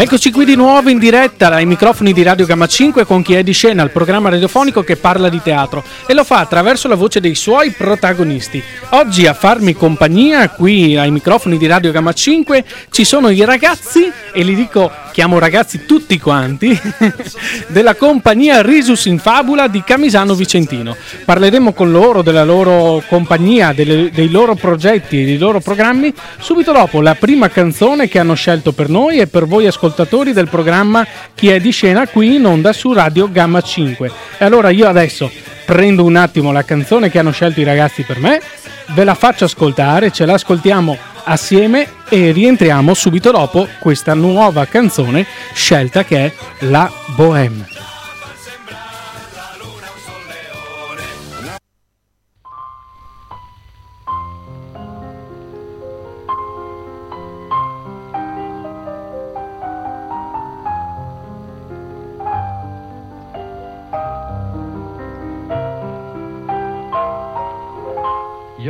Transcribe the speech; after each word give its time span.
Eccoci 0.00 0.32
qui 0.32 0.46
di 0.46 0.54
nuovo 0.54 0.88
in 0.88 0.98
diretta 0.98 1.50
ai 1.50 1.66
microfoni 1.66 2.14
di 2.14 2.22
Radio 2.22 2.46
Gamma 2.46 2.66
5 2.66 3.04
con 3.04 3.20
chi 3.20 3.34
è 3.34 3.42
di 3.42 3.52
scena, 3.52 3.82
il 3.82 3.90
programma 3.90 4.30
radiofonico 4.30 4.82
che 4.82 4.96
parla 4.96 5.28
di 5.28 5.42
teatro 5.42 5.84
e 6.06 6.14
lo 6.14 6.24
fa 6.24 6.38
attraverso 6.38 6.88
la 6.88 6.94
voce 6.94 7.20
dei 7.20 7.34
suoi 7.34 7.72
protagonisti. 7.72 8.62
Oggi 8.92 9.26
a 9.26 9.34
farmi 9.34 9.74
compagnia 9.74 10.48
qui 10.48 10.96
ai 10.96 11.10
microfoni 11.10 11.58
di 11.58 11.66
Radio 11.66 11.92
Gamma 11.92 12.14
5 12.14 12.64
ci 12.90 13.04
sono 13.04 13.28
i 13.28 13.44
ragazzi 13.44 14.10
e 14.32 14.42
li 14.42 14.54
dico, 14.54 14.90
chiamo 15.12 15.38
ragazzi 15.38 15.84
tutti 15.84 16.18
quanti, 16.18 16.80
della 17.68 17.94
compagnia 17.94 18.62
Risus 18.62 19.04
in 19.04 19.18
Fabula 19.18 19.68
di 19.68 19.82
Camisano 19.84 20.34
Vicentino. 20.34 20.96
Parleremo 21.26 21.74
con 21.74 21.90
loro 21.90 22.22
della 22.22 22.44
loro 22.44 23.02
compagnia, 23.06 23.74
delle, 23.74 24.08
dei 24.10 24.30
loro 24.30 24.54
progetti 24.54 25.20
e 25.20 25.24
dei 25.26 25.36
loro 25.36 25.60
programmi 25.60 26.10
subito 26.38 26.72
dopo 26.72 27.02
la 27.02 27.16
prima 27.16 27.50
canzone 27.50 28.08
che 28.08 28.18
hanno 28.18 28.32
scelto 28.32 28.72
per 28.72 28.88
noi 28.88 29.18
e 29.18 29.26
per 29.26 29.46
voi 29.46 29.66
ascoltatori 29.66 29.88
ascoltatori 29.90 30.32
del 30.32 30.48
programma 30.48 31.04
Chi 31.34 31.48
è 31.48 31.58
di 31.58 31.70
scena 31.72 32.06
qui 32.06 32.36
in 32.36 32.46
onda 32.46 32.72
su 32.72 32.92
Radio 32.92 33.30
Gamma 33.30 33.60
5. 33.60 34.10
E 34.38 34.44
allora 34.44 34.70
io 34.70 34.86
adesso 34.86 35.30
prendo 35.64 36.04
un 36.04 36.16
attimo 36.16 36.52
la 36.52 36.64
canzone 36.64 37.10
che 37.10 37.18
hanno 37.18 37.32
scelto 37.32 37.60
i 37.60 37.64
ragazzi 37.64 38.02
per 38.02 38.20
me, 38.20 38.40
ve 38.88 39.04
la 39.04 39.14
faccio 39.14 39.44
ascoltare, 39.44 40.12
ce 40.12 40.26
l'ascoltiamo 40.26 40.96
assieme 41.24 41.88
e 42.08 42.30
rientriamo 42.30 42.94
subito 42.94 43.30
dopo 43.30 43.66
questa 43.80 44.14
nuova 44.14 44.64
canzone 44.66 45.26
scelta 45.52 46.04
che 46.04 46.26
è 46.26 46.32
La 46.60 46.90
Bohème. 47.16 47.99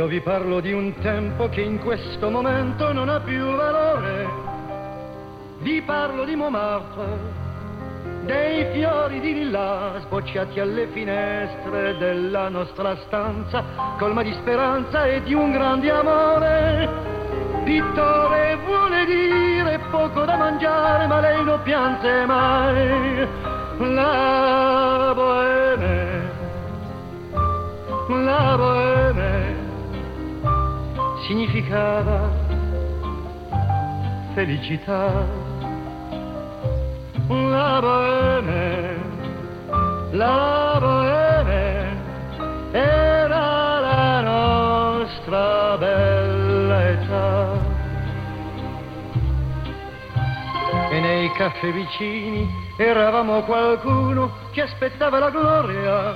Io 0.01 0.07
vi 0.07 0.19
parlo 0.19 0.59
di 0.61 0.71
un 0.73 0.95
tempo 0.99 1.47
che 1.49 1.61
in 1.61 1.77
questo 1.77 2.31
momento 2.31 2.91
non 2.91 3.07
ha 3.07 3.19
più 3.19 3.45
valore. 3.55 4.27
Vi 5.59 5.79
parlo 5.83 6.23
di 6.25 6.35
Montmartre, 6.35 7.05
dei 8.23 8.65
fiori 8.73 9.19
di 9.19 9.31
villa 9.31 9.99
sbocciati 9.99 10.59
alle 10.59 10.87
finestre 10.87 11.97
della 11.99 12.49
nostra 12.49 12.97
stanza, 13.05 13.63
colma 13.99 14.23
di 14.23 14.33
speranza 14.41 15.05
e 15.05 15.21
di 15.21 15.35
un 15.35 15.51
grande 15.51 15.91
amore. 15.91 16.89
Pittore 17.63 18.57
vuole 18.65 19.05
dire 19.05 19.79
poco 19.91 20.25
da 20.25 20.35
mangiare, 20.35 21.05
ma 21.05 21.19
lei 21.19 21.43
non 21.43 21.61
piange 21.61 22.25
mai. 22.25 23.27
La 23.77 25.11
bohème, 25.13 26.31
la 28.07 28.55
bohème 28.57 28.90
significava 31.31 32.29
felicità. 34.33 35.25
La 37.29 37.79
bohème, 37.79 38.97
la 40.11 40.77
bohème 40.81 41.97
era 42.73 43.79
la 43.79 44.21
nostra 44.21 45.77
bella 45.77 46.89
età. 46.89 47.59
E 50.89 50.99
nei 50.99 51.31
caffè 51.31 51.71
vicini 51.71 52.45
eravamo 52.75 53.43
qualcuno 53.43 54.33
che 54.51 54.63
aspettava 54.63 55.19
la 55.19 55.29
gloria 55.29 56.13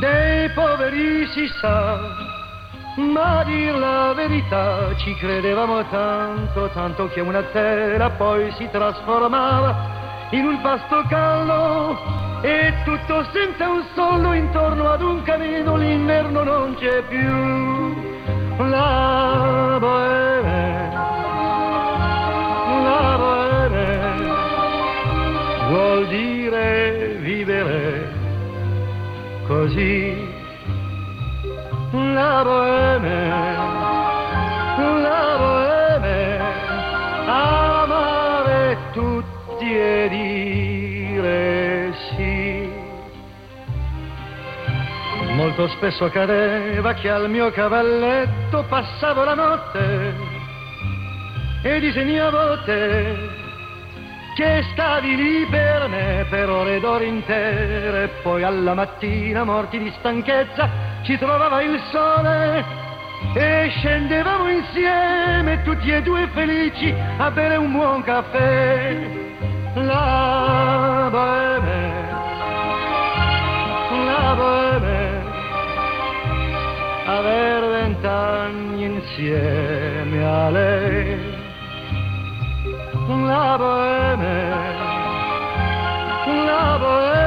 dei 0.00 0.50
poveri 0.50 1.28
si 1.28 1.46
sa 1.60 2.40
ma 2.96 3.38
a 3.38 3.44
dir 3.44 3.74
la 3.74 4.12
verità 4.14 4.94
ci 4.96 5.14
credevamo 5.14 5.84
tanto, 5.88 6.68
tanto 6.74 7.08
che 7.08 7.20
una 7.20 7.42
tela 7.44 8.10
poi 8.10 8.52
si 8.52 8.68
trasformava 8.70 10.28
in 10.30 10.44
un 10.44 10.60
pasto 10.60 11.02
caldo 11.08 11.96
e 12.42 12.74
tutto 12.84 13.24
senza 13.32 13.68
un 13.68 13.82
soldo 13.94 14.32
intorno 14.32 14.90
ad 14.90 15.00
un 15.00 15.22
camino 15.22 15.76
l'inverno 15.76 16.42
non 16.42 16.74
c'è 16.74 17.02
più. 17.02 18.10
La 18.58 19.78
bohème, 19.80 20.90
la 22.82 23.16
bohème 23.18 24.16
vuol 25.68 26.06
dire 26.08 27.16
vivere 27.20 28.12
così 29.46 30.31
la 31.92 32.42
bohème, 32.42 33.28
la 35.02 35.36
bohème, 35.38 36.40
amare 37.26 38.78
tutti 38.92 39.76
e 39.76 40.08
dire 40.08 41.92
sì. 42.16 42.70
Molto 45.34 45.68
spesso 45.68 46.06
accadeva 46.06 46.94
che 46.94 47.10
al 47.10 47.28
mio 47.28 47.50
cavalletto 47.50 48.64
passavo 48.68 49.24
la 49.24 49.34
notte 49.34 50.14
e 51.62 51.80
disegnavo 51.80 52.62
te 52.64 53.40
che 54.34 54.64
stavi 54.72 55.14
lì 55.14 55.46
per 55.46 55.88
me 55.88 56.26
per 56.30 56.48
ore 56.48 56.80
d'ore 56.80 57.04
intere, 57.04 58.08
poi 58.22 58.42
alla 58.42 58.72
mattina 58.72 59.44
morti 59.44 59.78
di 59.78 59.92
stanchezza 59.98 60.81
ci 61.02 61.18
trovava 61.18 61.62
il 61.62 61.80
sole 61.90 62.64
e 63.34 63.72
scendevamo 63.76 64.48
insieme 64.48 65.62
tutti 65.62 65.90
e 65.90 66.00
due 66.02 66.28
felici 66.32 66.94
a 67.18 67.30
bere 67.30 67.56
un 67.56 67.72
buon 67.72 68.02
caffè. 68.02 69.20
La 69.74 71.08
bohème, 71.10 71.92
la 74.06 74.34
bohème, 74.34 75.22
aver 77.06 77.68
vent'anni 77.68 78.84
insieme 78.84 80.24
a 80.24 80.50
lei. 80.50 81.20
La 83.08 83.56
bohème, 83.56 84.26
la 86.46 86.78
bohème, 86.78 87.21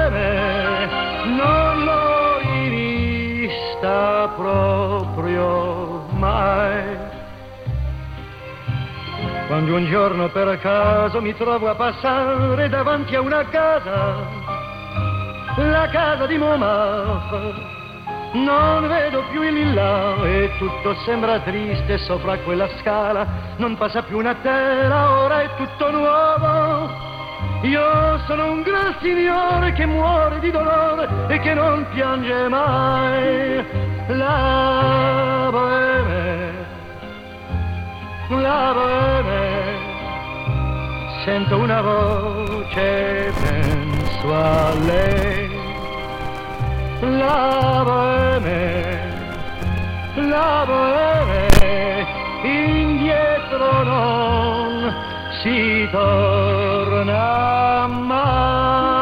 rivista 3.86 4.34
proprio 4.36 6.06
mai. 6.18 6.98
Quando 9.48 9.76
un 9.76 9.86
giorno 9.86 10.30
per 10.30 10.60
caso 10.60 11.22
mi 11.22 11.36
trovo 11.36 11.70
a 11.70 11.76
passare 11.76 12.68
davanti 12.68 13.16
a 13.16 13.22
una 13.22 13.46
casa, 13.46 14.18
la 15.58 15.88
casa 15.90 16.26
di 16.26 16.38
Montmartre, 16.38 17.54
non 18.34 18.88
vedo 18.88 19.24
più 19.32 19.44
il 19.44 19.54
lilla 19.54 20.16
e 20.24 20.52
tutto 20.58 20.96
sembra 21.06 21.40
triste 21.40 22.00
sopra 22.00 22.38
quella 22.40 22.68
scala. 22.80 23.26
Non 23.58 23.78
passa 23.78 24.02
più 24.02 24.18
una 24.18 24.36
tela, 24.42 25.20
ora 25.20 25.42
è 25.42 25.50
tutto 25.56 25.92
nuovo. 25.92 27.05
Io 27.66 28.20
sono 28.28 28.52
un 28.52 28.62
gran 28.62 28.96
signore 29.02 29.74
che 29.74 29.88
muore 29.88 30.40
di 30.40 30.52
dolore 30.52 31.08
e 31.30 31.40
che 31.40 31.56
non 31.56 31.84
piange 31.94 32.48
mai. 32.48 33.66
La 34.08 35.50
bohème, 35.52 36.54
la 38.30 38.72
bohème, 38.76 39.78
sento 41.24 41.58
una 41.58 41.82
voce, 41.82 43.34
penso 43.42 44.34
a 44.34 44.74
lei 44.86 45.50
la 47.02 47.82
bohème, 47.84 49.00
la 50.30 50.66
bohème, 50.68 52.06
indietro 52.44 53.84
non 53.84 55.15
si 55.46 55.88
torna 55.92 57.86
mai. 57.86 58.95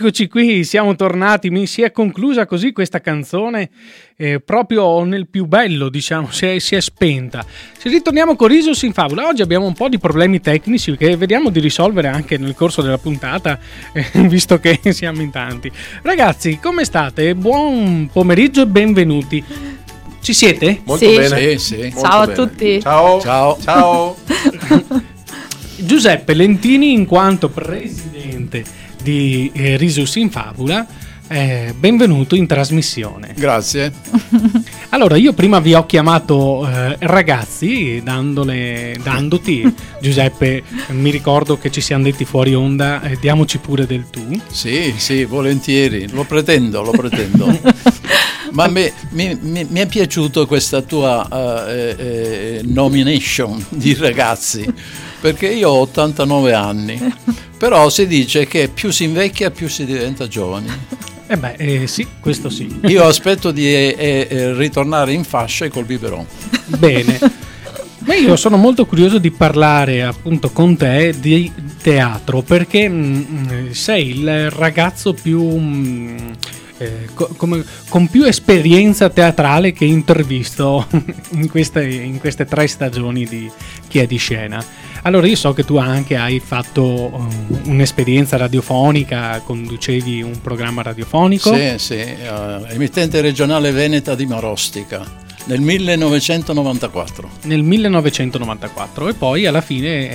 Eccoci 0.00 0.28
qui, 0.28 0.64
siamo 0.64 0.96
tornati, 0.96 1.50
mi 1.50 1.66
si 1.66 1.82
è 1.82 1.92
conclusa 1.92 2.46
così 2.46 2.72
questa 2.72 3.02
canzone 3.02 3.68
eh, 4.16 4.40
proprio 4.40 5.04
nel 5.04 5.28
più 5.28 5.44
bello, 5.44 5.90
diciamo, 5.90 6.30
si 6.30 6.46
è, 6.46 6.58
si 6.58 6.74
è 6.74 6.80
spenta. 6.80 7.44
Se 7.76 7.90
ritorniamo 7.90 8.34
con 8.34 8.48
Risus 8.48 8.80
in 8.84 8.94
Fabula, 8.94 9.26
oggi 9.26 9.42
abbiamo 9.42 9.66
un 9.66 9.74
po' 9.74 9.90
di 9.90 9.98
problemi 9.98 10.40
tecnici 10.40 10.96
che 10.96 11.18
vediamo 11.18 11.50
di 11.50 11.60
risolvere 11.60 12.08
anche 12.08 12.38
nel 12.38 12.54
corso 12.54 12.80
della 12.80 12.96
puntata, 12.96 13.58
eh, 13.92 14.06
visto 14.26 14.58
che 14.58 14.80
siamo 14.88 15.20
in 15.20 15.30
tanti. 15.30 15.70
Ragazzi, 16.00 16.58
come 16.58 16.84
state? 16.84 17.34
Buon 17.34 18.08
pomeriggio 18.10 18.62
e 18.62 18.66
benvenuti. 18.68 19.44
Ci 20.22 20.32
siete? 20.32 20.80
Molto 20.84 21.04
Sì. 21.04 21.14
bene. 21.14 21.58
Sì, 21.58 21.58
sì. 21.58 21.76
Molto 21.76 22.00
Ciao 22.00 22.20
a 22.20 22.26
bene. 22.26 22.34
tutti. 22.38 22.80
Ciao. 22.80 23.20
Ciao. 23.20 23.58
Ciao. 23.60 24.16
Giuseppe 25.76 26.32
Lentini, 26.32 26.92
in 26.92 27.04
quanto 27.04 27.50
presidente 27.50 28.79
di 29.02 29.50
eh, 29.54 29.76
Risus 29.76 30.16
in 30.16 30.30
Fabula, 30.30 30.86
eh, 31.28 31.74
benvenuto 31.78 32.34
in 32.34 32.46
trasmissione. 32.46 33.34
Grazie. 33.36 33.92
Allora, 34.92 35.14
io 35.14 35.32
prima 35.34 35.60
vi 35.60 35.72
ho 35.74 35.86
chiamato 35.86 36.68
eh, 36.68 36.96
ragazzi, 36.98 38.00
dandole, 38.02 38.98
dandoti, 39.00 39.72
Giuseppe, 40.02 40.64
mi 40.88 41.10
ricordo 41.12 41.58
che 41.58 41.70
ci 41.70 41.80
siamo 41.80 42.02
detti 42.02 42.24
fuori 42.24 42.56
onda, 42.56 43.00
eh, 43.02 43.16
diamoci 43.20 43.58
pure 43.58 43.86
del 43.86 44.06
tu. 44.10 44.36
Sì, 44.50 44.92
sì, 44.96 45.24
volentieri. 45.24 46.08
Lo 46.10 46.24
pretendo, 46.24 46.82
lo 46.82 46.90
pretendo. 46.90 47.46
Ma 48.50 48.66
mi, 48.66 48.90
mi- 49.10 49.38
mi- 49.40 49.78
è 49.80 49.86
piaciuto 49.86 50.44
questa 50.48 50.82
tua 50.82 51.68
eh, 51.68 52.60
nomination 52.64 53.64
di 53.68 53.94
ragazzi, 53.94 54.66
perché 55.20 55.48
io 55.48 55.70
ho 55.70 55.80
89 55.80 56.52
anni, 56.52 56.98
però 57.58 57.88
si 57.88 58.06
dice 58.06 58.46
che 58.46 58.68
più 58.68 58.90
si 58.90 59.04
invecchia 59.04 59.50
più 59.50 59.68
si 59.68 59.84
diventa 59.84 60.26
giovani. 60.26 60.68
Eh 61.26 61.36
beh, 61.36 61.54
eh, 61.58 61.86
sì, 61.86 62.06
questo 62.18 62.50
sì. 62.50 62.80
Io 62.86 63.04
aspetto 63.04 63.52
di 63.52 63.66
eh, 63.66 64.26
eh, 64.28 64.54
ritornare 64.54 65.12
in 65.12 65.22
fascia 65.22 65.68
col 65.68 65.84
biberon. 65.84 66.26
Bene. 66.66 67.18
Ma 68.00 68.14
io 68.14 68.34
sono 68.34 68.56
molto 68.56 68.86
curioso 68.86 69.18
di 69.18 69.30
parlare 69.30 70.02
appunto 70.02 70.50
con 70.50 70.76
te 70.76 71.14
di 71.20 71.52
teatro 71.82 72.40
perché 72.40 72.88
mm, 72.88 73.70
sei 73.70 74.18
il 74.18 74.50
ragazzo 74.50 75.12
più 75.12 75.42
mm, 75.42 76.16
eh, 76.78 77.08
co- 77.12 77.32
come- 77.36 77.62
con 77.88 78.08
più 78.08 78.24
esperienza 78.24 79.10
teatrale 79.10 79.72
che 79.72 79.84
intervisto 79.84 80.86
in 81.32 81.48
queste, 81.48 81.86
in 81.86 82.18
queste 82.18 82.46
tre 82.46 82.66
stagioni 82.66 83.24
di 83.26 83.50
Chi 83.86 83.98
è 83.98 84.06
di 84.06 84.16
scena. 84.16 84.64
Allora 85.02 85.26
io 85.26 85.36
so 85.36 85.52
che 85.52 85.64
tu 85.64 85.76
anche 85.76 86.16
hai 86.16 86.40
fatto 86.40 86.82
uh, 86.82 87.28
un'esperienza 87.64 88.36
radiofonica, 88.36 89.40
conducevi 89.44 90.22
un 90.22 90.40
programma 90.42 90.82
radiofonico. 90.82 91.54
Sì, 91.54 91.78
sì, 91.78 91.94
eh, 91.94 92.64
emittente 92.68 93.20
regionale 93.20 93.70
veneta 93.70 94.14
di 94.14 94.26
Marostica 94.26 95.28
nel 95.44 95.60
1994. 95.60 97.30
nel 97.42 97.62
1994 97.62 99.08
e 99.08 99.14
poi 99.14 99.46
alla 99.46 99.62
fine 99.62 100.10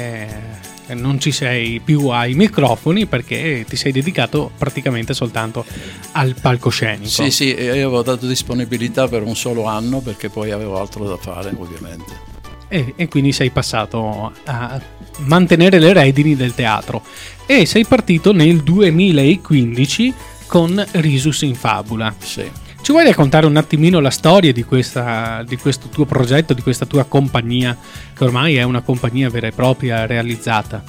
eh, 0.87 0.93
non 0.93 1.19
ci 1.19 1.31
sei 1.31 1.81
più 1.83 2.09
ai 2.09 2.35
microfoni 2.35 3.07
perché 3.07 3.65
ti 3.67 3.75
sei 3.75 3.91
dedicato 3.91 4.51
praticamente 4.55 5.15
soltanto 5.15 5.65
al 6.11 6.35
palcoscenico. 6.39 7.09
Sì, 7.09 7.31
sì, 7.31 7.45
io 7.47 7.71
avevo 7.71 8.03
dato 8.03 8.27
disponibilità 8.27 9.07
per 9.07 9.23
un 9.23 9.35
solo 9.35 9.65
anno 9.65 9.99
perché 9.99 10.29
poi 10.29 10.51
avevo 10.51 10.79
altro 10.79 11.07
da 11.07 11.17
fare, 11.17 11.51
ovviamente. 11.57 12.33
E, 12.67 12.93
e 12.95 13.07
quindi 13.07 13.31
sei 13.31 13.51
passato 13.51 14.33
a 14.45 14.81
mantenere 15.19 15.79
le 15.79 15.93
redini 15.93 16.35
del 16.35 16.53
teatro 16.53 17.03
e 17.45 17.65
sei 17.65 17.85
partito 17.85 18.33
nel 18.33 18.63
2015 18.63 20.13
con 20.47 20.83
Risus 20.91 21.41
in 21.41 21.55
Fabula. 21.55 22.13
Sì. 22.17 22.49
Ci 22.81 22.91
vuoi 22.91 23.05
raccontare 23.05 23.47
un 23.47 23.57
attimino 23.57 23.99
la 23.99 24.11
storia 24.11 24.53
di, 24.53 24.63
questa, 24.63 25.43
di 25.43 25.57
questo 25.57 25.87
tuo 25.87 26.05
progetto, 26.05 26.53
di 26.53 26.61
questa 26.61 26.85
tua 26.85 27.03
compagnia, 27.05 27.75
che 28.15 28.23
ormai 28.23 28.57
è 28.57 28.63
una 28.63 28.81
compagnia 28.81 29.27
vera 29.29 29.47
e 29.47 29.51
propria 29.51 30.05
realizzata? 30.05 30.83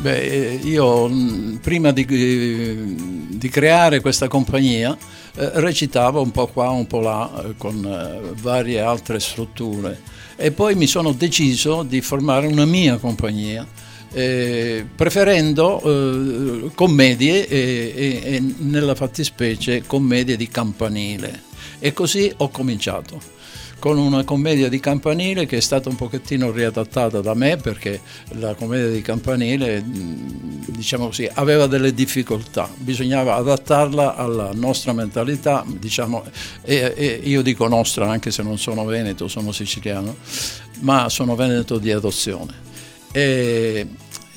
Beh, 0.00 0.20
eh, 0.20 0.54
io 0.62 1.08
mh, 1.08 1.60
prima 1.62 1.90
di, 1.90 2.04
eh, 2.06 2.94
di 3.30 3.48
creare 3.48 4.00
questa 4.00 4.28
compagnia 4.28 4.94
eh, 5.36 5.50
recitavo 5.54 6.20
un 6.20 6.30
po' 6.30 6.48
qua, 6.48 6.68
un 6.68 6.86
po' 6.86 7.00
là, 7.00 7.30
con 7.56 8.34
varie 8.40 8.80
altre 8.80 9.18
strutture 9.18 9.98
e 10.40 10.52
poi 10.52 10.76
mi 10.76 10.86
sono 10.86 11.12
deciso 11.12 11.82
di 11.82 12.00
formare 12.00 12.46
una 12.46 12.64
mia 12.64 12.96
compagnia. 12.96 13.66
eh, 14.10 14.86
preferendo 14.96 15.82
eh, 15.82 16.70
commedie 16.74 17.46
e, 17.46 17.92
e- 17.94 18.34
e 18.36 18.54
nella 18.60 18.94
fattispecie 18.94 19.82
commedie 19.86 20.34
di 20.34 20.48
campanile 20.48 21.42
e 21.78 21.92
così 21.92 22.32
ho 22.38 22.48
cominciato 22.48 23.20
con 23.78 23.96
una 23.96 24.24
commedia 24.24 24.68
di 24.68 24.80
campanile 24.80 25.46
che 25.46 25.58
è 25.58 25.60
stata 25.60 25.88
un 25.88 25.96
pochettino 25.96 26.50
riadattata 26.50 27.20
da 27.20 27.34
me 27.34 27.56
perché 27.56 28.00
la 28.38 28.54
commedia 28.54 28.88
di 28.88 29.02
campanile 29.02 29.82
diciamo 29.84 31.06
così 31.06 31.28
aveva 31.32 31.66
delle 31.66 31.94
difficoltà 31.94 32.68
bisognava 32.76 33.36
adattarla 33.36 34.16
alla 34.16 34.50
nostra 34.52 34.92
mentalità 34.92 35.64
diciamo 35.66 36.24
e, 36.62 36.92
e 36.96 37.20
io 37.22 37.42
dico 37.42 37.68
nostra 37.68 38.10
anche 38.10 38.30
se 38.30 38.42
non 38.42 38.58
sono 38.58 38.84
veneto 38.84 39.28
sono 39.28 39.52
siciliano 39.52 40.16
ma 40.80 41.08
sono 41.08 41.36
veneto 41.36 41.78
di 41.78 41.92
adozione 41.92 42.66
e, 43.12 43.86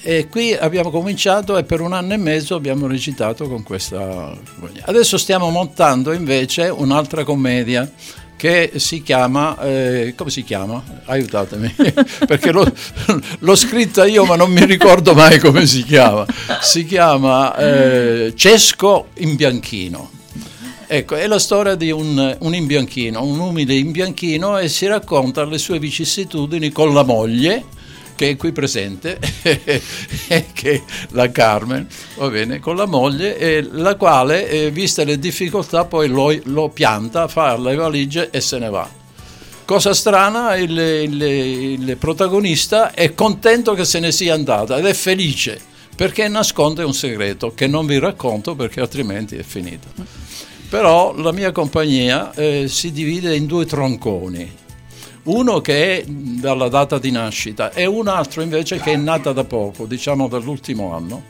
e 0.03 0.27
qui 0.27 0.53
abbiamo 0.53 0.89
cominciato 0.89 1.57
e 1.57 1.63
per 1.63 1.79
un 1.79 1.93
anno 1.93 2.13
e 2.13 2.17
mezzo 2.17 2.55
abbiamo 2.55 2.87
recitato 2.87 3.47
con 3.47 3.61
questa. 3.61 4.35
Adesso 4.85 5.17
stiamo 5.17 5.51
montando 5.51 6.11
invece 6.11 6.69
un'altra 6.69 7.23
commedia 7.23 7.91
che 8.41 8.71
si 8.77 9.03
chiama, 9.03 9.55
eh, 9.59 10.15
come 10.17 10.31
si 10.31 10.43
chiama? 10.43 10.81
Aiutatemi, 11.05 11.75
perché 12.25 12.51
l'ho, 12.51 12.65
l'ho 13.37 13.55
scritta 13.55 14.07
io 14.07 14.25
ma 14.25 14.35
non 14.35 14.51
mi 14.51 14.65
ricordo 14.65 15.13
mai 15.13 15.37
come 15.37 15.67
si 15.67 15.83
chiama. 15.83 16.25
Si 16.59 16.83
chiama 16.87 17.55
eh, 17.55 18.33
Cesco 18.35 19.09
in 19.17 19.35
bianchino. 19.35 20.09
Ecco, 20.87 21.17
è 21.17 21.27
la 21.27 21.37
storia 21.37 21.75
di 21.75 21.91
un, 21.91 22.35
un 22.39 22.55
imbianchino, 22.55 23.23
un 23.23 23.39
umile 23.39 23.75
imbianchino 23.75 24.57
e 24.57 24.69
si 24.69 24.87
racconta 24.87 25.45
le 25.45 25.59
sue 25.59 25.77
vicissitudini 25.77 26.71
con 26.71 26.95
la 26.95 27.03
moglie 27.03 27.65
che 28.21 28.29
è 28.29 28.35
qui 28.35 28.51
presente, 28.51 29.17
che 30.53 30.83
la 31.09 31.31
Carmen, 31.31 31.87
va 32.17 32.29
bene, 32.29 32.59
con 32.59 32.75
la 32.75 32.85
moglie, 32.85 33.35
e 33.35 33.67
la 33.71 33.95
quale, 33.95 34.47
eh, 34.47 34.69
viste 34.69 35.03
le 35.05 35.17
difficoltà, 35.17 35.85
poi 35.85 36.07
lo, 36.07 36.31
lo 36.43 36.69
pianta, 36.69 37.27
fa 37.27 37.57
le 37.57 37.73
valigie 37.73 38.29
e 38.29 38.39
se 38.39 38.59
ne 38.59 38.69
va. 38.69 38.87
Cosa 39.65 39.95
strana, 39.95 40.55
il, 40.55 40.77
il- 40.77 41.21
il 41.23 41.97
protagonista 41.97 42.91
è 42.91 43.15
contento 43.15 43.73
che 43.73 43.85
se 43.85 43.99
ne 43.99 44.11
sia 44.11 44.35
andata 44.35 44.77
ed 44.77 44.85
è 44.85 44.93
felice 44.93 45.59
perché 45.95 46.27
nasconde 46.27 46.83
un 46.83 46.93
segreto 46.93 47.53
che 47.55 47.65
non 47.67 47.85
vi 47.87 47.97
racconto 47.97 48.53
perché 48.53 48.81
altrimenti 48.81 49.35
è 49.35 49.43
finita. 49.43 49.87
Però 50.69 51.15
la 51.15 51.31
mia 51.31 51.51
compagnia 51.51 52.33
eh, 52.33 52.67
si 52.67 52.91
divide 52.91 53.35
in 53.35 53.45
due 53.45 53.65
tronconi, 53.65 54.59
uno 55.23 55.61
che 55.61 55.99
è 55.99 56.03
dalla 56.05 56.67
data 56.67 56.97
di 56.97 57.11
nascita 57.11 57.71
e 57.71 57.85
un 57.85 58.07
altro 58.07 58.41
invece 58.41 58.79
che 58.79 58.93
è 58.93 58.97
nata 58.97 59.31
da 59.33 59.43
poco, 59.43 59.85
diciamo 59.85 60.27
dall'ultimo 60.27 60.93
anno, 60.93 61.23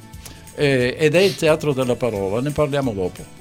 eh, 0.56 0.96
ed 0.98 1.16
è 1.16 1.20
il 1.20 1.36
teatro 1.36 1.74
della 1.74 1.96
parola, 1.96 2.42
ne 2.42 2.52
parliamo 2.52 2.94
dopo. 2.94 3.40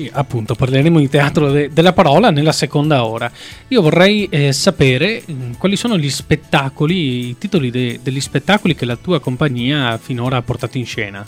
Sì, 0.00 0.08
appunto, 0.10 0.54
parleremo 0.54 0.98
di 0.98 1.10
teatro 1.10 1.50
de- 1.50 1.68
della 1.70 1.92
parola 1.92 2.30
nella 2.30 2.52
seconda 2.52 3.04
ora. 3.04 3.30
Io 3.68 3.82
vorrei 3.82 4.26
eh, 4.30 4.50
sapere 4.50 5.22
mm, 5.30 5.52
quali 5.58 5.76
sono 5.76 5.98
gli 5.98 6.08
spettacoli, 6.08 7.28
i 7.28 7.36
titoli 7.36 7.70
de- 7.70 8.00
degli 8.02 8.20
spettacoli 8.20 8.74
che 8.74 8.86
la 8.86 8.96
tua 8.96 9.20
compagnia 9.20 9.98
finora 9.98 10.38
ha 10.38 10.42
portato 10.42 10.78
in 10.78 10.86
scena. 10.86 11.22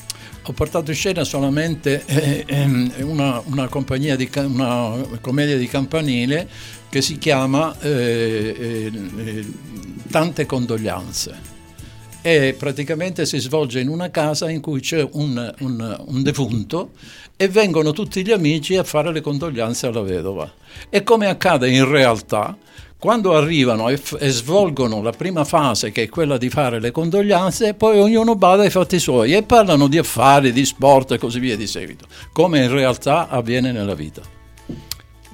Ho 0.44 0.52
portato 0.52 0.90
in 0.90 0.96
scena 0.96 1.22
solamente 1.22 2.02
eh, 2.06 2.44
ehm, 2.46 2.92
una, 3.00 3.42
una 3.44 3.68
compagnia 3.68 4.16
di 4.16 4.30
una 4.36 4.96
commedia 5.20 5.58
di 5.58 5.68
campanile 5.68 6.48
che 6.88 7.02
si 7.02 7.18
chiama 7.18 7.76
eh, 7.78 8.56
eh, 8.58 8.90
eh, 9.18 9.46
Tante 10.10 10.46
condoglianze. 10.46 11.50
E 12.24 12.54
praticamente 12.56 13.26
si 13.26 13.38
svolge 13.38 13.80
in 13.80 13.88
una 13.88 14.08
casa 14.10 14.48
in 14.48 14.60
cui 14.60 14.80
c'è 14.80 15.06
un, 15.12 15.52
un- 15.58 16.04
un 16.06 16.22
defunto 16.22 16.92
e 17.42 17.48
vengono 17.48 17.90
tutti 17.90 18.24
gli 18.24 18.30
amici 18.30 18.76
a 18.76 18.84
fare 18.84 19.10
le 19.10 19.20
condoglianze 19.20 19.88
alla 19.88 20.02
vedova. 20.02 20.48
E 20.88 21.02
come 21.02 21.26
accade 21.26 21.68
in 21.68 21.90
realtà, 21.90 22.56
quando 22.96 23.34
arrivano 23.34 23.88
e, 23.88 23.96
f- 23.96 24.16
e 24.20 24.28
svolgono 24.28 25.02
la 25.02 25.10
prima 25.10 25.42
fase, 25.42 25.90
che 25.90 26.04
è 26.04 26.08
quella 26.08 26.38
di 26.38 26.48
fare 26.48 26.78
le 26.78 26.92
condoglianze, 26.92 27.74
poi 27.74 27.98
ognuno 27.98 28.36
bada 28.36 28.62
ai 28.62 28.70
fatti 28.70 29.00
suoi 29.00 29.34
e 29.34 29.42
parlano 29.42 29.88
di 29.88 29.98
affari, 29.98 30.52
di 30.52 30.64
sport 30.64 31.10
e 31.10 31.18
così 31.18 31.40
via 31.40 31.56
di 31.56 31.66
seguito, 31.66 32.06
come 32.32 32.62
in 32.62 32.70
realtà 32.70 33.28
avviene 33.28 33.72
nella 33.72 33.94
vita. 33.94 34.22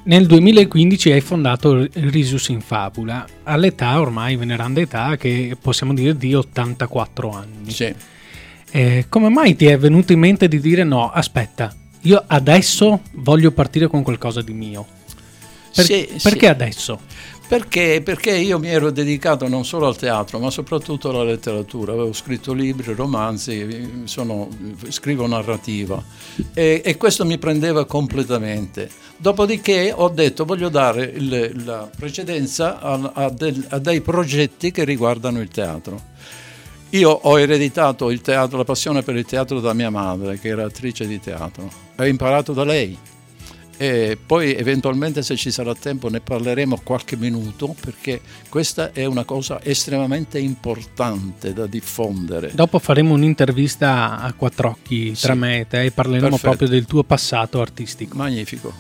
Nel 0.04 0.24
2015 0.26 1.12
hai 1.12 1.20
fondato 1.20 1.86
Risus 1.92 2.48
in 2.48 2.62
Fabula, 2.62 3.26
all'età 3.42 4.00
ormai 4.00 4.36
veneranda 4.36 4.80
età 4.80 5.18
che 5.18 5.58
possiamo 5.60 5.92
dire 5.92 6.16
di 6.16 6.34
84 6.34 7.30
anni. 7.32 7.70
Sì. 7.70 7.94
Eh, 8.70 9.04
come 9.10 9.28
mai 9.28 9.56
ti 9.56 9.66
è 9.66 9.76
venuto 9.76 10.14
in 10.14 10.20
mente 10.20 10.48
di 10.48 10.58
dire 10.58 10.84
no, 10.84 11.10
aspetta, 11.10 11.70
io 12.08 12.24
adesso 12.26 13.02
voglio 13.16 13.50
partire 13.52 13.86
con 13.86 14.02
qualcosa 14.02 14.40
di 14.40 14.54
mio? 14.54 14.86
Per- 15.74 15.84
Sì, 15.84 16.08
perché 16.22 16.46
sì. 16.46 16.46
adesso? 16.46 17.00
Perché? 17.46 18.00
Perché 18.02 18.34
io 18.36 18.58
mi 18.58 18.68
ero 18.68 18.90
dedicato 18.90 19.46
non 19.48 19.64
solo 19.64 19.86
al 19.86 19.96
teatro, 19.96 20.38
ma 20.38 20.50
soprattutto 20.50 21.08
alla 21.10 21.22
letteratura. 21.24 21.92
Avevo 21.92 22.12
scritto 22.12 22.52
libri, 22.54 22.92
romanzi, 22.94 24.02
sono- 24.04 24.48
scrivo 24.88 25.26
narrativa 25.26 26.02
e, 26.54 26.80
e 26.84 26.96
questo 26.96 27.24
mi 27.26 27.36
prendeva 27.38 27.84
completamente. 27.86 28.90
Dopodiché 29.18 29.92
ho 29.94 30.08
detto 30.08 30.44
voglio 30.46 30.68
dare 30.70 31.04
il- 31.04 31.62
la 31.64 31.88
precedenza 31.94 32.80
a, 32.80 33.12
a 33.14 33.30
del- 33.30 33.66
a 33.68 33.78
dei 33.78 34.00
progetti 34.00 34.70
che 34.70 34.84
riguardano 34.84 35.40
il 35.40 35.48
teatro. 35.48 36.00
Io 36.90 37.10
ho 37.10 37.38
ereditato 37.38 38.10
il 38.10 38.22
teatro, 38.22 38.56
la 38.56 38.64
passione 38.64 39.02
per 39.02 39.14
il 39.16 39.26
teatro 39.26 39.60
da 39.60 39.74
mia 39.74 39.90
madre, 39.90 40.38
che 40.38 40.48
era 40.48 40.64
attrice 40.64 41.06
di 41.06 41.20
teatro. 41.20 41.70
Ho 41.96 42.04
imparato 42.06 42.52
da 42.54 42.64
lei. 42.64 42.96
E 43.80 44.18
poi 44.26 44.56
eventualmente 44.56 45.22
se 45.22 45.36
ci 45.36 45.52
sarà 45.52 45.72
tempo 45.74 46.08
ne 46.08 46.20
parleremo 46.20 46.80
qualche 46.82 47.14
minuto 47.16 47.76
perché 47.80 48.20
questa 48.48 48.90
è 48.92 49.04
una 49.04 49.22
cosa 49.22 49.60
estremamente 49.62 50.40
importante 50.40 51.52
da 51.52 51.66
diffondere. 51.66 52.50
Dopo 52.54 52.80
faremo 52.80 53.14
un'intervista 53.14 54.18
a 54.18 54.32
quattro 54.32 54.70
occhi 54.70 55.14
Sì. 55.14 55.22
tra 55.22 55.34
me 55.34 55.60
e 55.60 55.66
te 55.68 55.84
e 55.84 55.90
parleremo 55.92 56.28
Perfetto. 56.30 56.48
proprio 56.48 56.68
del 56.68 56.86
tuo 56.86 57.04
passato 57.04 57.60
artistico. 57.60 58.16
Magnifico. 58.16 58.72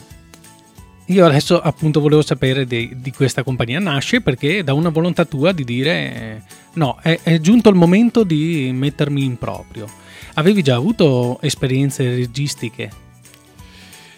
Io 1.10 1.24
adesso 1.24 1.58
appunto 1.58 2.00
volevo 2.00 2.20
sapere 2.20 2.66
di, 2.66 2.94
di 3.00 3.12
questa 3.12 3.42
compagnia. 3.42 3.78
Nasce 3.78 4.20
perché 4.20 4.62
da 4.62 4.74
una 4.74 4.90
volontà 4.90 5.24
tua 5.24 5.52
di 5.52 5.64
dire 5.64 5.92
eh, 5.92 6.42
no, 6.74 6.98
è, 7.02 7.18
è 7.22 7.40
giunto 7.40 7.70
il 7.70 7.76
momento 7.76 8.24
di 8.24 8.70
mettermi 8.74 9.24
in 9.24 9.38
proprio. 9.38 9.86
Avevi 10.34 10.62
già 10.62 10.74
avuto 10.74 11.40
esperienze 11.40 12.04
registiche? 12.04 12.90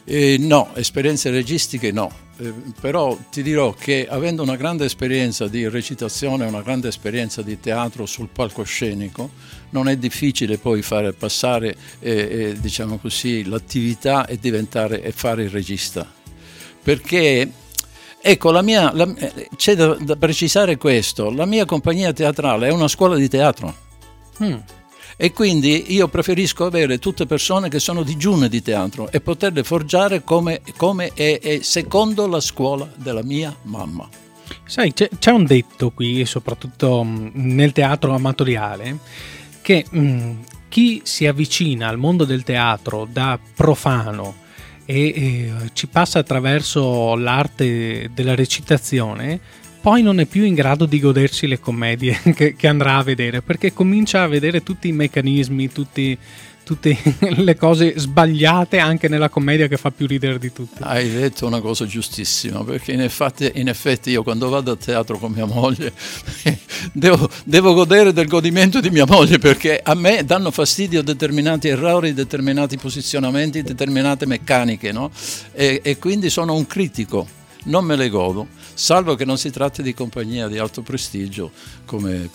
Eh, 0.05 0.37
no, 0.41 0.71
esperienze 0.75 1.31
registiche 1.31 1.93
no, 1.93 2.11
Eh, 2.41 2.53
però 2.81 3.17
ti 3.31 3.43
dirò 3.43 3.73
che 3.75 4.07
avendo 4.09 4.43
una 4.43 4.57
grande 4.57 4.87
esperienza 4.87 5.47
di 5.47 5.69
recitazione, 5.69 6.47
una 6.47 6.63
grande 6.63 6.89
esperienza 6.89 7.43
di 7.43 7.61
teatro 7.61 8.07
sul 8.07 8.29
palcoscenico, 8.33 9.31
non 9.71 9.89
è 9.89 9.97
difficile 9.97 10.57
poi 10.57 10.81
fare 10.83 11.13
passare 11.13 11.77
eh, 12.01 12.11
eh, 12.11 12.57
diciamo 12.59 12.97
così, 12.97 13.45
l'attività 13.45 14.27
e 14.27 14.39
diventare 14.39 15.03
e 15.03 15.13
fare 15.13 15.45
il 15.45 15.51
regista. 15.51 16.19
Perché 16.83 17.51
ecco, 18.21 18.51
la 18.51 18.63
mia, 18.63 18.93
la- 18.95 19.13
eh, 19.17 19.49
c'è 19.57 19.75
da, 19.75 19.95
da 19.95 20.17
precisare 20.17 20.77
questo, 20.77 21.31
la 21.31 21.47
mia 21.47 21.65
compagnia 21.65 22.13
teatrale 22.13 22.69
è 22.69 22.73
una 22.73 22.89
scuola 22.89 23.17
di 23.17 23.29
teatro. 23.29 23.75
Mm. 24.43 24.57
E 25.17 25.33
quindi 25.33 25.93
io 25.93 26.09
preferisco 26.09 26.65
avere 26.65 26.99
tutte 26.99 27.27
persone 27.27 27.69
che 27.69 27.79
sono 27.79 28.03
digiune 28.03 28.49
di 28.49 28.63
teatro 28.63 29.11
e 29.13 29.21
poterle 29.21 29.63
forgiare 29.65 30.25
come, 30.25 30.63
come 30.79 31.11
è, 31.13 31.39
è 31.39 31.61
secondo 31.61 32.27
la 32.27 32.41
scuola 32.41 32.91
della 32.95 33.23
mia 33.23 33.55
mamma. 33.65 34.09
Sai, 34.65 34.95
c'è, 34.95 35.11
c'è 35.19 35.31
un 35.31 35.45
detto 35.45 35.91
qui, 35.91 36.25
soprattutto 36.25 37.05
mh, 37.05 37.33
nel 37.35 37.73
teatro 37.73 38.15
amatoriale, 38.15 38.99
che 39.61 39.85
mh, 39.89 40.33
chi 40.71 41.03
si 41.05 41.27
avvicina 41.27 41.89
al 41.89 41.99
mondo 41.99 42.25
del 42.25 42.43
teatro 42.43 43.07
da 43.11 43.39
profano 43.55 44.37
e, 44.91 45.09
eh, 45.09 45.53
ci 45.73 45.87
passa 45.87 46.19
attraverso 46.19 47.15
l'arte 47.15 48.11
della 48.13 48.35
recitazione, 48.35 49.39
poi 49.81 50.03
non 50.03 50.19
è 50.19 50.27
più 50.27 50.43
in 50.43 50.55
grado 50.55 50.85
di 50.85 50.99
godersi 50.99 51.47
le 51.47 51.61
commedie 51.61 52.19
che, 52.35 52.55
che 52.57 52.67
andrà 52.67 52.97
a 52.97 53.03
vedere, 53.03 53.41
perché 53.41 53.73
comincia 53.73 54.23
a 54.23 54.27
vedere 54.27 54.63
tutti 54.63 54.89
i 54.89 54.93
meccanismi, 54.93 55.71
tutti- 55.71 56.19
tutte 56.71 56.97
le 57.35 57.57
cose 57.57 57.95
sbagliate 57.97 58.79
anche 58.79 59.09
nella 59.09 59.29
commedia 59.29 59.67
che 59.67 59.77
fa 59.77 59.91
più 59.91 60.07
ridere 60.07 60.39
di 60.39 60.53
tutti. 60.53 60.81
Hai 60.85 61.11
detto 61.11 61.45
una 61.49 61.61
cosa 61.61 61.85
giustissima, 61.85 62.63
perché 62.63 62.93
in 62.93 63.01
effetti, 63.01 63.51
in 63.55 63.67
effetti 63.67 64.11
io 64.11 64.23
quando 64.23 64.49
vado 64.49 64.71
a 64.71 64.77
teatro 64.77 65.19
con 65.19 65.33
mia 65.33 65.47
moglie 65.47 65.93
devo, 66.93 67.29
devo 67.45 67.75
godere 67.75 68.13
del 68.13 68.29
godimento 68.29 68.79
di 68.79 68.89
mia 68.91 69.05
moglie, 69.05 69.39
perché 69.39 69.81
a 69.83 69.95
me 69.95 70.25
danno 70.25 70.53
fastidio 70.53 71.03
determinati 71.03 71.67
errori, 71.67 72.15
determinati 72.15 72.77
posizionamenti, 72.77 73.63
determinate 73.63 74.25
meccaniche, 74.27 74.93
no? 74.93 75.11
e, 75.51 75.81
e 75.83 75.99
quindi 75.99 76.31
sono 76.31 76.55
un 76.55 76.69
critico, 76.69 77.27
non 77.65 77.85
me 77.85 77.97
le 77.97 78.09
godo, 78.09 78.47
salvo 78.75 79.17
che 79.17 79.25
non 79.25 79.39
si 79.39 79.51
tratti 79.51 79.83
di 79.83 79.93
compagnia 79.93 80.47
di 80.47 80.59
alto 80.59 80.83
prestigio 80.83 81.51
come 81.85 82.31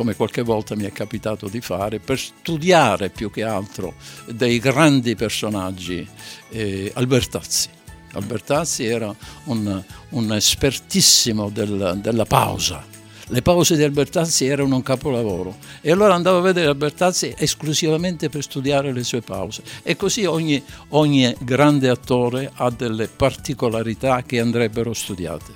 come 0.00 0.14
qualche 0.14 0.40
volta 0.40 0.74
mi 0.74 0.84
è 0.84 0.92
capitato 0.92 1.46
di 1.46 1.60
fare, 1.60 1.98
per 1.98 2.18
studiare 2.18 3.10
più 3.10 3.30
che 3.30 3.42
altro 3.42 3.92
dei 4.30 4.58
grandi 4.58 5.14
personaggi. 5.14 6.08
Eh, 6.48 6.90
Albertazzi. 6.94 7.68
Albertazzi 8.12 8.86
era 8.86 9.14
un, 9.44 9.84
un 10.08 10.32
espertissimo 10.32 11.50
del- 11.50 11.98
della 12.00 12.24
pausa. 12.24 12.82
Le 13.26 13.42
pause 13.42 13.76
di 13.76 13.82
Albertazzi 13.82 14.46
erano 14.46 14.76
un 14.76 14.82
capolavoro 14.82 15.56
e 15.82 15.90
allora 15.90 16.14
andavo 16.14 16.38
a 16.38 16.40
vedere 16.40 16.68
Albertazzi 16.68 17.34
esclusivamente 17.36 18.30
per 18.30 18.42
studiare 18.42 18.94
le 18.94 19.04
sue 19.04 19.20
pause 19.20 19.62
e 19.82 19.96
così 19.96 20.24
ogni, 20.24 20.62
ogni 20.88 21.36
grande 21.40 21.90
attore 21.90 22.50
ha 22.54 22.70
delle 22.70 23.06
particolarità 23.06 24.22
che 24.22 24.40
andrebbero 24.40 24.94
studiate. 24.94 25.52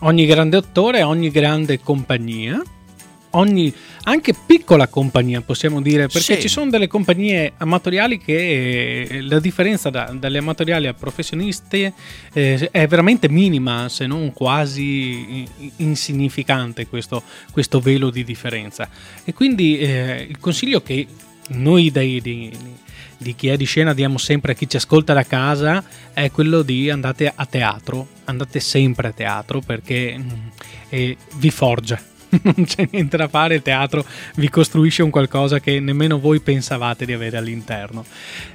ogni 0.00 0.26
grande 0.26 0.58
attore, 0.58 1.02
ogni 1.02 1.30
grande 1.30 1.80
compagnia, 1.80 2.62
ogni 3.30 3.72
anche 4.04 4.34
piccola 4.46 4.88
compagnia 4.88 5.40
possiamo 5.42 5.82
dire, 5.82 6.06
perché 6.06 6.34
Sì. 6.36 6.40
ci 6.40 6.48
sono 6.48 6.70
delle 6.70 6.86
compagnie 6.86 7.52
amatoriali 7.58 8.18
che 8.18 9.02
eh, 9.02 9.20
la 9.22 9.38
differenza 9.40 9.90
da- 9.90 10.14
dalle 10.18 10.38
amatoriali 10.38 10.86
a 10.86 10.94
professionisti 10.94 11.92
eh, 12.32 12.68
è 12.70 12.86
veramente 12.86 13.28
minima, 13.28 13.88
se 13.88 14.06
non 14.06 14.32
quasi 14.32 15.46
insignificante 15.76 16.86
questo, 16.86 17.22
questo 17.50 17.80
velo 17.80 18.10
di 18.10 18.24
differenza. 18.24 18.88
E 19.24 19.32
quindi 19.34 19.78
eh, 19.78 20.26
il 20.28 20.38
consiglio 20.38 20.82
che 20.82 21.06
noi 21.50 21.90
dai- 21.90 22.20
di, 22.20 22.50
di 23.16 23.34
chi 23.34 23.48
è 23.48 23.56
di 23.56 23.64
scena 23.64 23.94
diamo 23.94 24.16
sempre 24.18 24.52
a 24.52 24.54
chi 24.54 24.68
ci 24.68 24.76
ascolta 24.76 25.12
da 25.12 25.24
casa 25.24 25.82
è 26.12 26.30
quello 26.30 26.62
di 26.62 26.88
andate 26.90 27.30
a 27.34 27.46
teatro, 27.46 28.06
andate 28.24 28.60
sempre 28.60 29.08
a 29.08 29.12
teatro 29.12 29.60
perché 29.60 30.16
mm, 30.16 30.28
eh, 30.88 31.16
vi 31.36 31.50
forgia. 31.50 32.00
Non 32.42 32.64
c'è 32.64 32.88
niente 32.90 33.16
da 33.16 33.28
fare, 33.28 33.56
il 33.56 33.62
teatro 33.62 34.04
vi 34.36 34.48
costruisce 34.48 35.02
un 35.02 35.10
qualcosa 35.10 35.60
che 35.60 35.80
nemmeno 35.80 36.18
voi 36.18 36.40
pensavate 36.40 37.04
di 37.04 37.12
avere 37.12 37.36
all'interno. 37.36 38.04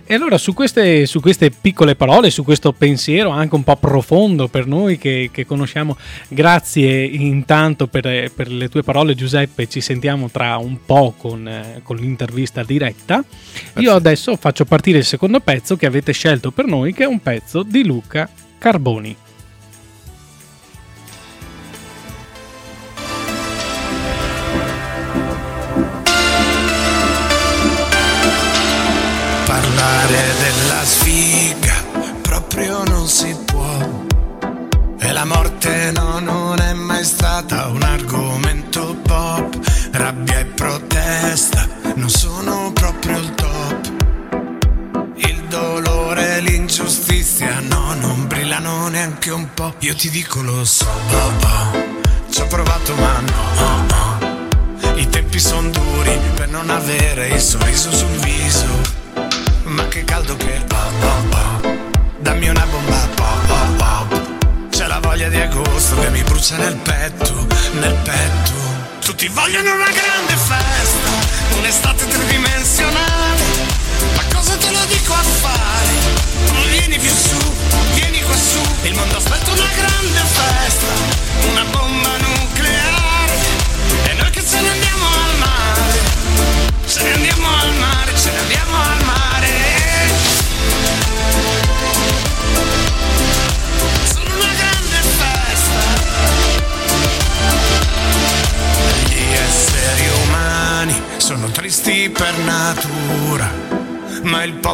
E 0.05 0.13
allora 0.13 0.37
su 0.37 0.53
queste, 0.53 1.05
su 1.05 1.19
queste 1.19 1.49
piccole 1.49 1.95
parole, 1.95 2.29
su 2.29 2.43
questo 2.43 2.71
pensiero 2.73 3.29
anche 3.29 3.55
un 3.55 3.63
po' 3.63 3.75
profondo 3.75 4.47
per 4.47 4.67
noi 4.67 4.97
che, 4.97 5.29
che 5.31 5.45
conosciamo, 5.45 5.97
grazie 6.27 7.03
intanto 7.03 7.87
per, 7.87 8.31
per 8.33 8.51
le 8.51 8.69
tue 8.69 8.83
parole 8.83 9.15
Giuseppe, 9.15 9.67
ci 9.67 9.81
sentiamo 9.81 10.29
tra 10.29 10.57
un 10.57 10.85
po' 10.85 11.13
con, 11.17 11.79
con 11.83 11.95
l'intervista 11.95 12.63
diretta. 12.63 13.23
Io 13.77 13.93
adesso 13.93 14.35
faccio 14.35 14.65
partire 14.65 14.99
il 14.99 15.05
secondo 15.05 15.39
pezzo 15.39 15.75
che 15.75 15.85
avete 15.85 16.11
scelto 16.11 16.51
per 16.51 16.65
noi, 16.65 16.93
che 16.93 17.03
è 17.03 17.07
un 17.07 17.21
pezzo 17.21 17.63
di 17.63 17.85
Luca 17.85 18.29
Carboni. 18.57 19.15
Parlare 29.83 30.33
della 30.39 30.85
sfiga 30.85 31.73
proprio 32.21 32.85
non 32.85 33.05
si 33.05 33.35
può. 33.43 34.05
E 34.97 35.11
la 35.11 35.25
morte 35.25 35.91
no, 35.91 36.19
non 36.19 36.57
è 36.61 36.71
mai 36.71 37.03
stata 37.03 37.67
un 37.67 37.83
argomento 37.83 38.95
pop. 39.03 39.59
Rabbia 39.91 40.39
e 40.39 40.45
protesta 40.45 41.67
non 41.95 42.07
sono 42.07 42.71
proprio 42.71 43.17
il 43.17 43.35
top. 43.35 43.91
Il 45.17 45.43
dolore 45.49 46.37
e 46.37 46.39
l'ingiustizia 46.39 47.59
no, 47.59 47.93
non 47.95 48.25
brillano 48.25 48.87
neanche 48.87 49.31
un 49.31 49.53
po'. 49.53 49.73
Io 49.79 49.95
ti 49.95 50.09
dico 50.09 50.41
lo 50.41 50.63
so, 50.63 50.87
oh, 50.87 51.45
oh. 51.45 51.99
ci 52.29 52.39
ho 52.39 52.47
provato 52.47 52.95
ma 52.95 53.19
no. 53.19 53.65
oh, 53.65 54.87
oh. 54.87 54.95
I 54.95 55.09
tempi 55.09 55.39
sono 55.39 55.69
duri 55.71 56.17
per 56.35 56.47
non 56.47 56.69
avere 56.69 57.27
il 57.27 57.41
sorriso 57.41 57.91
sul 57.91 58.15
viso. 58.21 59.02
Ma 59.73 59.87
che 59.87 60.03
caldo 60.03 60.37
che 60.37 60.63
oh, 60.71 60.75
oh, 60.75 61.67
oh. 61.67 61.77
Dammi 62.19 62.47
una 62.47 62.63
bomba 62.67 63.09
pop 63.15 63.49
oh, 63.49 63.83
oh. 63.83 64.67
C'è 64.69 64.85
la 64.85 64.99
voglia 64.99 65.29
di 65.29 65.37
agosto 65.37 65.99
che 65.99 66.09
mi 66.09 66.21
brucia 66.21 66.57
nel 66.57 66.75
petto, 66.75 67.47
nel 67.79 67.95
petto 68.03 68.53
Tutti 68.99 69.27
vogliono 69.29 69.73
una 69.73 69.89
grande 69.89 70.35
festa 70.35 70.92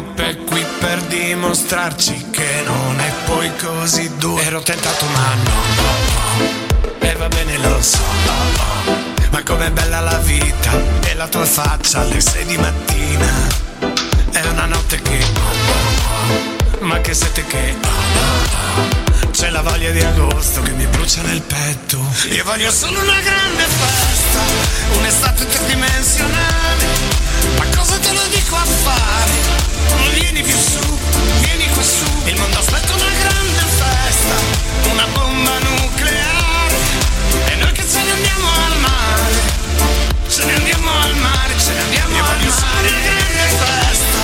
pop 0.00 0.20
è 0.20 0.36
qui 0.44 0.64
per 0.78 1.02
dimostrarci 1.02 2.28
che 2.30 2.62
non 2.64 2.98
è 3.00 3.12
poi 3.26 3.50
così 3.56 4.10
duro. 4.16 4.40
Ero 4.42 4.60
tentato 4.62 5.04
ma 5.06 5.34
no, 5.34 5.52
no, 5.76 6.98
e 6.98 7.12
va 7.14 7.28
bene 7.28 7.58
lo 7.58 7.82
so, 7.82 7.98
oh, 7.98 8.90
oh. 8.90 8.96
ma 9.30 9.42
com'è 9.42 9.70
bella 9.70 10.00
la 10.00 10.18
vita 10.18 10.70
e 11.02 11.14
la 11.14 11.28
tua 11.28 11.44
faccia 11.44 12.00
alle 12.00 12.20
sei 12.20 12.44
di 12.46 12.56
mattina. 12.56 13.48
È 14.32 14.46
una 14.46 14.66
notte 14.66 15.00
che, 15.02 15.18
oh, 16.78 16.84
ma 16.84 16.98
che 17.00 17.14
sete 17.14 17.44
che... 17.44 17.76
C'è 19.32 19.50
la 19.50 19.62
voglia 19.62 19.90
di 19.90 20.00
agosto 20.00 20.60
che 20.62 20.72
mi 20.72 20.86
brucia 20.86 21.22
nel 21.22 21.40
petto. 21.40 21.98
Io 22.30 22.44
voglio 22.44 22.70
solo 22.70 23.00
una 23.00 23.20
grande 23.20 23.62
festa, 23.62 24.98
un'estate 24.98 25.46
tridimensionale. 25.46 26.99
Ma 27.56 27.64
cosa 27.76 27.98
te 27.98 28.12
lo 28.12 28.26
dico 28.28 28.56
a 28.56 28.64
fare? 28.64 29.32
Non 29.96 30.12
vieni 30.14 30.42
più 30.42 30.56
su, 30.56 30.98
vieni 31.40 31.68
qua 31.70 31.82
su. 31.82 32.04
Il 32.24 32.36
mondo 32.36 32.58
aspetta 32.58 32.94
una 32.94 33.10
grande 33.20 33.62
festa, 33.80 34.34
una 34.90 35.06
bomba 35.12 35.58
nucleare. 35.58 36.76
E 37.46 37.54
noi 37.56 37.72
che 37.72 37.86
ce 37.88 38.02
ne 38.02 38.10
andiamo 38.12 38.48
al 38.66 38.78
mare. 38.78 39.38
Ce 40.28 40.44
ne 40.44 40.54
andiamo 40.54 40.90
al 40.90 41.14
mare, 41.16 41.58
ce 41.58 41.72
ne 41.72 41.80
andiamo 41.80 42.16
Io 42.16 42.24
al 42.24 42.38
mare. 42.38 42.88
Una 42.88 43.00
grande 43.00 43.48
festa. 43.60 44.18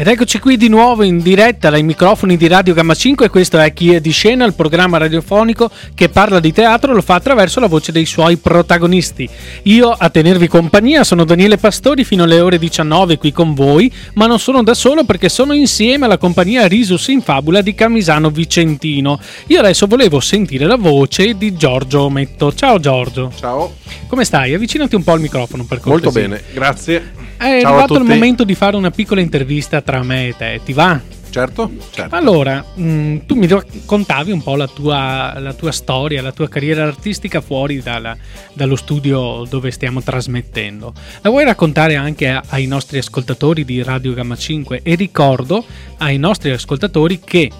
Ed 0.00 0.06
eccoci 0.06 0.38
qui 0.38 0.56
di 0.56 0.68
nuovo 0.68 1.02
in 1.02 1.20
diretta 1.20 1.68
dai 1.68 1.82
microfoni 1.82 2.38
di 2.38 2.48
Radio 2.48 2.72
Gamma 2.72 2.94
5 2.94 3.28
questo 3.28 3.58
è 3.58 3.70
Chi 3.74 3.92
è 3.92 4.00
di 4.00 4.12
scena, 4.12 4.46
il 4.46 4.54
programma 4.54 4.96
radiofonico 4.96 5.70
che 5.94 6.08
parla 6.08 6.40
di 6.40 6.54
teatro 6.54 6.94
lo 6.94 7.02
fa 7.02 7.16
attraverso 7.16 7.60
la 7.60 7.66
voce 7.66 7.92
dei 7.92 8.06
suoi 8.06 8.38
protagonisti. 8.38 9.28
Io 9.64 9.90
a 9.90 10.08
tenervi 10.08 10.48
compagnia 10.48 11.04
sono 11.04 11.24
Daniele 11.24 11.58
Pastori 11.58 12.04
fino 12.04 12.22
alle 12.22 12.40
ore 12.40 12.56
19 12.56 13.18
qui 13.18 13.30
con 13.30 13.52
voi, 13.52 13.92
ma 14.14 14.24
non 14.24 14.38
sono 14.38 14.62
da 14.62 14.72
solo 14.72 15.04
perché 15.04 15.28
sono 15.28 15.52
insieme 15.52 16.06
alla 16.06 16.16
compagnia 16.16 16.66
Risus 16.66 17.08
in 17.08 17.20
Fabula 17.20 17.60
di 17.60 17.74
Camisano 17.74 18.30
Vicentino. 18.30 19.20
Io 19.48 19.58
adesso 19.58 19.86
volevo 19.86 20.18
sentire 20.20 20.64
la 20.64 20.76
voce 20.76 21.34
di 21.34 21.54
Giorgio 21.54 22.04
Ometto. 22.04 22.54
Ciao 22.54 22.80
Giorgio. 22.80 23.30
Ciao, 23.38 23.74
Come 24.06 24.24
stai? 24.24 24.54
Avvicinati 24.54 24.94
un 24.94 25.04
po' 25.04 25.12
al 25.12 25.20
microfono 25.20 25.64
per 25.64 25.78
cortesia. 25.78 26.10
molto 26.10 26.36
bene, 26.36 26.42
grazie. 26.54 27.28
È 27.40 27.60
Ciao 27.62 27.70
arrivato 27.70 27.96
il 27.96 28.04
momento 28.04 28.44
di 28.44 28.54
fare 28.54 28.76
una 28.76 28.90
piccola 28.90 29.22
intervista 29.22 29.80
me 30.02 30.28
e 30.28 30.36
te. 30.36 30.60
Ti 30.64 30.72
va? 30.72 31.00
Certo, 31.30 31.70
certo. 31.90 32.16
Allora, 32.16 32.64
mh, 32.74 33.18
tu 33.26 33.36
mi 33.36 33.46
raccontavi 33.46 34.32
un 34.32 34.42
po' 34.42 34.56
la 34.56 34.66
tua, 34.66 35.38
la 35.38 35.52
tua 35.54 35.70
storia, 35.70 36.22
la 36.22 36.32
tua 36.32 36.48
carriera 36.48 36.84
artistica 36.84 37.40
fuori 37.40 37.80
dalla- 37.80 38.16
dallo 38.52 38.74
studio 38.74 39.44
dove 39.48 39.70
stiamo 39.70 40.02
trasmettendo. 40.02 40.92
La 41.20 41.30
vuoi 41.30 41.44
raccontare 41.44 41.94
anche 41.94 42.40
ai 42.48 42.66
nostri 42.66 42.98
ascoltatori 42.98 43.64
di 43.64 43.82
Radio 43.82 44.12
Gamma 44.12 44.36
5? 44.36 44.80
E 44.82 44.94
ricordo 44.96 45.64
ai 45.98 46.18
nostri 46.18 46.50
ascoltatori 46.50 47.20
che 47.20 47.50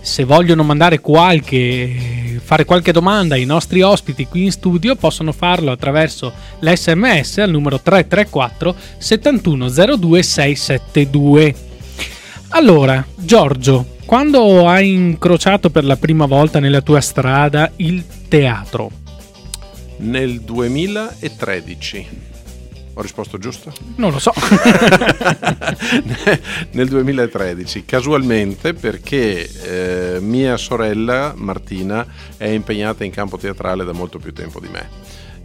se 0.00 0.24
vogliono 0.24 0.62
mandare 0.62 1.00
qualche 1.00 2.40
fare 2.42 2.64
qualche 2.64 2.92
domanda 2.92 3.34
ai 3.34 3.44
nostri 3.44 3.82
ospiti 3.82 4.26
qui 4.26 4.44
in 4.44 4.52
studio 4.52 4.94
possono 4.94 5.32
farlo 5.32 5.70
attraverso 5.70 6.32
l'SMS 6.60 7.38
al 7.38 7.50
numero 7.50 7.80
334 7.80 8.74
7102 8.96 10.22
672. 10.22 11.67
Allora, 12.50 13.04
Giorgio, 13.14 13.96
quando 14.06 14.68
hai 14.68 14.92
incrociato 14.92 15.70
per 15.70 15.84
la 15.84 15.96
prima 15.96 16.24
volta 16.24 16.60
nella 16.60 16.80
tua 16.80 17.00
strada 17.00 17.70
il 17.76 18.04
teatro? 18.26 18.90
Nel 19.98 20.40
2013. 20.40 22.26
Ho 22.94 23.02
risposto 23.02 23.38
giusto? 23.38 23.72
Non 23.96 24.10
lo 24.10 24.18
so. 24.18 24.32
Nel 26.72 26.88
2013, 26.88 27.84
casualmente 27.84 28.72
perché 28.72 30.16
eh, 30.16 30.20
mia 30.20 30.56
sorella 30.56 31.34
Martina 31.36 32.04
è 32.36 32.46
impegnata 32.46 33.04
in 33.04 33.12
campo 33.12 33.36
teatrale 33.36 33.84
da 33.84 33.92
molto 33.92 34.18
più 34.18 34.32
tempo 34.32 34.58
di 34.58 34.68
me. 34.68 34.88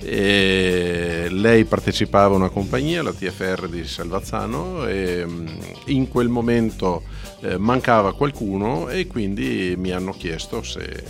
E 0.03 1.27
lei 1.29 1.65
partecipava 1.65 2.33
a 2.33 2.37
una 2.37 2.49
compagnia, 2.49 3.01
la 3.01 3.13
TFR 3.13 3.67
di 3.67 3.85
Salvazzano, 3.85 4.85
e 4.87 5.25
mm, 5.25 5.47
in 5.85 6.07
quel 6.07 6.29
momento 6.29 7.03
eh, 7.41 7.57
mancava 7.57 8.13
qualcuno 8.13 8.89
e 8.89 9.07
quindi 9.07 9.75
mi 9.77 9.91
hanno 9.91 10.11
chiesto 10.11 10.63
se, 10.63 11.03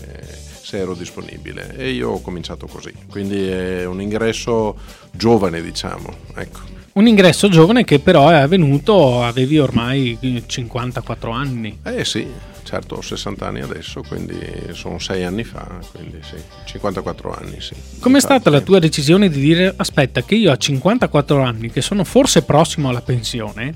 se 0.61 0.77
ero 0.77 0.93
disponibile 0.93 1.75
e 1.75 1.91
io 1.91 2.09
ho 2.09 2.21
cominciato 2.21 2.67
così. 2.67 2.91
Quindi 3.09 3.47
è 3.47 3.85
un 3.85 4.01
ingresso 4.01 4.77
giovane, 5.11 5.61
diciamo. 5.61 6.13
Ecco. 6.35 6.59
Un 6.93 7.07
ingresso 7.07 7.49
giovane 7.49 7.83
che 7.83 7.99
però 7.99 8.29
è 8.29 8.35
avvenuto, 8.35 9.23
avevi 9.23 9.57
ormai 9.57 10.17
eh, 10.19 10.43
54 10.45 11.31
anni. 11.31 11.79
Eh 11.83 12.05
sì, 12.05 12.27
certo, 12.63 12.95
ho 12.95 13.01
60 13.01 13.45
anni 13.45 13.61
adesso, 13.61 14.01
quindi 14.07 14.37
sono 14.71 14.99
6 14.99 15.23
anni 15.23 15.43
fa, 15.43 15.79
quindi 15.91 16.19
sì, 16.21 16.35
54 16.65 17.33
anni 17.33 17.61
sì. 17.61 17.75
Com'è 17.99 18.19
stata 18.19 18.35
Infatti, 18.35 18.55
la 18.55 18.61
tua 18.61 18.79
decisione 18.79 19.29
di 19.29 19.39
dire 19.39 19.73
aspetta 19.75 20.23
che 20.23 20.35
io 20.35 20.51
a 20.51 20.57
54 20.57 21.41
anni, 21.41 21.69
che 21.69 21.81
sono 21.81 22.03
forse 22.03 22.43
prossimo 22.43 22.89
alla 22.89 23.01
pensione, 23.01 23.75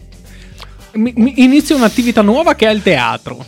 mi, 0.93 1.13
mi 1.15 1.33
inizio 1.43 1.75
un'attività 1.75 2.21
nuova 2.21 2.55
che 2.55 2.67
è 2.67 2.71
il 2.71 2.81
teatro? 2.81 3.45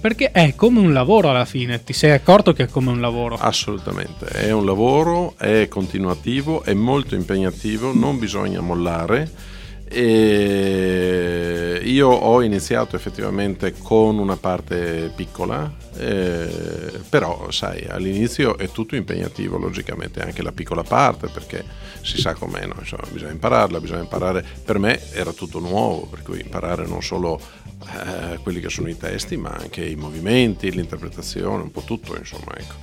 Perché 0.00 0.30
è 0.30 0.54
come 0.54 0.78
un 0.78 0.92
lavoro 0.92 1.28
alla 1.30 1.44
fine, 1.44 1.82
ti 1.82 1.92
sei 1.92 2.12
accorto 2.12 2.52
che 2.52 2.64
è 2.64 2.68
come 2.68 2.90
un 2.90 3.00
lavoro? 3.00 3.36
Assolutamente, 3.36 4.26
è 4.26 4.52
un 4.52 4.64
lavoro, 4.64 5.34
è 5.36 5.66
continuativo, 5.68 6.62
è 6.62 6.72
molto 6.72 7.16
impegnativo, 7.16 7.92
non 7.92 8.18
bisogna 8.18 8.60
mollare. 8.60 9.56
E 9.90 11.80
io 11.82 12.08
ho 12.08 12.42
iniziato 12.42 12.94
effettivamente 12.94 13.72
con 13.72 14.18
una 14.18 14.36
parte 14.36 15.10
piccola, 15.14 15.72
eh, 15.96 17.00
però 17.08 17.50
sai, 17.50 17.86
all'inizio 17.88 18.58
è 18.58 18.70
tutto 18.70 18.96
impegnativo, 18.96 19.56
logicamente 19.56 20.20
anche 20.20 20.42
la 20.42 20.52
piccola 20.52 20.82
parte, 20.82 21.28
perché 21.28 21.64
si 22.02 22.20
sa 22.20 22.34
com'è, 22.34 22.66
no? 22.66 22.76
Insomma, 22.78 23.04
bisogna 23.10 23.32
impararla, 23.32 23.80
bisogna 23.80 24.02
imparare. 24.02 24.44
Per 24.64 24.78
me 24.78 25.00
era 25.12 25.32
tutto 25.32 25.58
nuovo, 25.58 26.06
per 26.06 26.22
cui 26.22 26.40
imparare 26.40 26.86
non 26.86 27.02
solo 27.02 27.40
eh, 27.80 28.38
quelli 28.42 28.60
che 28.60 28.68
sono 28.68 28.88
i 28.88 28.96
testi, 28.96 29.36
ma 29.36 29.50
anche 29.50 29.84
i 29.84 29.96
movimenti, 29.96 30.70
l'interpretazione, 30.70 31.62
un 31.62 31.70
po' 31.70 31.82
tutto, 31.82 32.16
insomma, 32.16 32.56
ecco. 32.56 32.74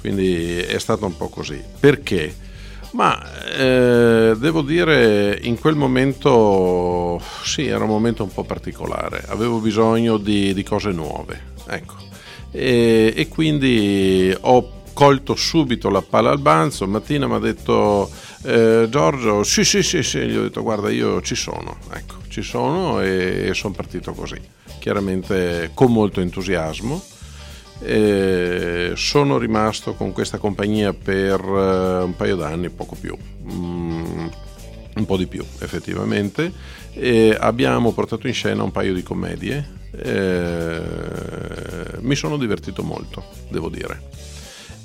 Quindi 0.00 0.56
è 0.56 0.78
stato 0.78 1.04
un 1.04 1.16
po' 1.16 1.28
così. 1.28 1.62
Perché? 1.78 2.34
Ma 2.92 3.44
eh, 3.52 4.34
devo 4.38 4.62
dire, 4.62 5.38
in 5.42 5.58
quel 5.58 5.74
momento 5.74 7.20
sì, 7.42 7.66
era 7.66 7.84
un 7.84 7.90
momento 7.90 8.22
un 8.22 8.32
po' 8.32 8.44
particolare, 8.44 9.24
avevo 9.28 9.58
bisogno 9.58 10.16
di, 10.16 10.54
di 10.54 10.62
cose 10.62 10.92
nuove, 10.92 11.40
ecco. 11.66 11.94
E, 12.50 13.12
e 13.14 13.28
quindi 13.28 14.34
ho 14.40 14.82
colto 14.94 15.34
subito 15.34 15.90
la 15.90 16.00
palla 16.00 16.30
al 16.30 16.38
balzo. 16.38 16.86
Mattina 16.86 17.26
mi 17.26 17.34
ha 17.34 17.38
detto 17.38 18.10
eh, 18.44 18.86
Giorgio, 18.88 19.42
sì, 19.42 19.62
sì, 19.62 19.82
sì, 19.82 20.02
sì, 20.02 20.20
gli 20.20 20.36
ho 20.36 20.42
detto 20.42 20.62
guarda, 20.62 20.88
io 20.88 21.20
ci 21.20 21.34
sono, 21.34 21.76
ecco, 21.92 22.14
ci 22.28 22.40
sono 22.40 23.02
e, 23.02 23.48
e 23.48 23.54
sono 23.54 23.74
partito 23.74 24.12
così, 24.14 24.40
chiaramente 24.78 25.70
con 25.74 25.92
molto 25.92 26.22
entusiasmo. 26.22 27.02
E 27.80 28.92
sono 28.94 29.38
rimasto 29.38 29.94
con 29.94 30.12
questa 30.12 30.38
compagnia 30.38 30.92
per 30.92 31.40
eh, 31.40 32.02
un 32.02 32.14
paio 32.16 32.36
d'anni, 32.36 32.70
poco 32.70 32.96
più, 32.98 33.16
Mm, 33.46 34.26
un 34.96 35.04
po' 35.06 35.16
di 35.16 35.26
più 35.26 35.44
effettivamente. 35.60 36.52
E 36.92 37.36
abbiamo 37.38 37.92
portato 37.92 38.26
in 38.26 38.34
scena 38.34 38.62
un 38.62 38.72
paio 38.72 38.94
di 38.94 39.02
commedie. 39.02 39.74
Eh, 39.92 40.80
mi 42.00 42.14
sono 42.14 42.36
divertito 42.36 42.82
molto, 42.82 43.24
devo 43.48 43.68
dire. 43.68 44.00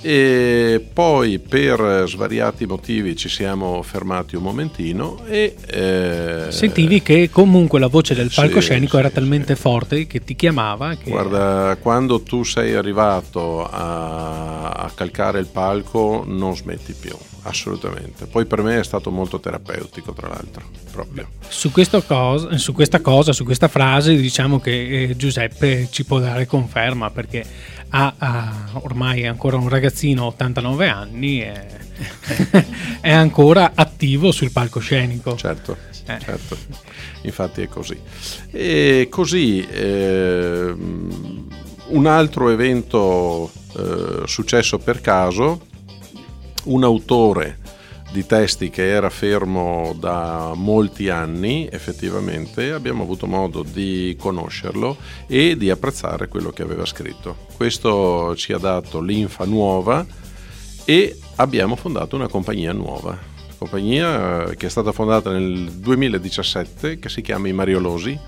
E 0.02 0.84
poi 0.92 1.40
per 1.40 2.06
svariati 2.08 2.66
motivi 2.66 3.16
ci 3.16 3.30
siamo 3.30 3.82
fermati 3.84 4.36
un 4.36 4.44
momentino 4.44 5.24
e 5.28 5.56
eh, 5.68 6.46
sentivi 6.50 7.02
che 7.02 7.30
comunque 7.30 7.80
la 7.80 7.88
voce 7.88 8.16
del 8.16 8.32
palcoscenico 8.34 8.94
sì, 8.94 8.98
era 8.98 9.08
sì, 9.10 9.14
talmente 9.14 9.56
sì. 9.56 9.62
forte 9.62 10.08
che 10.08 10.24
ti 10.24 10.36
chiamava 10.36 10.96
che... 10.96 11.10
guarda 11.10 11.78
quando 11.80 12.22
tu 12.22 12.44
sei 12.44 12.74
arrivato 12.74 13.64
a, 13.64 14.70
a 14.70 14.92
calcare 14.96 15.40
il 15.40 15.48
palco 15.48 16.24
non 16.26 16.56
smetti 16.56 16.94
più 16.94 17.16
assolutamente 17.44 18.26
poi 18.26 18.46
per 18.46 18.62
me 18.62 18.80
è 18.80 18.84
stato 18.84 19.10
molto 19.10 19.40
terapeutico 19.40 20.14
tra 20.14 20.28
l'altro 20.28 20.64
proprio 20.92 21.28
su, 21.48 21.72
cosa, 21.72 22.58
su 22.58 22.74
questa 22.74 23.02
cosa 23.02 23.34
su 23.34 23.44
questa 23.44 23.68
frase 23.68 24.16
diciamo 24.16 24.60
che 24.60 25.04
eh, 25.04 25.16
Giuseppe 25.16 25.88
ci 25.90 26.06
può 26.06 26.20
dare 26.20 26.46
conferma 26.46 27.10
perché 27.10 27.46
ha, 27.92 28.14
ha, 28.18 28.70
ormai 28.74 29.22
è 29.22 29.28
ancora 29.28 29.58
un 29.58 29.70
ragazzino, 29.70 30.26
89 30.26 30.88
anni, 30.88 31.42
e 31.42 31.54
è 33.02 33.12
ancora 33.12 33.72
attivo 33.76 34.32
sul 34.32 34.52
palcoscenico. 34.52 35.36
Certo, 35.36 35.78
eh. 36.06 36.20
certo. 36.20 36.58
infatti 37.24 37.62
è 37.62 37.68
così. 37.68 38.00
E 38.52 39.08
così 39.10 39.66
eh, 39.68 40.74
un 41.88 42.06
altro 42.06 42.50
evento 42.50 43.52
eh, 43.78 44.24
successo 44.26 44.78
per 44.78 45.02
caso, 45.02 45.68
un 46.64 46.84
autore 46.84 47.58
di 48.12 48.26
testi 48.26 48.70
che 48.70 48.90
era 48.90 49.10
fermo 49.10 49.96
da 49.98 50.52
molti 50.54 51.10
anni, 51.10 51.68
effettivamente 51.72 52.72
abbiamo 52.72 53.04
avuto 53.04 53.26
modo 53.26 53.64
di 53.64 54.16
conoscerlo 54.20 54.98
e 55.28 55.56
di 55.56 55.70
apprezzare 55.70 56.28
quello 56.28 56.52
che 56.52 56.62
aveva 56.62 56.86
scritto. 56.86 57.48
Questo 57.56 58.36
ci 58.36 58.52
ha 58.52 58.58
dato 58.58 59.00
l'infa 59.00 59.46
nuova 59.46 60.06
e 60.84 61.18
abbiamo 61.36 61.76
fondato 61.78 62.18
una 62.18 62.28
compagnia 62.28 62.74
nuova, 62.74 63.18
compagnia 63.58 64.54
che 64.58 64.66
è 64.66 64.70
stata 64.70 64.92
fondata 64.92 65.32
nel 65.32 65.72
2017 65.72 67.00
che 67.00 67.10
si 67.10 67.22
chiama 67.22 67.48
I 67.48 67.54
Mariolosi 67.54 68.20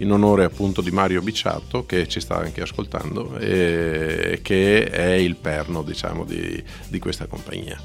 in 0.00 0.12
onore 0.12 0.44
appunto 0.44 0.82
di 0.82 0.90
Mario 0.90 1.22
Bicciatto 1.22 1.86
che 1.86 2.06
ci 2.08 2.20
sta 2.20 2.36
anche 2.36 2.60
ascoltando 2.60 3.38
e 3.38 4.40
che 4.42 4.84
è 4.84 5.12
il 5.12 5.36
perno 5.36 5.82
diciamo 5.82 6.24
di, 6.24 6.62
di 6.88 6.98
questa 6.98 7.26
compagnia 7.26 7.80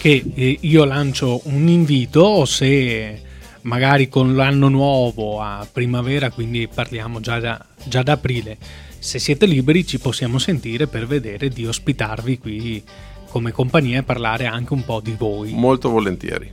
che 0.00 0.24
eh, 0.34 0.58
io 0.62 0.84
lancio 0.84 1.42
un 1.44 1.68
invito 1.68 2.46
se 2.46 3.20
magari 3.62 4.08
con 4.08 4.34
l'anno 4.34 4.68
nuovo 4.68 5.42
a 5.42 5.66
primavera, 5.70 6.30
quindi 6.30 6.68
parliamo 6.72 7.20
già 7.20 7.38
da, 7.38 7.62
già 7.84 8.02
da 8.02 8.12
aprile, 8.12 8.56
se 8.98 9.18
siete 9.18 9.44
liberi 9.44 9.86
ci 9.86 9.98
possiamo 9.98 10.38
sentire 10.38 10.86
per 10.86 11.06
vedere 11.06 11.50
di 11.50 11.66
ospitarvi 11.66 12.38
qui 12.38 12.82
come 13.28 13.52
compagnia 13.52 13.98
e 13.98 14.02
parlare 14.02 14.46
anche 14.46 14.72
un 14.72 14.84
po' 14.86 15.00
di 15.00 15.14
voi. 15.18 15.52
Molto 15.52 15.90
volentieri. 15.90 16.50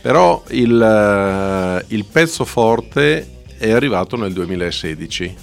Però 0.00 0.42
il, 0.48 0.82
eh, 0.82 1.94
il 1.94 2.04
pezzo 2.04 2.44
forte 2.44 3.41
è 3.62 3.70
arrivato 3.70 4.16
nel 4.16 4.32
2016. 4.32 5.36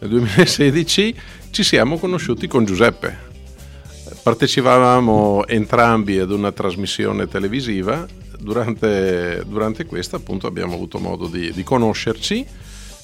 Nel 0.00 0.10
2016 0.10 1.14
ci 1.50 1.62
siamo 1.62 1.96
conosciuti 1.96 2.48
con 2.48 2.64
Giuseppe 2.64 3.26
Partecipavamo 4.22 5.46
entrambi 5.46 6.18
ad 6.18 6.32
una 6.32 6.50
trasmissione 6.50 7.28
televisiva, 7.28 8.04
durante, 8.38 9.44
durante 9.46 9.84
questa 9.84 10.16
appunto 10.16 10.48
abbiamo 10.48 10.74
avuto 10.74 10.98
modo 10.98 11.28
di, 11.28 11.52
di 11.52 11.62
conoscerci. 11.62 12.44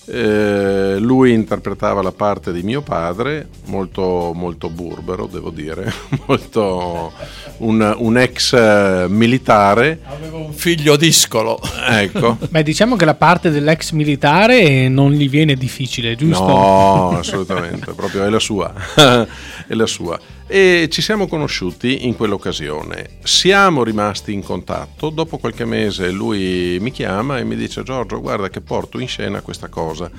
Eh, 0.05 0.97
lui 0.99 1.33
interpretava 1.33 2.03
la 2.03 2.11
parte 2.11 2.53
di 2.53 2.63
mio 2.63 2.83
padre, 2.83 3.49
molto, 3.67 4.33
molto 4.35 4.69
burbero, 4.69 5.27
devo 5.27 5.51
dire, 5.51 5.93
molto 6.27 7.13
un, 7.59 7.95
un, 7.99 8.19
ex 8.19 9.07
militare. 9.09 10.01
Aveva 10.05 10.39
un 10.39 10.53
figlio 10.53 10.97
discolo. 10.97 11.61
Ecco. 11.89 12.37
Beh, 12.51 12.63
diciamo 12.63 12.97
che 12.97 13.05
la 13.05 13.15
parte 13.15 13.51
dell'ex 13.51 13.93
militare 13.93 14.89
non 14.89 15.13
gli 15.13 15.29
viene 15.29 15.55
difficile, 15.55 16.17
giusto? 16.17 16.47
No, 16.47 17.11
assolutamente, 17.19 17.93
proprio 17.93 18.25
è 18.25 18.29
la 18.29 18.41
sua. 18.41 18.73
è 18.97 19.75
la 19.75 19.87
sua 19.87 20.19
e 20.53 20.91
ci 20.91 21.01
siamo 21.01 21.27
conosciuti 21.29 22.07
in 22.07 22.15
quell'occasione. 22.15 23.21
Siamo 23.23 23.83
rimasti 23.83 24.35
in 24.35 24.43
contatto, 24.43 25.09
dopo 25.09 25.39
qualche 25.39 25.65
mese 25.65 26.11
lui 26.11 26.77
mi 26.79 26.91
chiama 26.91 27.39
e 27.39 27.45
mi 27.45 27.57
dice 27.57 27.83
Giorgio 27.83 28.21
guarda 28.21 28.51
che 28.51 28.61
porto 28.61 28.99
in 28.99 29.09
scena 29.09 29.41
questa 29.41 29.69
cosa, 29.69 30.11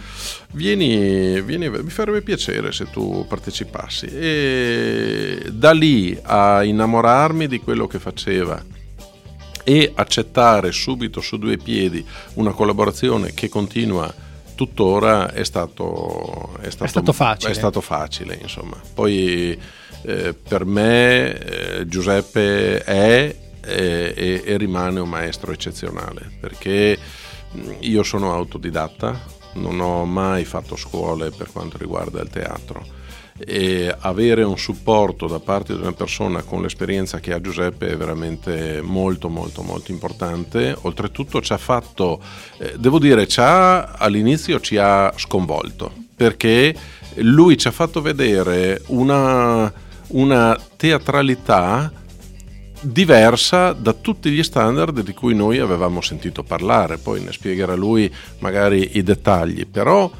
vieni, 0.53 1.39
vieni 1.43 1.69
mi 1.69 1.89
farebbe 1.91 2.23
piacere 2.23 2.71
se 2.71 2.89
tu 2.89 3.27
partecipassi 3.29 4.07
e 4.07 5.51
da 5.51 5.71
lì 5.71 6.17
a 6.23 6.63
innamorarmi 6.63 7.45
di 7.45 7.59
quello 7.59 7.85
che 7.85 7.99
faceva 7.99 8.59
e 9.63 9.91
accettare 9.93 10.71
subito 10.71 11.21
su 11.21 11.37
due 11.37 11.57
piedi 11.57 12.03
una 12.33 12.53
collaborazione 12.53 13.35
che 13.35 13.49
continua 13.49 14.11
tuttora 14.55 15.31
è 15.31 15.43
stato, 15.43 16.57
è 16.59 16.71
stato, 16.71 16.85
è 16.85 16.87
stato 16.87 17.13
facile. 17.13 17.51
È 17.51 17.53
stato 17.53 17.81
facile 17.81 18.39
insomma. 18.41 18.81
Poi 18.95 19.81
eh, 20.03 20.33
per 20.33 20.65
me 20.65 21.37
eh, 21.37 21.87
Giuseppe 21.87 22.83
è 22.83 23.35
e, 23.65 24.41
e, 24.45 24.57
rimane 24.57 24.99
un 24.99 25.07
maestro 25.07 25.53
eccezionale 25.53 26.29
perché 26.39 26.97
io 27.79 28.03
sono 28.03 28.33
autodidatta, 28.33 29.17
non 29.53 29.79
ho 29.79 30.05
mai 30.05 30.43
fatto 30.43 30.75
scuole 30.75 31.29
per 31.29 31.51
quanto 31.51 31.77
riguarda 31.77 32.21
il 32.21 32.29
teatro. 32.29 33.01
E 33.35 33.93
avere 33.99 34.43
un 34.43 34.57
supporto 34.57 35.25
da 35.27 35.39
parte 35.39 35.73
di 35.73 35.81
una 35.81 35.93
persona 35.93 36.43
con 36.43 36.61
l'esperienza 36.61 37.19
che 37.19 37.33
ha 37.33 37.41
Giuseppe 37.41 37.89
è 37.89 37.97
veramente 37.97 38.81
molto 38.81 39.27
molto 39.27 39.63
molto 39.63 39.91
importante. 39.91 40.75
Oltretutto 40.81 41.41
ci 41.41 41.51
ha 41.51 41.57
fatto 41.57 42.21
eh, 42.57 42.75
devo 42.77 42.99
dire 42.99 43.27
ci 43.27 43.39
ha, 43.39 43.93
all'inizio 43.93 44.59
ci 44.59 44.77
ha 44.77 45.11
sconvolto 45.15 45.91
perché 46.15 46.75
lui 47.15 47.57
ci 47.57 47.67
ha 47.67 47.71
fatto 47.71 48.01
vedere 48.01 48.81
una 48.87 49.71
una 50.13 50.59
teatralità 50.75 51.91
diversa 52.83 53.71
da 53.71 53.93
tutti 53.93 54.29
gli 54.29 54.43
standard 54.43 55.01
di 55.01 55.13
cui 55.13 55.33
noi 55.33 55.59
avevamo 55.59 56.01
sentito 56.01 56.43
parlare, 56.43 56.97
poi 56.97 57.21
ne 57.21 57.31
spiegherà 57.31 57.75
lui 57.75 58.13
magari 58.39 58.97
i 58.97 59.03
dettagli, 59.03 59.65
però 59.65 60.11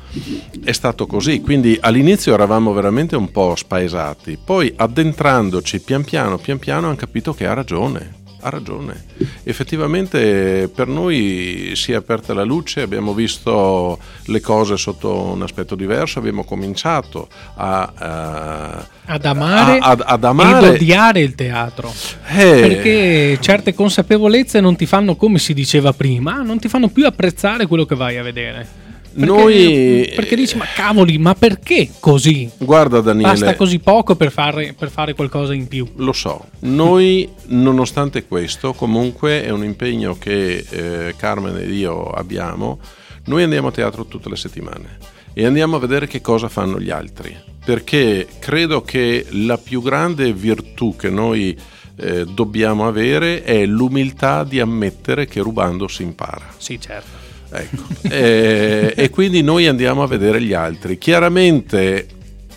è 0.64 0.72
stato 0.72 1.06
così, 1.06 1.42
quindi 1.42 1.78
all'inizio 1.80 2.34
eravamo 2.34 2.72
veramente 2.72 3.16
un 3.16 3.32
po' 3.32 3.56
spaesati, 3.56 4.38
poi 4.44 4.74
addentrandoci 4.76 5.82
pian 5.82 6.04
piano, 6.04 6.38
pian 6.38 6.60
piano 6.60 6.88
hanno 6.88 6.96
capito 6.96 7.34
che 7.34 7.46
ha 7.46 7.54
ragione, 7.54 8.22
ha 8.44 8.50
ragione. 8.50 9.06
Effettivamente 9.44 10.70
per 10.74 10.88
noi 10.88 11.72
si 11.76 11.94
è 11.94 11.96
aperta 11.96 12.34
la 12.34 12.44
luce, 12.44 12.82
abbiamo 12.82 13.14
visto 13.14 13.98
le 14.26 14.42
cose 14.42 14.78
sotto 14.78 15.14
un 15.14 15.42
aspetto 15.42 15.76
diverso, 15.76 16.20
abbiamo 16.20 16.44
cominciato 16.44 17.28
a, 17.56 17.92
a, 17.96 18.88
ad, 19.06 19.26
amare 19.26 19.78
a, 19.78 19.90
ad, 19.90 20.04
ad 20.06 20.24
amare 20.24 20.68
ed 20.68 20.74
odiare 20.76 21.22
il 21.22 21.36
teatro. 21.36 21.92
Eh. 22.28 22.60
Perché 22.60 23.38
certe 23.40 23.74
consapevolezze 23.74 24.60
non 24.60 24.76
ti 24.76 24.86
fanno, 24.86 25.16
come 25.16 25.40
si 25.40 25.54
diceva 25.54 25.94
prima, 25.94 26.42
non 26.42 26.60
ti 26.60 26.68
fanno 26.68 26.90
più 26.90 27.06
apprezzare 27.06 27.66
quello 27.66 27.86
che 27.86 27.96
vai 27.96 28.18
a 28.18 28.24
vedere. 28.24 28.83
Perché, 29.14 29.26
Noi... 29.26 30.12
perché 30.16 30.36
dici, 30.36 30.58
ma 30.58 30.66
cavoli, 30.74 31.18
ma 31.20 31.36
perché 31.36 31.90
così? 32.00 32.50
Guarda 32.58 33.00
Daniele... 33.00 33.32
Basta 33.32 33.56
così 33.56 33.80
poco 33.80 34.16
per 34.16 34.32
fare, 34.32 34.74
per 34.78 34.90
fare 34.90 35.14
qualcosa 35.14 35.54
in 35.54 35.68
più. 35.68 35.88
Lo 35.98 36.14
so. 36.14 36.48
Noi, 36.62 37.30
nonostante 37.48 38.26
questo, 38.26 38.74
comunque 38.74 39.44
è 39.44 39.52
un 39.52 39.64
impegno 39.64 40.18
che 40.18 40.66
eh, 40.68 41.14
Carmen 41.16 41.58
ed 41.58 41.72
io 41.72 42.10
abbiamo. 42.10 42.80
Noi 43.26 43.44
andiamo 43.44 43.68
a 43.68 43.72
teatro 43.72 44.06
tutte 44.06 44.30
le 44.30 44.36
settimane 44.36 44.98
e 45.34 45.46
andiamo 45.46 45.76
a 45.76 45.80
vedere 45.80 46.08
che 46.08 46.22
cosa 46.22 46.50
fanno 46.50 46.80
gli 46.80 46.90
altri. 46.90 47.36
Perché 47.64 48.28
credo 48.40 48.82
che 48.82 49.26
la 49.30 49.58
più 49.58 49.82
grande 49.82 50.34
virtù 50.34 50.96
che 50.96 51.10
noi 51.10 51.58
eh, 51.96 52.26
dobbiamo 52.26 52.88
avere 52.88 53.44
è 53.44 53.66
l'umiltà 53.66 54.44
di 54.44 54.60
ammettere 54.60 55.28
che 55.28 55.40
rubando 55.40 55.88
si 55.88 56.04
impara. 56.04 56.48
Sì, 56.58 56.80
certo. 56.80 57.23
Ecco. 57.54 57.84
e, 58.02 58.94
e, 58.96 59.10
quindi 59.10 59.44
noi 59.44 59.68
andiamo 59.68 60.02
a 60.02 60.08
vedere 60.08 60.42
gli 60.42 60.54
altri. 60.54 60.98
Chiaramente 60.98 62.08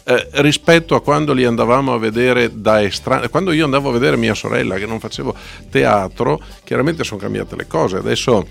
eh, 0.04 0.28
rispetto 0.34 0.94
a 0.94 1.02
quando 1.02 1.32
li 1.32 1.44
andavamo 1.44 1.92
a 1.92 1.98
vedere 1.98 2.60
da 2.60 2.82
estranei, 2.82 3.28
quando 3.28 3.52
io 3.52 3.64
andavo 3.64 3.90
a 3.90 3.92
vedere 3.92 4.16
mia 4.16 4.34
sorella 4.34 4.76
che 4.76 4.86
non 4.86 5.00
facevo 5.00 5.34
teatro, 5.70 6.40
chiaramente 6.64 7.04
sono 7.04 7.20
cambiate 7.20 7.56
le 7.56 7.66
cose. 7.66 7.98
Adesso 7.98 8.46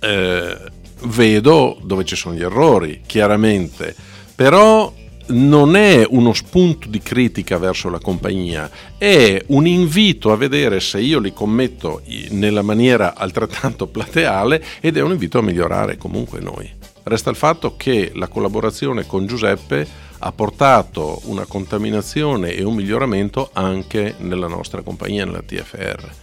eh, 0.00 0.56
vedo 1.04 1.78
dove 1.82 2.04
ci 2.04 2.16
sono 2.16 2.34
gli 2.34 2.42
errori, 2.42 3.02
chiaramente. 3.06 3.94
Però 4.34 4.92
non 5.32 5.74
è 5.74 6.06
uno 6.08 6.32
spunto 6.32 6.88
di 6.88 7.00
critica 7.00 7.58
verso 7.58 7.88
la 7.88 7.98
compagnia, 7.98 8.70
è 8.96 9.42
un 9.48 9.66
invito 9.66 10.30
a 10.30 10.36
vedere 10.36 10.78
se 10.80 11.00
io 11.00 11.18
li 11.18 11.32
commetto 11.32 12.02
nella 12.30 12.62
maniera 12.62 13.14
altrettanto 13.16 13.86
plateale 13.88 14.62
ed 14.80 14.96
è 14.96 15.02
un 15.02 15.12
invito 15.12 15.38
a 15.38 15.42
migliorare 15.42 15.96
comunque 15.96 16.40
noi. 16.40 16.70
Resta 17.04 17.30
il 17.30 17.36
fatto 17.36 17.74
che 17.76 18.12
la 18.14 18.28
collaborazione 18.28 19.06
con 19.06 19.26
Giuseppe 19.26 19.86
ha 20.18 20.30
portato 20.30 21.20
una 21.24 21.44
contaminazione 21.46 22.52
e 22.52 22.62
un 22.62 22.74
miglioramento 22.74 23.50
anche 23.52 24.14
nella 24.18 24.46
nostra 24.46 24.82
compagnia, 24.82 25.24
nella 25.24 25.42
TFR. 25.42 26.21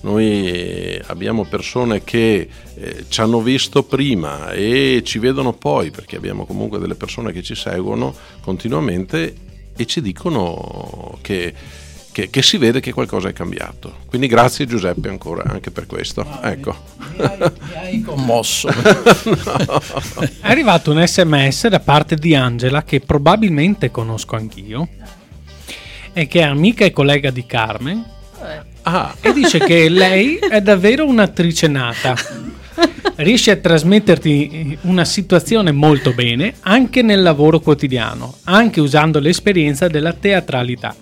Noi 0.00 1.00
abbiamo 1.06 1.44
persone 1.44 2.04
che 2.04 2.48
eh, 2.74 3.04
ci 3.08 3.20
hanno 3.20 3.40
visto 3.40 3.82
prima 3.82 4.50
e 4.52 5.02
ci 5.04 5.18
vedono 5.18 5.52
poi, 5.52 5.90
perché 5.90 6.16
abbiamo 6.16 6.46
comunque 6.46 6.78
delle 6.78 6.94
persone 6.94 7.32
che 7.32 7.42
ci 7.42 7.54
seguono 7.54 8.14
continuamente 8.40 9.34
e 9.76 9.86
ci 9.86 10.00
dicono 10.00 11.18
che 11.20 11.54
che, 12.18 12.30
che, 12.30 12.42
si 12.42 12.56
vede 12.56 12.80
che 12.80 12.92
qualcosa 12.92 13.28
è 13.28 13.32
cambiato. 13.32 13.98
Quindi 14.06 14.26
grazie 14.26 14.66
Giuseppe 14.66 15.08
ancora 15.08 15.44
anche 15.44 15.70
per 15.70 15.86
questo. 15.86 16.26
Ah, 16.28 16.50
ecco. 16.50 16.74
mi, 17.16 17.24
hai, 17.24 17.38
mi, 17.38 17.74
hai, 17.76 18.02
commosso. 18.02 18.66
no. 18.74 19.82
È 20.40 20.50
arrivato 20.50 20.90
un 20.90 21.06
sms 21.06 21.68
da 21.68 21.78
parte 21.78 22.16
di 22.16 22.34
Angela 22.34 22.82
che 22.82 22.98
probabilmente 22.98 23.92
conosco 23.92 24.34
anch'io 24.34 24.88
e 26.12 26.26
che 26.26 26.40
è 26.40 26.42
amica 26.42 26.84
e 26.84 26.90
collega 26.90 27.30
di 27.30 27.46
Carmen. 27.46 28.04
Ah. 28.82 29.14
E 29.20 29.32
dice 29.32 29.58
che 29.58 29.88
lei 29.88 30.36
è 30.36 30.60
davvero 30.60 31.06
un'attrice 31.06 31.68
nata. 31.68 32.14
Riesce 33.16 33.50
a 33.50 33.56
trasmetterti 33.56 34.78
una 34.82 35.04
situazione 35.04 35.72
molto 35.72 36.12
bene 36.12 36.54
anche 36.60 37.02
nel 37.02 37.22
lavoro 37.22 37.60
quotidiano, 37.60 38.36
anche 38.44 38.80
usando 38.80 39.18
l'esperienza 39.18 39.88
della 39.88 40.12
teatralità. 40.12 40.94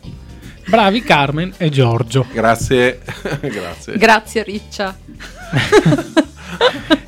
Bravi 0.67 1.03
Carmen 1.03 1.53
e 1.59 1.69
Giorgio. 1.69 2.27
Grazie, 2.33 3.01
grazie. 3.41 3.97
Grazie 3.97 4.43
Riccia. 4.43 4.97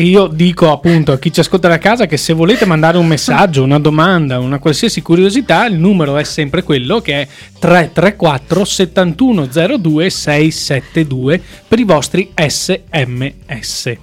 Io 0.00 0.28
dico 0.28 0.72
appunto 0.72 1.12
a 1.12 1.18
chi 1.18 1.30
ci 1.30 1.40
ascolta 1.40 1.68
da 1.68 1.76
casa 1.76 2.06
che 2.06 2.16
se 2.16 2.32
volete 2.32 2.64
mandare 2.64 2.96
un 2.96 3.06
messaggio, 3.06 3.62
una 3.62 3.78
domanda, 3.78 4.38
una 4.38 4.58
qualsiasi 4.58 5.02
curiosità, 5.02 5.66
il 5.66 5.76
numero 5.76 6.16
è 6.16 6.24
sempre 6.24 6.62
quello 6.62 7.00
che 7.00 7.20
è 7.20 7.28
334 7.58 8.64
7102 8.64 10.08
672 10.08 11.42
per 11.68 11.78
i 11.78 11.84
vostri 11.84 12.32
sms. 12.34 13.98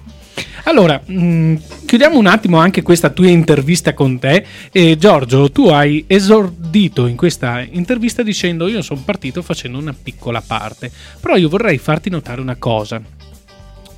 Allora, 0.65 1.01
mm, 1.09 1.55
chiudiamo 1.87 2.19
un 2.19 2.27
attimo 2.27 2.57
anche 2.57 2.83
questa 2.83 3.09
tua 3.09 3.29
intervista 3.29 3.95
con 3.95 4.19
te. 4.19 4.45
E 4.71 4.97
Giorgio, 4.97 5.49
tu 5.51 5.67
hai 5.69 6.03
esordito 6.05 7.07
in 7.07 7.15
questa 7.15 7.65
intervista 7.67 8.21
dicendo 8.21 8.67
io 8.67 8.83
sono 8.83 9.01
partito 9.03 9.41
facendo 9.41 9.79
una 9.79 9.95
piccola 9.99 10.43
parte, 10.45 10.91
però 11.19 11.37
io 11.37 11.49
vorrei 11.49 11.79
farti 11.79 12.11
notare 12.11 12.39
una 12.39 12.57
cosa 12.57 13.01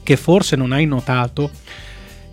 che 0.02 0.16
forse 0.16 0.56
non 0.56 0.72
hai 0.72 0.86
notato, 0.86 1.52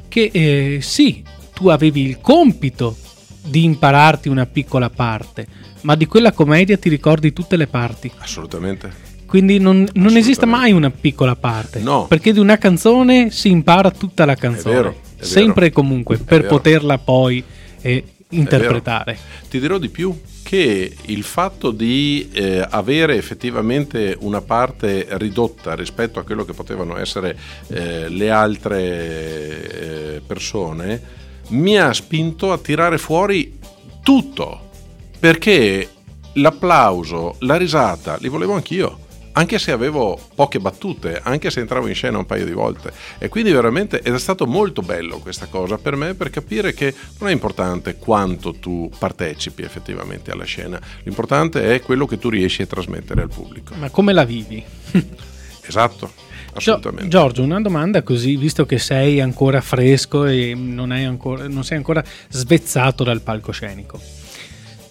che 0.09 0.31
eh, 0.33 0.79
sì, 0.81 1.23
tu 1.55 1.69
avevi 1.69 2.03
il 2.03 2.21
compito 2.21 2.97
di 3.42 3.64
impararti 3.64 4.29
una 4.29 4.47
piccola 4.47 4.90
parte, 4.90 5.47
ma 5.83 5.95
di 5.95 6.07
quella 6.07 6.33
commedia 6.33 6.77
ti 6.77 6.88
ricordi 6.88 7.33
tutte 7.33 7.57
le 7.57 7.66
parti. 7.66 8.11
Assolutamente. 8.19 9.05
Quindi 9.27 9.59
non, 9.59 9.87
non 9.95 10.16
esiste 10.16 10.47
mai 10.47 10.73
una 10.73 10.90
piccola 10.90 11.35
parte. 11.35 11.81
No. 11.81 12.07
Perché 12.07 12.33
di 12.33 12.38
una 12.38 12.59
canzone 12.59 13.31
si 13.31 13.51
impara 13.51 13.90
tutta 13.90 14.25
la 14.25 14.35
canzone. 14.35 14.75
È 14.75 14.77
vero, 14.77 14.97
è 15.16 15.25
sempre 15.25 15.66
e 15.66 15.71
comunque, 15.73 16.19
per 16.19 16.42
vero. 16.42 16.55
poterla 16.55 16.99
poi 16.99 17.42
eh, 17.83 18.05
interpretare. 18.31 19.19
Ti 19.49 19.61
dirò 19.61 19.79
di 19.79 19.89
più 19.89 20.19
che 20.43 20.97
il 21.07 21.23
fatto 21.25 21.71
di 21.71 22.29
eh, 22.33 22.65
avere 22.69 23.17
effettivamente 23.17 24.17
una 24.21 24.41
parte 24.41 25.07
ridotta 25.11 25.75
rispetto 25.75 26.21
a 26.21 26.23
quello 26.23 26.45
che 26.45 26.53
potevano 26.53 26.97
essere 26.97 27.37
eh, 27.69 28.09
le 28.09 28.31
altre 28.31 30.15
eh, 30.17 30.23
persone 30.25 31.25
mi 31.49 31.79
ha 31.79 31.93
spinto 31.93 32.53
a 32.53 32.59
tirare 32.59 32.99
fuori 32.99 33.59
tutto. 34.03 34.71
Perché 35.19 35.89
l'applauso, 36.35 37.37
la 37.41 37.57
risata 37.57 38.17
li 38.21 38.29
volevo 38.29 38.55
anch'io 38.55 39.05
anche 39.37 39.59
se 39.59 39.70
avevo 39.70 40.18
poche 40.35 40.59
battute, 40.59 41.20
anche 41.22 41.51
se 41.51 41.61
entravo 41.61 41.87
in 41.87 41.94
scena 41.94 42.18
un 42.18 42.27
paio 42.27 42.44
di 42.44 42.53
volte. 42.53 42.92
E 43.18 43.29
quindi 43.29 43.53
veramente 43.53 44.01
è 44.01 44.18
stato 44.18 44.46
molto 44.46 44.81
bello 44.81 45.18
questa 45.18 45.46
cosa 45.46 45.77
per 45.77 45.94
me 45.94 46.14
per 46.14 46.31
capire 46.31 46.72
che 46.72 46.94
non 47.18 47.29
è 47.29 47.33
importante 47.33 47.96
quanto 47.96 48.55
tu 48.55 48.90
partecipi 48.99 49.62
effettivamente 49.62 50.31
alla 50.31 50.44
scena, 50.44 50.81
l'importante 51.03 51.75
è 51.75 51.83
quello 51.83 52.07
che 52.07 52.18
tu 52.18 52.31
riesci 52.31 52.62
a 52.62 52.66
trasmettere 52.66 53.22
al 53.22 53.29
pubblico. 53.29 53.75
Ma 53.75 53.90
come 53.90 54.12
la 54.12 54.25
vivi? 54.25 54.62
esatto. 55.66 56.25
Assolutamente. 56.55 57.09
Giorgio, 57.09 57.42
una 57.42 57.61
domanda 57.61 58.03
così, 58.03 58.37
visto 58.37 58.64
che 58.64 58.79
sei 58.79 59.20
ancora 59.20 59.61
fresco 59.61 60.25
e 60.25 60.55
non, 60.57 60.90
ancora, 60.90 61.46
non 61.49 61.64
sei 61.64 61.77
ancora 61.77 62.03
svezzato 62.31 63.05
dal 63.05 63.20
palcoscenico. 63.20 64.01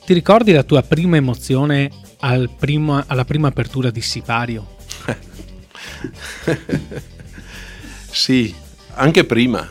Ti 0.05 0.13
ricordi 0.13 0.51
la 0.51 0.62
tua 0.62 0.84
prima 0.84 1.17
emozione 1.17 1.89
al 2.19 2.49
primo, 2.58 3.04
alla 3.06 3.25
prima 3.25 3.47
apertura 3.47 3.91
di 3.91 4.01
Sipario? 4.01 4.75
sì, 8.12 8.54
anche 8.93 9.23
prima, 9.25 9.67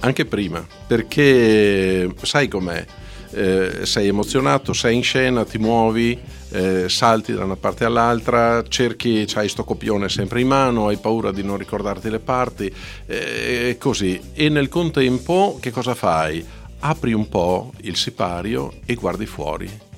anche 0.00 0.24
prima, 0.24 0.66
perché 0.86 2.10
sai 2.22 2.48
com'è, 2.48 2.84
eh, 3.32 3.84
sei 3.84 4.08
emozionato, 4.08 4.72
sei 4.72 4.96
in 4.96 5.02
scena, 5.02 5.44
ti 5.44 5.58
muovi, 5.58 6.18
eh, 6.50 6.88
salti 6.88 7.32
da 7.32 7.44
una 7.44 7.56
parte 7.56 7.84
all'altra, 7.84 8.64
cerchi, 8.66 9.26
hai 9.34 9.48
sto 9.48 9.64
copione 9.64 10.08
sempre 10.08 10.40
in 10.40 10.48
mano, 10.48 10.88
hai 10.88 10.96
paura 10.96 11.32
di 11.32 11.42
non 11.42 11.56
ricordarti 11.56 12.10
le 12.10 12.20
parti, 12.20 12.72
eh, 13.06 13.76
così. 13.78 14.20
E 14.32 14.48
nel 14.48 14.68
contempo 14.68 15.58
che 15.60 15.70
cosa 15.70 15.94
fai? 15.94 16.44
Apri 16.80 17.12
un 17.12 17.28
po' 17.28 17.72
il 17.82 17.96
sipario 17.96 18.72
e 18.86 18.94
guardi 18.94 19.26
fuori 19.26 19.88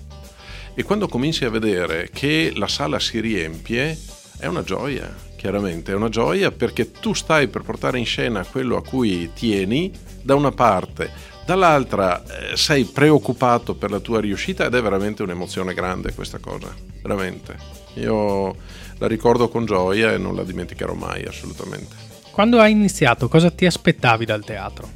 e 0.74 0.82
quando 0.82 1.08
cominci 1.08 1.44
a 1.44 1.50
vedere 1.50 2.08
che 2.12 2.52
la 2.54 2.68
sala 2.68 2.98
si 2.98 3.20
riempie 3.20 3.98
è 4.38 4.46
una 4.46 4.62
gioia, 4.62 5.14
chiaramente, 5.37 5.92
è 5.92 5.94
una 5.94 6.08
gioia 6.08 6.50
perché 6.50 6.90
tu 6.90 7.12
stai 7.12 7.48
per 7.48 7.62
portare 7.62 7.98
in 7.98 8.06
scena 8.06 8.44
quello 8.44 8.76
a 8.76 8.82
cui 8.82 9.30
tieni 9.35 9.92
da 10.22 10.35
una 10.35 10.50
parte, 10.50 11.11
dall'altra 11.44 12.22
eh, 12.22 12.56
sei 12.56 12.85
preoccupato 12.85 13.74
per 13.74 13.90
la 13.90 14.00
tua 14.00 14.20
riuscita 14.20 14.66
ed 14.66 14.74
è 14.74 14.82
veramente 14.82 15.22
un'emozione 15.22 15.74
grande 15.74 16.14
questa 16.14 16.38
cosa, 16.38 16.74
veramente. 17.02 17.56
Io 17.94 18.56
la 18.98 19.06
ricordo 19.06 19.48
con 19.48 19.66
gioia 19.66 20.12
e 20.12 20.18
non 20.18 20.35
la 20.35 20.44
dimenticherò 20.44 20.94
mai 20.94 21.24
assolutamente. 21.24 21.94
Quando 22.30 22.61
hai 22.61 22.72
iniziato, 22.72 23.28
cosa 23.28 23.50
ti 23.50 23.66
aspettavi 23.66 24.24
dal 24.24 24.44
teatro? 24.44 24.88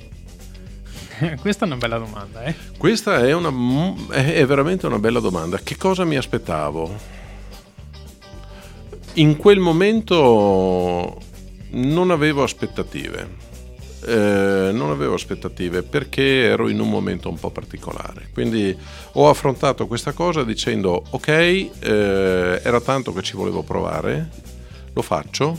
Questa 1.41 1.65
è 1.65 1.69
una 1.69 1.77
bella 1.77 1.99
domanda, 1.99 2.45
eh? 2.45 2.55
Questa 2.77 3.25
è, 3.25 3.33
una, 3.33 3.53
è 4.11 4.45
veramente 4.47 4.87
una 4.87 4.99
bella 4.99 5.21
domanda. 5.21 5.59
Che 5.59 5.77
cosa 5.77 6.05
mi 6.05 6.17
aspettavo? 6.17 6.95
In 9.15 9.37
quel 9.37 9.59
momento 9.59 11.21
non 11.71 12.11
avevo 12.11 12.43
aspettative. 12.43 13.45
Eh, 14.05 14.71
non 14.73 14.91
avevo 14.91 15.15
aspettative 15.15 15.83
perché 15.83 16.45
ero 16.45 16.69
in 16.69 16.81
un 16.81 16.89
momento 16.89 17.29
un 17.29 17.39
po' 17.39 17.51
particolare. 17.51 18.29
Quindi 18.33 18.77
ho 19.13 19.29
affrontato 19.29 19.87
questa 19.87 20.13
cosa 20.13 20.45
dicendo 20.45 21.03
ok, 21.11 21.29
eh, 21.29 21.71
era 22.63 22.81
tanto 22.81 23.13
che 23.13 23.23
ci 23.23 23.37
volevo 23.37 23.63
provare, 23.63 24.29
lo 24.93 25.03
faccio 25.03 25.59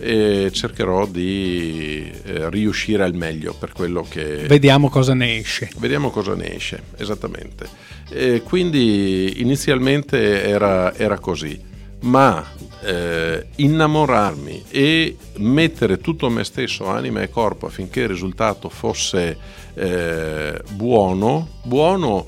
e 0.00 0.50
cercherò 0.52 1.06
di 1.06 2.10
eh, 2.24 2.48
riuscire 2.50 3.04
al 3.04 3.14
meglio 3.14 3.54
per 3.54 3.72
quello 3.72 4.04
che... 4.08 4.46
Vediamo 4.46 4.88
cosa 4.88 5.14
ne 5.14 5.38
esce. 5.38 5.70
Vediamo 5.78 6.10
cosa 6.10 6.34
ne 6.34 6.54
esce, 6.54 6.82
esattamente. 6.96 7.68
E 8.08 8.42
quindi 8.42 9.40
inizialmente 9.40 10.42
era, 10.42 10.94
era 10.96 11.18
così, 11.18 11.60
ma 12.00 12.44
eh, 12.82 13.46
innamorarmi 13.56 14.64
e 14.70 15.16
mettere 15.36 15.98
tutto 15.98 16.30
me 16.30 16.44
stesso, 16.44 16.86
anima 16.86 17.20
e 17.20 17.28
corpo 17.28 17.66
affinché 17.66 18.00
il 18.00 18.08
risultato 18.08 18.68
fosse 18.68 19.36
eh, 19.74 20.60
buono, 20.72 21.48
buono, 21.64 22.26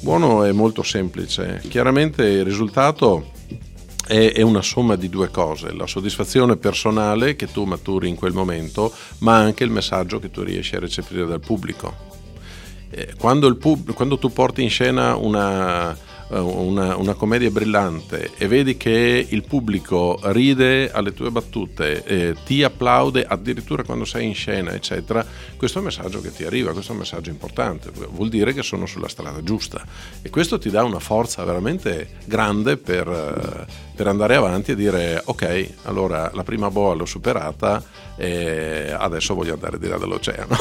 buono 0.00 0.44
è 0.44 0.52
molto 0.52 0.82
semplice. 0.82 1.62
Chiaramente 1.68 2.22
il 2.22 2.44
risultato 2.44 3.32
è, 4.06 4.42
una 4.42 4.62
somma 4.62 4.96
di 4.96 5.08
due 5.08 5.30
cose, 5.30 5.72
la 5.72 5.86
soddisfazione 5.86 6.56
personale 6.56 7.36
che 7.36 7.50
tu 7.50 7.64
maturi 7.64 8.08
in 8.08 8.16
quel 8.16 8.32
momento, 8.32 8.92
ma 9.18 9.36
anche 9.36 9.64
il 9.64 9.70
messaggio 9.70 10.18
che 10.18 10.30
tu 10.30 10.42
riesci 10.42 10.76
a 10.76 10.80
recepire 10.80 11.26
dal 11.26 11.40
pubblico. 11.40 12.12
Eh, 12.90 13.14
quando, 13.18 13.54
pub- 13.56 13.92
quando 13.92 14.18
tu 14.18 14.30
porti 14.32 14.62
in 14.62 14.70
scena 14.70 15.16
una, 15.16 15.96
una, 16.28 16.96
una, 16.96 17.14
commedia 17.14 17.50
brillante 17.50 18.30
e 18.36 18.48
vedi 18.48 18.76
che 18.76 19.26
il 19.28 19.44
pubblico 19.44 20.18
ride 20.24 20.90
alle 20.90 21.12
tue 21.12 21.30
battute, 21.30 22.02
eh, 22.04 22.34
ti 22.44 22.62
applaude 22.62 23.24
addirittura 23.26 23.82
quando 23.84 24.04
sei 24.04 24.26
in 24.26 24.34
scena, 24.34 24.72
eccetera, 24.72 25.24
questo 25.56 25.78
è 25.78 25.80
un 25.80 25.86
messaggio 25.86 26.20
che 26.20 26.32
ti 26.32 26.44
arriva, 26.44 26.72
questo 26.72 26.90
è 26.90 26.94
un 26.94 27.00
messaggio 27.00 27.30
importante, 27.30 27.90
vuol 28.10 28.28
dire 28.28 28.52
che 28.52 28.62
sono 28.62 28.86
sulla 28.86 29.08
strada 29.08 29.42
giusta 29.42 29.84
e 30.22 30.30
questo 30.30 30.58
ti 30.58 30.70
dà 30.70 30.82
una 30.82 30.98
forza 30.98 31.44
veramente 31.44 32.08
grande 32.24 32.76
per, 32.76 33.06
eh, 33.08 33.66
per 33.94 34.06
andare 34.06 34.34
avanti 34.34 34.72
e 34.72 34.76
dire 34.76 35.20
ok, 35.24 35.68
allora 35.82 36.30
la 36.34 36.42
prima 36.42 36.70
boa 36.70 36.94
l'ho 36.94 37.06
superata 37.06 37.82
e 38.16 38.94
adesso 38.96 39.34
voglio 39.34 39.54
andare 39.54 39.78
di 39.78 39.88
là 39.88 39.98
dall'oceano. 39.98 40.56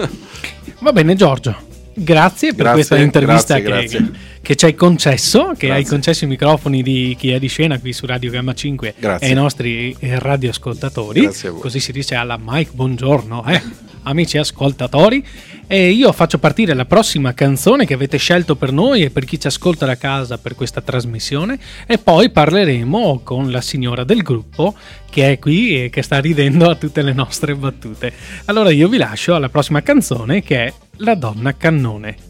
Va 0.80 0.92
bene 0.92 1.14
Giorgio, 1.14 1.54
grazie 2.02 2.48
per 2.48 2.64
Grazie, 2.64 2.72
questa 2.72 2.96
intervista 2.96 3.58
grazie, 3.58 3.88
che, 3.88 4.04
grazie. 4.04 4.20
che 4.40 4.56
ci 4.56 4.64
hai 4.64 4.74
concesso, 4.74 5.52
che 5.56 5.70
hai 5.70 5.84
concesso 5.84 6.24
i 6.24 6.28
microfoni 6.28 6.82
di 6.82 7.14
chi 7.18 7.30
è 7.30 7.38
di 7.38 7.48
scena 7.48 7.78
qui 7.78 7.92
su 7.92 8.06
Radio 8.06 8.30
Gamma 8.30 8.54
5 8.54 8.94
Grazie. 8.98 9.26
e 9.26 9.30
ai 9.30 9.36
nostri 9.36 9.94
eh, 9.98 10.18
radioascoltatori. 10.18 11.22
Grazie 11.22 11.48
a 11.48 11.52
voi. 11.52 11.60
Così 11.60 11.80
si 11.80 11.92
dice 11.92 12.14
alla 12.14 12.38
Mike, 12.40 12.70
buongiorno, 12.72 13.44
eh, 13.46 13.62
amici 14.02 14.38
ascoltatori. 14.38 15.24
E 15.66 15.90
io 15.90 16.12
faccio 16.12 16.38
partire 16.38 16.74
la 16.74 16.84
prossima 16.84 17.32
canzone 17.32 17.86
che 17.86 17.94
avete 17.94 18.16
scelto 18.16 18.56
per 18.56 18.72
noi 18.72 19.02
e 19.02 19.10
per 19.10 19.24
chi 19.24 19.38
ci 19.38 19.46
ascolta 19.46 19.86
da 19.86 19.96
casa 19.96 20.38
per 20.38 20.54
questa 20.54 20.80
trasmissione 20.80 21.58
e 21.86 21.98
poi 21.98 22.30
parleremo 22.30 23.20
con 23.22 23.50
la 23.50 23.60
signora 23.60 24.02
del 24.02 24.22
gruppo 24.22 24.74
che 25.08 25.32
è 25.32 25.38
qui 25.38 25.84
e 25.84 25.90
che 25.90 26.02
sta 26.02 26.18
ridendo 26.18 26.68
a 26.68 26.74
tutte 26.74 27.02
le 27.02 27.12
nostre 27.12 27.54
battute. 27.54 28.12
Allora 28.46 28.70
io 28.70 28.88
vi 28.88 28.96
lascio 28.96 29.34
alla 29.34 29.48
prossima 29.48 29.82
canzone 29.82 30.42
che 30.42 30.64
è 30.66 30.72
La 30.98 31.14
donna 31.14 31.56
cannone. 31.56 32.29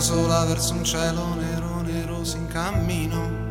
sola 0.00 0.44
verso 0.44 0.74
un 0.74 0.84
cielo 0.84 1.34
nero 1.34 1.80
nero 1.82 2.24
si 2.24 2.36
incammino 2.36 3.46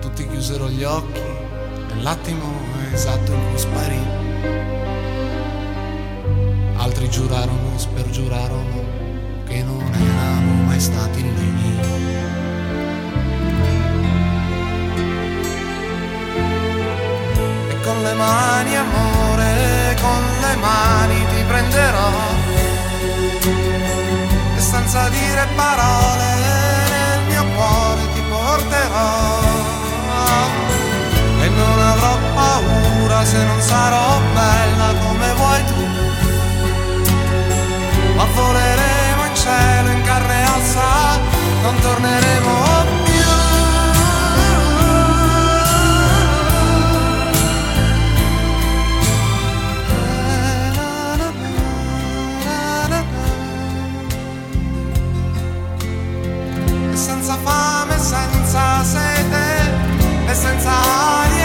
tutti 0.00 0.26
chiusero 0.28 0.70
gli 0.70 0.82
occhi 0.82 1.20
nell'attimo 1.88 2.46
esatto 2.92 3.32
in 3.32 3.48
cui 3.50 3.58
sparì. 3.58 4.00
Altri 6.76 7.10
giurarono 7.10 7.76
spergiurarono 7.76 8.82
che 9.46 9.62
non 9.62 9.82
erano 9.92 10.62
mai 10.64 10.80
stati 10.80 11.22
lì 11.22 11.56
con 17.82 18.02
le 18.02 18.12
mani 18.14 18.76
amore 18.76 19.96
con 20.00 20.22
le 20.40 20.56
mani 20.56 21.26
ti 21.34 21.42
prenderò 21.46 22.37
e 24.56 24.60
senza 24.60 25.08
dire 25.08 25.46
parole 25.54 26.28
nel 26.90 27.20
mio 27.28 27.44
cuore 27.54 28.02
ti 28.14 28.22
porterò 28.28 29.56
e 31.40 31.48
non 31.48 31.78
avrò 31.80 32.18
paura 32.34 33.24
se 33.24 33.44
non 33.44 33.60
sarò 33.60 34.20
bella 34.34 34.94
come 35.04 35.32
vuoi 35.34 35.64
tu. 35.64 35.86
Ma 38.16 38.24
voleremo 38.24 39.24
in 39.26 39.34
cielo 39.34 39.90
in 39.90 40.02
carne 40.02 40.44
ossa 40.56 41.18
non 41.62 41.78
torneremo 41.80 42.77
since 60.38 60.66
I 60.66 61.37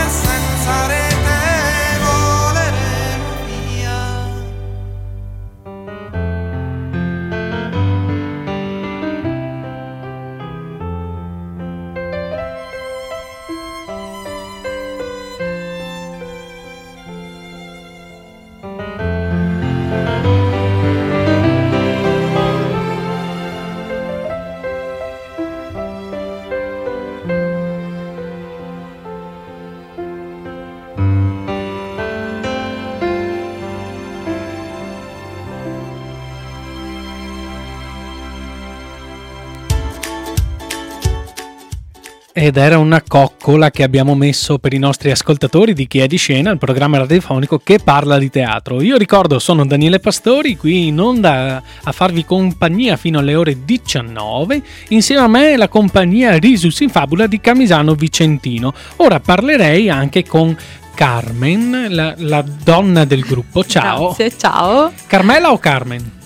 Ed 42.44 42.58
era 42.58 42.78
una 42.78 43.02
coccola 43.02 43.72
che 43.72 43.84
abbiamo 43.84 44.16
messo 44.16 44.60
per 44.60 44.74
i 44.74 44.78
nostri 44.78 45.10
ascoltatori 45.12 45.74
di 45.74 45.88
Chi 45.88 46.00
è 46.00 46.08
di 46.08 46.18
scena, 46.18 46.52
il 46.52 46.58
programma 46.58 46.98
radiofonico 46.98 47.58
che 47.58 47.80
parla 47.82 48.18
di 48.18 48.30
teatro. 48.30 48.82
Io 48.82 48.98
ricordo, 48.98 49.40
sono 49.40 49.66
Daniele 49.66 50.02
Pastori, 50.02 50.58
qui 50.58 50.88
in 50.88 51.00
onda 51.00 51.64
a 51.82 51.92
farvi 51.94 52.26
compagnia 52.26 52.98
fino 52.98 53.20
alle 53.20 53.36
ore 53.36 53.64
19. 53.64 54.62
Insieme 54.90 55.22
a 55.22 55.28
me 55.30 55.56
la 55.56 55.70
compagnia 55.70 56.38
Risus 56.38 56.82
in 56.82 56.90
Fabula 56.90 57.28
di 57.28 57.40
Camisano 57.40 57.96
Vicentino. 57.96 58.74
Ora 58.98 59.22
parlerei 59.22 59.90
anche 59.90 60.26
con 60.26 60.54
Carmen, 60.94 61.86
la, 61.92 62.14
la 62.18 62.44
donna 62.44 63.06
del 63.06 63.22
gruppo. 63.22 63.64
Ciao. 63.64 64.08
Grazie, 64.08 64.38
ciao. 64.38 64.92
Carmela 65.08 65.54
o 65.54 65.58
Carmen? 65.58 66.23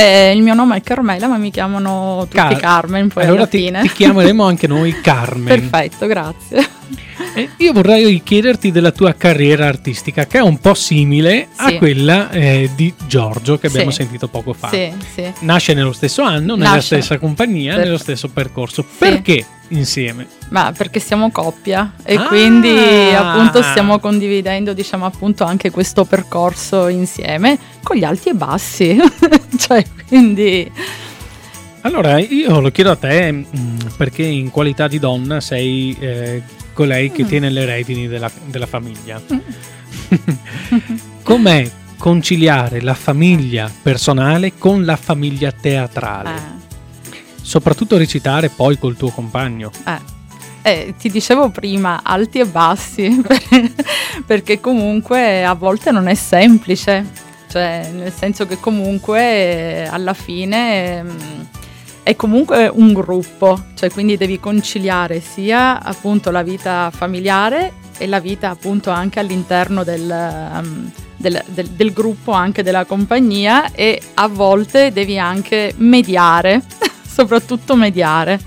Eh, 0.00 0.30
il 0.32 0.42
mio 0.42 0.54
nome 0.54 0.76
è 0.76 0.80
Carmela, 0.80 1.26
ma 1.26 1.38
mi 1.38 1.50
chiamano 1.50 2.18
tutti 2.20 2.36
Car- 2.36 2.60
Carmen. 2.60 3.08
Poi 3.08 3.24
allora 3.24 3.38
alla 3.38 3.48
ti, 3.48 3.58
fine. 3.58 3.80
ti 3.82 3.88
chiameremo 3.90 4.44
anche 4.46 4.68
noi 4.68 5.00
Carmen. 5.00 5.46
Perfetto, 5.46 6.06
grazie. 6.06 6.68
Eh, 7.34 7.50
io 7.58 7.72
vorrei 7.72 8.22
chiederti 8.22 8.70
della 8.72 8.90
tua 8.90 9.12
carriera 9.14 9.66
artistica, 9.66 10.26
che 10.26 10.38
è 10.38 10.42
un 10.42 10.58
po' 10.58 10.74
simile 10.74 11.48
Sì. 11.52 11.74
a 11.74 11.78
quella 11.78 12.30
eh, 12.30 12.70
di 12.74 12.92
Giorgio 13.06 13.58
che 13.58 13.66
abbiamo 13.68 13.90
Sì. 13.90 13.96
sentito 14.02 14.28
poco 14.28 14.52
fa. 14.54 14.68
Sì. 14.70 14.90
Nasce 15.40 15.74
nello 15.74 15.92
stesso 15.92 16.22
anno, 16.22 16.54
nella 16.56 16.70
Nasce. 16.74 16.96
stessa 16.96 17.18
compagnia, 17.18 17.74
Per- 17.74 17.84
nello 17.84 17.98
stesso 17.98 18.28
percorso. 18.28 18.84
Perché 18.98 19.44
insieme? 19.68 20.26
Ma 20.48 20.72
perché 20.76 20.98
siamo 20.98 21.30
coppia 21.30 21.92
e 22.02 22.14
Ah! 22.14 22.22
quindi 22.26 22.68
appunto 23.14 23.62
stiamo 23.62 23.98
condividendo 23.98 24.72
diciamo 24.72 25.04
appunto 25.04 25.44
anche 25.44 25.70
questo 25.70 26.04
percorso 26.06 26.88
insieme 26.88 27.58
con 27.82 27.96
gli 27.96 28.04
alti 28.04 28.30
e 28.30 28.34
bassi. 28.34 28.96
cioè, 29.58 29.84
quindi 30.08 30.70
Allora, 31.82 32.18
io 32.18 32.60
lo 32.60 32.70
chiedo 32.70 32.90
a 32.90 32.96
te 32.96 33.30
mh, 33.30 33.46
perché 33.96 34.22
in 34.24 34.50
qualità 34.50 34.88
di 34.88 34.98
donna 34.98 35.40
sei 35.40 35.96
eh, 36.00 36.42
colei 36.78 37.08
Mm. 37.10 37.12
che 37.12 37.26
tiene 37.26 37.50
le 37.50 37.64
redini 37.64 38.06
della, 38.06 38.30
della 38.44 38.66
famiglia. 38.66 39.20
Com'è 41.24 41.68
conciliare 41.96 42.80
la 42.80 42.94
famiglia 42.94 43.68
personale 43.82 44.56
con 44.56 44.84
la 44.84 44.94
famiglia 44.96 45.50
teatrale? 45.50 46.30
eh, 46.30 47.16
Soprattutto 47.42 47.96
recitare 47.98 48.48
poi 48.48 48.78
col 48.78 48.96
tuo 48.96 49.10
compagno. 49.10 49.70
eh. 49.86 50.16
Eh, 50.62 50.94
ti 50.98 51.10
dicevo 51.10 51.48
prima, 51.50 52.00
alti 52.04 52.38
e 52.40 52.46
bassi, 52.46 53.22
perché 54.26 54.60
comunque 54.60 55.44
a 55.44 55.54
volte 55.54 55.90
non 55.90 56.06
è 56.08 56.14
semplice, 56.14 57.04
cioè 57.48 57.90
nel 57.92 58.12
senso 58.12 58.46
che 58.46 58.58
comunque 58.60 59.20
eh, 59.20 59.88
alla 59.90 60.12
fine 60.14 60.98
ehm, 60.98 61.48
è 62.08 62.16
comunque 62.16 62.68
un 62.72 62.94
gruppo, 62.94 63.64
cioè 63.74 63.90
quindi 63.90 64.16
devi 64.16 64.40
conciliare 64.40 65.20
sia 65.20 65.78
appunto 65.82 66.30
la 66.30 66.42
vita 66.42 66.90
familiare 66.90 67.74
e 67.98 68.06
la 68.06 68.18
vita 68.18 68.48
appunto 68.48 68.88
anche 68.88 69.18
all'interno 69.20 69.84
del, 69.84 70.10
ehm, 70.10 70.90
del- 71.16 71.42
del- 71.48 71.68
del 71.68 71.92
gruppo, 71.92 72.32
anche 72.32 72.62
della 72.62 72.86
compagnia 72.86 73.72
e 73.72 74.00
a 74.14 74.26
volte 74.26 74.90
devi 74.90 75.18
anche 75.18 75.74
mediare, 75.76 76.62
soprattutto 77.06 77.76
mediare. 77.76 78.40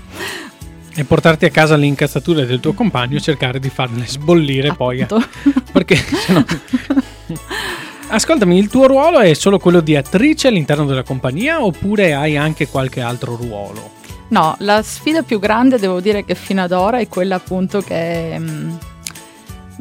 E 0.96 1.04
portarti 1.04 1.44
a 1.44 1.50
casa 1.50 1.76
le 1.76 1.86
incazzature 1.86 2.44
del 2.44 2.58
tuo 2.58 2.72
compagno 2.72 3.18
e 3.18 3.20
cercare 3.20 3.60
di 3.60 3.70
farle 3.70 4.04
sbollire 4.08 4.74
poi. 4.74 4.98
eh. 4.98 5.02
Appunto. 5.02 5.24
Perché 5.70 5.94
sennò... 6.02 6.42
Ascoltami, 8.14 8.58
il 8.58 8.68
tuo 8.68 8.86
ruolo 8.86 9.20
è 9.20 9.32
solo 9.32 9.58
quello 9.58 9.80
di 9.80 9.96
attrice 9.96 10.48
all'interno 10.48 10.84
della 10.84 11.02
compagnia 11.02 11.64
oppure 11.64 12.12
hai 12.12 12.36
anche 12.36 12.68
qualche 12.68 13.00
altro 13.00 13.36
ruolo? 13.36 13.92
No, 14.28 14.54
la 14.58 14.82
sfida 14.82 15.22
più 15.22 15.38
grande 15.38 15.78
devo 15.78 15.98
dire 15.98 16.22
che 16.22 16.34
fino 16.34 16.62
ad 16.62 16.72
ora 16.72 16.98
è 16.98 17.08
quella 17.08 17.36
appunto 17.36 17.80
che 17.80 18.38
mm, 18.38 18.70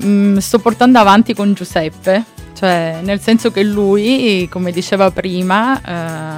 mm, 0.05 0.38
sto 0.38 0.59
portando 0.59 0.97
avanti 0.97 1.34
con 1.34 1.51
Giuseppe, 1.51 2.23
cioè 2.53 2.99
nel 3.01 3.19
senso 3.19 3.51
che 3.51 3.63
lui, 3.63 4.47
come 4.49 4.71
diceva 4.71 5.11
prima, 5.11 5.82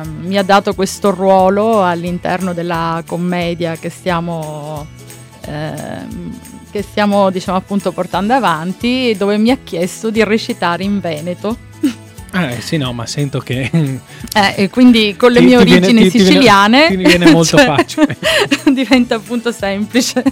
ehm, 0.02 0.26
mi 0.26 0.40
ha 0.40 0.44
dato 0.44 0.74
questo 0.74 1.12
ruolo 1.12 1.84
all'interno 1.84 2.54
della 2.54 3.04
commedia 3.06 3.76
che 3.76 3.92
stiamo, 3.92 4.88
ehm, 5.46 6.40
che 6.74 6.82
stiamo 6.82 7.30
diciamo 7.30 7.58
appunto 7.58 7.92
portando 7.94 8.34
avanti, 8.34 9.16
dove 9.18 9.38
mi 9.38 9.52
ha 9.52 9.58
chiesto 9.64 10.10
di 10.10 10.22
recitare 10.24 10.84
in 10.84 11.00
Veneto. 11.00 11.56
Eh, 12.36 12.62
sì, 12.62 12.78
no, 12.78 12.92
ma 12.94 13.06
sento 13.06 13.38
che 13.42 13.70
Eh, 13.72 14.54
e 14.64 14.70
quindi 14.72 15.16
con 15.16 15.32
le 15.32 15.40
Ti- 15.40 15.46
mie 15.46 15.58
ti 15.60 15.64
viene- 15.66 15.86
origini 15.86 16.04
ti- 16.04 16.10
ti 16.10 16.18
viene- 16.18 16.30
siciliane 16.32 16.88
ti 16.88 16.96
viene 16.96 17.30
molto 17.32 17.58
cioè, 17.58 17.66
facile. 17.68 18.18
diventa 18.74 19.14
appunto 19.16 19.52
semplice 19.52 20.24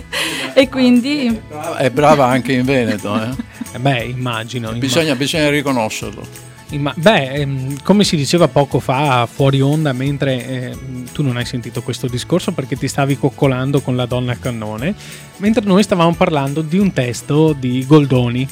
e 0.55 0.67
quindi 0.67 1.39
È 1.77 1.89
brava 1.91 2.25
anche 2.25 2.53
in 2.53 2.65
Veneto, 2.65 3.15
eh. 3.21 3.29
Eh, 3.73 3.77
beh, 3.79 4.03
immagino. 4.05 4.69
imma- 4.69 4.79
bisogna, 4.79 5.15
bisogna 5.15 5.49
riconoscerlo. 5.51 6.49
Beh, 6.77 7.33
ehm, 7.33 7.81
come 7.83 8.03
si 8.03 8.15
diceva 8.15 8.47
poco 8.47 8.79
fa 8.79 9.27
fuori 9.31 9.61
onda, 9.61 9.93
mentre 9.93 10.45
ehm, 10.45 11.11
tu 11.11 11.23
non 11.23 11.37
hai 11.37 11.45
sentito 11.45 11.81
questo 11.81 12.07
discorso 12.07 12.51
perché 12.51 12.77
ti 12.77 12.87
stavi 12.87 13.17
coccolando 13.17 13.81
con 13.81 13.95
la 13.95 14.05
donna 14.05 14.37
cannone, 14.37 14.95
mentre 15.37 15.63
noi 15.65 15.83
stavamo 15.83 16.13
parlando 16.15 16.61
di 16.61 16.77
un 16.77 16.93
testo 16.93 17.53
di 17.53 17.85
Goldoni 17.85 18.47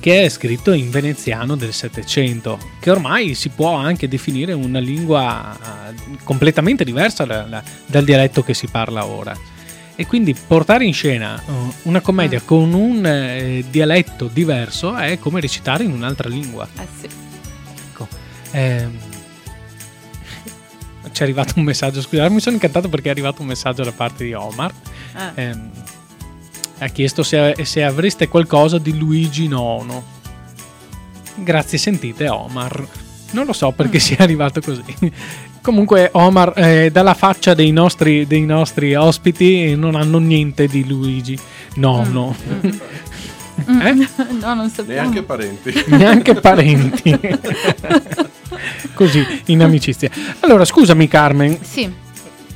che 0.00 0.24
è 0.24 0.28
scritto 0.28 0.72
in 0.72 0.90
veneziano 0.90 1.54
del 1.54 1.72
Settecento, 1.72 2.58
che 2.80 2.90
ormai 2.90 3.34
si 3.34 3.50
può 3.50 3.74
anche 3.74 4.08
definire 4.08 4.52
una 4.52 4.80
lingua 4.80 5.56
eh, 5.56 6.16
completamente 6.24 6.82
diversa 6.82 7.24
da- 7.24 7.42
da- 7.42 7.62
dal 7.86 8.02
dialetto 8.02 8.42
che 8.42 8.52
si 8.52 8.66
parla 8.66 9.06
ora. 9.06 9.32
E 9.94 10.06
quindi 10.06 10.34
portare 10.34 10.84
in 10.86 10.94
scena 10.94 11.38
eh, 11.40 11.52
una 11.82 12.00
commedia 12.00 12.40
Mm. 12.42 12.46
con 12.46 12.72
un 12.72 13.06
eh, 13.06 13.64
dialetto 13.68 14.28
diverso 14.32 14.96
è 14.96 15.18
come 15.18 15.40
recitare 15.40 15.84
in 15.84 15.92
un'altra 15.92 16.28
lingua. 16.28 16.66
eh 16.78 16.86
sì. 17.00 17.08
Ecco. 17.90 18.08
Ehm, 18.52 18.98
Ci 21.12 21.20
è 21.20 21.24
arrivato 21.24 21.54
un 21.56 21.64
messaggio, 21.64 22.00
scusate, 22.00 22.30
mi 22.32 22.40
sono 22.40 22.54
incantato 22.54 22.88
perché 22.88 23.08
è 23.08 23.10
arrivato 23.10 23.42
un 23.42 23.48
messaggio 23.48 23.82
da 23.82 23.92
parte 23.92 24.24
di 24.24 24.32
Omar. 24.32 24.72
Eh. 25.36 25.42
Ehm, 25.42 25.70
ha 26.78 26.88
chiesto 26.88 27.22
se, 27.22 27.54
se 27.62 27.84
avreste 27.84 28.28
qualcosa 28.28 28.78
di 28.78 28.96
Luigi 28.96 29.46
Nono. 29.46 30.02
Grazie, 31.36 31.78
sentite 31.78 32.28
Omar. 32.28 32.86
Non 33.32 33.44
lo 33.46 33.52
so 33.52 33.70
perché 33.72 33.98
sia 34.00 34.16
arrivato 34.20 34.60
così. 34.60 34.82
Comunque, 35.62 36.08
Omar, 36.12 36.52
eh, 36.56 36.90
dalla 36.90 37.14
faccia 37.14 37.54
dei 37.54 37.70
nostri, 37.70 38.26
dei 38.26 38.44
nostri 38.44 38.94
ospiti 38.96 39.76
non 39.76 39.94
hanno 39.94 40.18
niente 40.18 40.66
di 40.66 40.86
Luigi 40.86 41.38
Nono. 41.76 42.34
Eh? 43.64 43.92
no, 44.40 44.54
non 44.54 44.70
sapevo. 44.70 44.98
Neanche 45.00 45.22
parenti. 45.22 45.84
Neanche 45.88 46.34
parenti. 46.34 47.16
Così, 48.94 49.24
in 49.46 49.62
amicizia. 49.62 50.10
Allora, 50.40 50.64
scusami 50.64 51.06
Carmen, 51.06 51.58
Sì, 51.60 51.88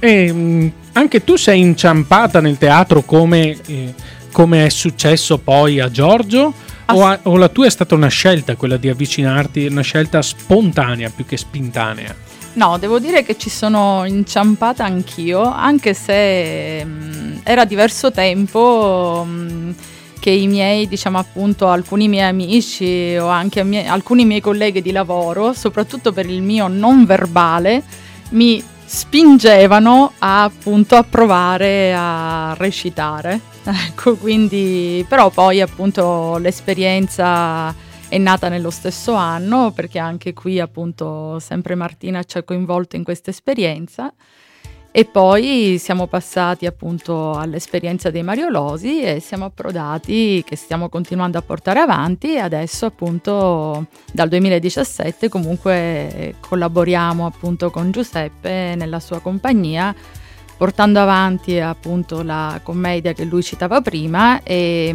ehm, 0.01 0.73
anche 0.93 1.23
tu 1.23 1.37
sei 1.37 1.61
inciampata 1.61 2.41
nel 2.41 2.57
teatro 2.59 3.03
come, 3.03 3.57
eh, 3.67 3.95
come 4.33 4.67
è 4.67 4.69
successo 4.71 5.39
poi 5.39 5.81
a 5.81 5.91
Giorgio? 5.91 6.53
O, 6.89 7.05
Ass- 7.05 7.21
a- 7.25 7.29
o 7.31 7.37
la 7.37 7.49
tua 7.49 7.67
è 7.67 7.71
stata 7.71 7.95
una 7.95 8.09
scelta, 8.09 8.57
quella 8.57 8.79
di 8.79 8.89
avvicinarti, 8.89 9.67
una 9.67 9.83
scelta 9.83 10.23
spontanea 10.23 11.11
più 11.15 11.25
che 11.27 11.37
spintanea? 11.37 12.15
No, 12.57 12.79
devo 12.79 12.99
dire 12.99 13.23
che 13.23 13.39
ci 13.39 13.49
sono 13.51 14.05
inciampata 14.05 14.85
anch'io, 14.85 15.43
anche 15.43 15.95
se 15.95 16.85
mh, 16.85 17.41
era 17.45 17.65
diverso 17.65 18.11
tempo 18.11 19.25
mh, 19.27 19.75
che 20.19 20.31
i 20.31 20.47
miei, 20.47 20.89
diciamo 20.89 21.19
appunto, 21.19 21.69
alcuni 21.69 22.09
miei 22.09 22.29
amici 22.29 23.17
o 23.17 23.29
anche 23.29 23.63
mie- 23.63 23.87
alcuni 23.87 24.25
miei 24.25 24.41
colleghi 24.41 24.83
di 24.83 24.91
lavoro, 24.91 25.53
soprattutto 25.53 26.13
per 26.13 26.27
il 26.29 26.43
mio 26.43 26.67
non 26.69 27.05
verbale, 27.05 27.83
mi 28.31 28.63
spingevano 28.85 30.13
a 30.19 30.45
appunto 30.45 30.97
a 30.97 31.03
provare 31.03 31.95
a 31.95 32.55
recitare. 32.59 33.41
Ecco, 33.67 34.15
quindi 34.15 35.05
però 35.09 35.29
poi 35.29 35.61
appunto 35.61 36.39
l'esperienza 36.39 37.75
è 38.09 38.19
nata 38.19 38.49
nello 38.49 38.71
stesso 38.71 39.15
anno 39.15 39.73
perché 39.73 39.99
anche 39.99 40.33
qui 40.33 40.61
appunto 40.61 41.39
sempre 41.41 41.75
Martina 41.75 42.23
ci 42.23 42.39
ha 42.39 42.43
coinvolto 42.43 42.97
in 42.97 43.05
questa 43.05 43.31
esperienza. 43.31 44.13
E 44.93 45.05
poi 45.05 45.77
siamo 45.79 46.07
passati 46.07 46.65
appunto 46.65 47.33
all'esperienza 47.33 48.09
dei 48.09 48.23
Mariolosi 48.23 49.03
e 49.03 49.21
siamo 49.21 49.45
approdati 49.45 50.43
che 50.47 50.57
stiamo 50.57 50.89
continuando 50.89 51.37
a 51.37 51.43
portare 51.43 51.81
avanti. 51.81 52.33
E 52.33 52.39
adesso 52.39 52.87
appunto 52.87 53.89
dal 54.11 54.29
2017 54.31 55.29
comunque 55.29 56.37
collaboriamo 56.41 57.27
appunto 57.27 57.71
con 57.71 57.91
Giuseppe 57.91 58.75
nella 58.75 59.01
sua 59.01 59.21
compagnia 59.21 59.95
portando 60.57 61.01
avanti 61.01 61.61
appunto 61.61 62.23
la 62.23 62.59
commedia 62.63 63.13
che 63.13 63.25
lui 63.25 63.43
citava 63.43 63.83
prima. 63.83 64.43
E 64.43 64.95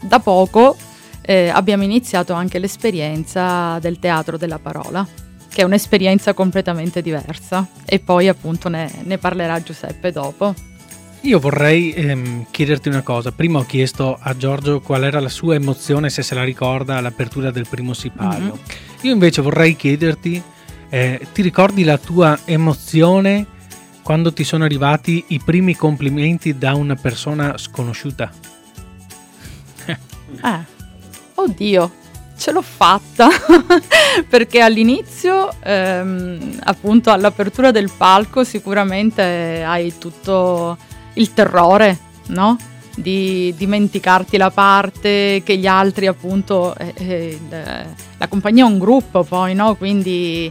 da 0.00 0.18
poco 0.20 0.76
eh, 1.22 1.48
abbiamo 1.48 1.82
iniziato 1.82 2.32
anche 2.32 2.58
l'esperienza 2.58 3.78
del 3.80 3.98
teatro 3.98 4.36
della 4.36 4.58
parola, 4.58 5.06
che 5.48 5.62
è 5.62 5.64
un'esperienza 5.64 6.32
completamente 6.34 7.02
diversa 7.02 7.66
e 7.84 7.98
poi 7.98 8.28
appunto 8.28 8.68
ne, 8.68 8.90
ne 9.02 9.18
parlerà 9.18 9.62
Giuseppe 9.62 10.12
dopo. 10.12 10.54
Io 11.22 11.38
vorrei 11.38 11.92
ehm, 11.92 12.46
chiederti 12.50 12.88
una 12.88 13.02
cosa. 13.02 13.30
Prima 13.30 13.58
ho 13.58 13.66
chiesto 13.66 14.16
a 14.18 14.34
Giorgio 14.36 14.80
qual 14.80 15.04
era 15.04 15.20
la 15.20 15.28
sua 15.28 15.54
emozione, 15.54 16.08
se 16.08 16.22
se 16.22 16.34
la 16.34 16.44
ricorda 16.44 16.96
all'apertura 16.96 17.50
del 17.50 17.66
primo 17.68 17.92
sipario. 17.92 18.54
Mhm. 18.54 18.60
Io 19.02 19.12
invece 19.12 19.42
vorrei 19.42 19.76
chiederti, 19.76 20.42
eh, 20.88 21.26
ti 21.32 21.42
ricordi 21.42 21.84
la 21.84 21.98
tua 21.98 22.38
emozione 22.44 23.46
quando 24.02 24.32
ti 24.32 24.44
sono 24.44 24.64
arrivati 24.64 25.24
i 25.28 25.40
primi 25.44 25.76
complimenti 25.76 26.56
da 26.56 26.74
una 26.74 26.96
persona 26.96 27.56
sconosciuta? 27.56 28.32
Eh, 30.42 30.79
oddio, 31.34 31.90
ce 32.36 32.52
l'ho 32.52 32.62
fatta 32.62 33.28
perché 34.28 34.60
all'inizio, 34.60 35.50
ehm, 35.62 36.58
appunto 36.64 37.10
all'apertura 37.10 37.70
del 37.70 37.90
palco, 37.94 38.44
sicuramente 38.44 39.62
hai 39.62 39.98
tutto 39.98 40.76
il 41.14 41.34
terrore, 41.34 41.98
no? 42.28 42.56
Di 42.94 43.54
dimenticarti 43.56 44.36
la 44.36 44.50
parte 44.50 45.42
che 45.44 45.56
gli 45.56 45.66
altri, 45.66 46.06
appunto, 46.06 46.74
eh, 46.76 46.94
eh, 47.50 47.86
la 48.16 48.28
compagnia 48.28 48.64
è 48.64 48.68
un 48.68 48.78
gruppo 48.78 49.22
poi, 49.22 49.54
no? 49.54 49.74
Quindi 49.74 50.50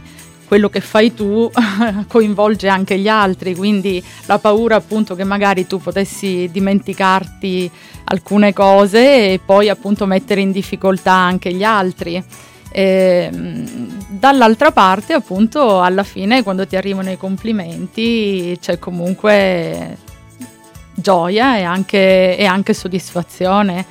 quello 0.50 0.68
che 0.68 0.80
fai 0.80 1.14
tu 1.14 1.48
coinvolge 2.08 2.66
anche 2.66 2.98
gli 2.98 3.06
altri, 3.06 3.54
quindi 3.54 4.02
la 4.26 4.40
paura 4.40 4.74
appunto 4.74 5.14
che 5.14 5.22
magari 5.22 5.64
tu 5.64 5.78
potessi 5.78 6.48
dimenticarti 6.50 7.70
alcune 8.06 8.52
cose 8.52 9.34
e 9.34 9.40
poi 9.44 9.68
appunto 9.68 10.06
mettere 10.06 10.40
in 10.40 10.50
difficoltà 10.50 11.12
anche 11.12 11.52
gli 11.52 11.62
altri. 11.62 12.20
Ehm, 12.72 14.08
dall'altra 14.08 14.72
parte 14.72 15.12
appunto 15.12 15.82
alla 15.82 16.02
fine 16.02 16.42
quando 16.42 16.66
ti 16.66 16.74
arrivano 16.74 17.12
i 17.12 17.16
complimenti 17.16 18.56
c'è 18.60 18.80
comunque 18.80 19.98
gioia 20.94 21.58
e 21.58 21.62
anche, 21.62 22.36
e 22.36 22.44
anche 22.44 22.74
soddisfazione 22.74 23.84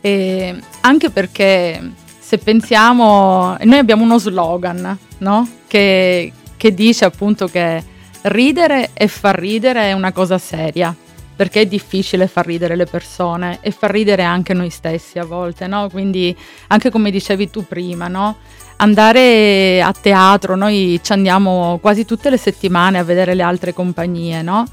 E 0.00 0.56
anche 0.80 1.10
perché 1.10 1.92
se 2.18 2.38
pensiamo 2.38 3.56
noi 3.62 3.78
abbiamo 3.78 4.02
uno 4.04 4.18
slogan 4.18 4.98
no? 5.18 5.48
Che, 5.70 6.32
che 6.56 6.74
dice 6.74 7.04
appunto 7.04 7.46
che 7.46 7.80
ridere 8.22 8.90
e 8.92 9.06
far 9.06 9.38
ridere 9.38 9.82
è 9.84 9.92
una 9.92 10.10
cosa 10.12 10.36
seria 10.36 10.94
perché 11.36 11.60
è 11.62 11.66
difficile 11.66 12.26
far 12.26 12.44
ridere 12.44 12.74
le 12.76 12.84
persone 12.86 13.58
e 13.62 13.70
far 13.70 13.92
ridere 13.92 14.24
anche 14.24 14.52
noi 14.52 14.68
stessi 14.68 15.18
a 15.18 15.24
volte, 15.24 15.68
no? 15.68 15.88
Quindi 15.88 16.36
anche 16.66 16.90
come 16.90 17.10
dicevi 17.10 17.48
tu 17.48 17.64
prima, 17.66 18.08
no? 18.08 18.36
Andare 18.76 19.80
a 19.80 19.92
teatro, 19.92 20.54
noi 20.56 21.00
ci 21.02 21.12
andiamo 21.12 21.78
quasi 21.80 22.04
tutte 22.04 22.28
le 22.28 22.36
settimane 22.36 22.98
a 22.98 23.04
vedere 23.04 23.34
le 23.34 23.42
altre 23.42 23.72
compagnie, 23.72 24.42
no? 24.42 24.66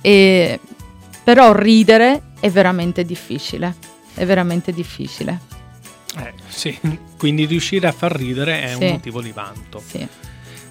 E 0.00 0.58
però 1.22 1.52
ridere 1.52 2.22
è 2.40 2.50
veramente 2.50 3.04
difficile, 3.04 3.74
è 4.14 4.24
veramente 4.24 4.72
difficile. 4.72 5.38
Eh, 6.18 6.32
sì, 6.48 6.76
quindi 7.16 7.44
riuscire 7.44 7.86
a 7.86 7.92
far 7.92 8.16
ridere 8.16 8.62
è 8.62 8.74
Sì. 8.74 8.82
un 8.84 8.90
motivo 8.90 9.20
di 9.22 9.30
vanto. 9.30 9.80
Sì. 9.86 10.08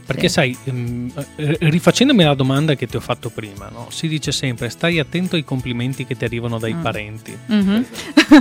Perché 0.07 0.29
sai, 0.29 0.57
ehm, 0.63 1.11
eh, 1.35 1.57
rifacendomi 1.59 2.23
la 2.23 2.33
domanda 2.33 2.75
che 2.75 2.87
ti 2.87 2.95
ho 2.95 3.01
fatto 3.01 3.29
prima, 3.29 3.67
no? 3.69 3.87
si 3.89 4.07
dice 4.07 4.31
sempre 4.31 4.69
stai 4.69 4.99
attento 4.99 5.35
ai 5.35 5.43
complimenti 5.43 6.05
che 6.05 6.15
ti 6.15 6.23
arrivano 6.23 6.57
dai 6.57 6.73
Mm. 6.73 6.81
parenti. 6.81 7.37
Mhm. 7.45 7.85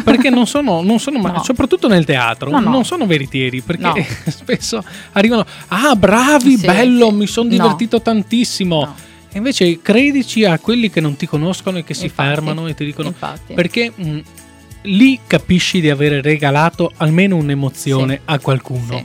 Perché 0.04 0.30
non 0.30 0.46
sono, 0.46 0.80
non 0.82 1.00
sono 1.00 1.18
No. 1.26 1.42
soprattutto 1.42 1.88
nel 1.88 2.04
teatro, 2.04 2.50
No, 2.50 2.60
no. 2.60 2.70
non 2.70 2.84
sono 2.84 3.04
veritieri. 3.04 3.62
Perché 3.62 4.06
spesso 4.30 4.82
arrivano, 5.12 5.44
ah 5.68 5.96
bravi, 5.96 6.56
Sì, 6.56 6.66
bello, 6.66 7.08
sì. 7.08 7.14
mi 7.16 7.26
sono 7.26 7.48
No. 7.48 7.56
divertito 7.56 8.00
tantissimo. 8.00 8.94
E 9.32 9.36
invece 9.38 9.82
credici 9.82 10.44
a 10.44 10.58
quelli 10.60 10.88
che 10.88 11.00
non 11.00 11.16
ti 11.16 11.26
conoscono 11.26 11.78
e 11.78 11.84
che 11.84 11.94
si 11.94 12.04
Infatti. 12.04 12.28
fermano 12.28 12.68
e 12.68 12.74
ti 12.74 12.84
dicono 12.84 13.08
Infatti. 13.08 13.54
perché 13.54 13.92
mh, 13.94 14.18
lì 14.82 15.18
capisci 15.26 15.80
di 15.80 15.90
avere 15.90 16.20
regalato 16.22 16.92
almeno 16.98 17.34
un'emozione 17.36 18.14
Sì. 18.14 18.20
a 18.26 18.38
qualcuno. 18.38 18.98
Sì. 18.98 19.04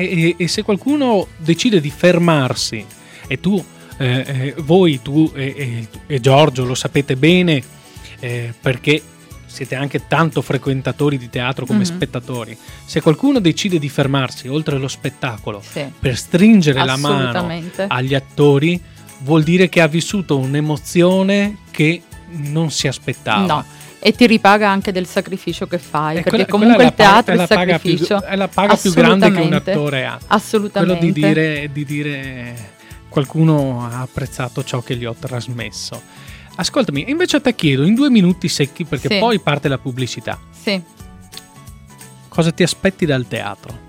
E, 0.00 0.22
e- 0.28 0.34
e 0.38 0.48
se 0.48 0.62
qualcuno 0.62 1.26
decide 1.36 1.80
di 1.80 1.90
fermarsi 1.90 2.84
e 3.26 3.38
tu, 3.40 3.62
eh, 3.98 4.24
eh, 4.26 4.54
voi, 4.58 5.00
tu 5.02 5.30
e, 5.34 5.86
e- 6.06 6.20
Giorgio 6.20 6.64
lo 6.64 6.74
sapete 6.74 7.16
bene 7.16 7.62
eh, 8.20 8.52
perché 8.60 9.02
siete 9.46 9.74
anche 9.74 10.06
tanto 10.06 10.42
frequentatori 10.42 11.18
di 11.18 11.28
teatro 11.28 11.66
come 11.66 11.80
Mhm. 11.80 11.84
spettatori, 11.84 12.56
se 12.86 13.00
qualcuno 13.00 13.40
decide 13.40 13.78
di 13.78 13.88
fermarsi 13.88 14.46
oltre 14.48 14.78
lo 14.78 14.88
spettacolo 14.88 15.60
Sì. 15.66 15.84
per 15.98 16.16
stringere 16.16 16.84
la 16.84 16.96
mano 16.96 17.48
agli 17.88 18.14
attori, 18.14 18.80
vuol 19.22 19.42
dire 19.42 19.68
che 19.68 19.80
ha 19.80 19.86
vissuto 19.88 20.38
un'emozione 20.38 21.58
che 21.70 22.02
non 22.30 22.70
si 22.70 22.86
aspettava. 22.86 23.44
No, 23.46 23.64
e 24.02 24.12
ti 24.12 24.26
ripaga 24.26 24.68
anche 24.68 24.92
del 24.92 25.06
sacrificio 25.06 25.66
che 25.66 25.78
fai, 25.78 26.12
E 26.18 26.22
perché 26.22 26.30
quella- 26.30 26.46
comunque 26.46 26.74
quella 26.76 26.90
il 26.90 26.94
teatro 26.96 27.32
è 27.32 27.36
è 27.36 27.38
la 27.38 27.46
paga 27.46 27.78
più- 27.78 27.96
sacrificio. 27.96 28.22
è 28.24 28.36
la 28.36 28.48
paga 28.48 28.76
più 28.76 28.92
grande 28.92 29.30
che 29.30 29.40
un 29.40 29.52
attore 29.52 30.06
ha. 30.06 30.18
Assolutamente. 30.28 30.96
quello 30.98 31.12
di 31.12 31.20
dire, 31.20 31.70
di 31.72 31.84
dire 31.84 32.70
qualcuno 33.10 33.86
ha 33.90 34.00
apprezzato 34.00 34.64
ciò 34.64 34.80
che 34.80 34.96
gli 34.96 35.04
ho 35.04 35.14
trasmesso. 35.18 36.00
Ascoltami, 36.56 37.06
invece 37.10 37.40
te 37.40 37.54
chiedo 37.54 37.84
in 37.84 37.94
due 37.94 38.10
minuti 38.10 38.48
secchi 38.48 38.84
perché 38.84 39.08
Sì. 39.08 39.18
poi 39.18 39.38
parte 39.40 39.68
la 39.68 39.78
pubblicità. 39.78 40.38
Sì. 40.50 40.80
Cosa 42.28 42.52
ti 42.52 42.62
aspetti 42.62 43.04
dal 43.06 43.26
teatro? 43.28 43.88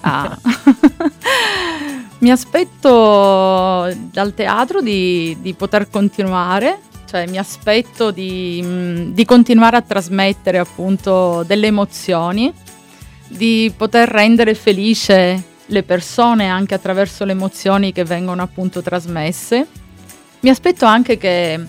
Ah. 0.00 0.36
Mi 2.18 2.30
aspetto 2.30 3.92
dal 4.10 4.32
teatro 4.34 4.80
di, 4.80 5.36
di 5.40 5.52
poter 5.54 5.88
continuare, 5.90 6.80
cioè 7.06 7.26
mi 7.26 7.38
aspetto 7.38 8.10
di, 8.10 8.60
mh, 8.62 9.12
di 9.12 9.24
continuare 9.24 9.76
a 9.76 9.82
trasmettere 9.82 10.58
appunto 10.58 11.42
delle 11.44 11.68
emozioni, 11.68 12.52
di 13.28 13.72
poter 13.76 14.08
rendere 14.08 14.54
felice 14.54 15.42
le 15.66 15.82
persone 15.82 16.48
anche 16.48 16.74
attraverso 16.74 17.24
le 17.24 17.32
emozioni 17.32 17.92
che 17.92 18.04
vengono 18.04 18.42
appunto 18.42 18.82
trasmesse. 18.82 19.66
Mi 20.40 20.50
aspetto 20.50 20.84
anche 20.84 21.16
che 21.16 21.60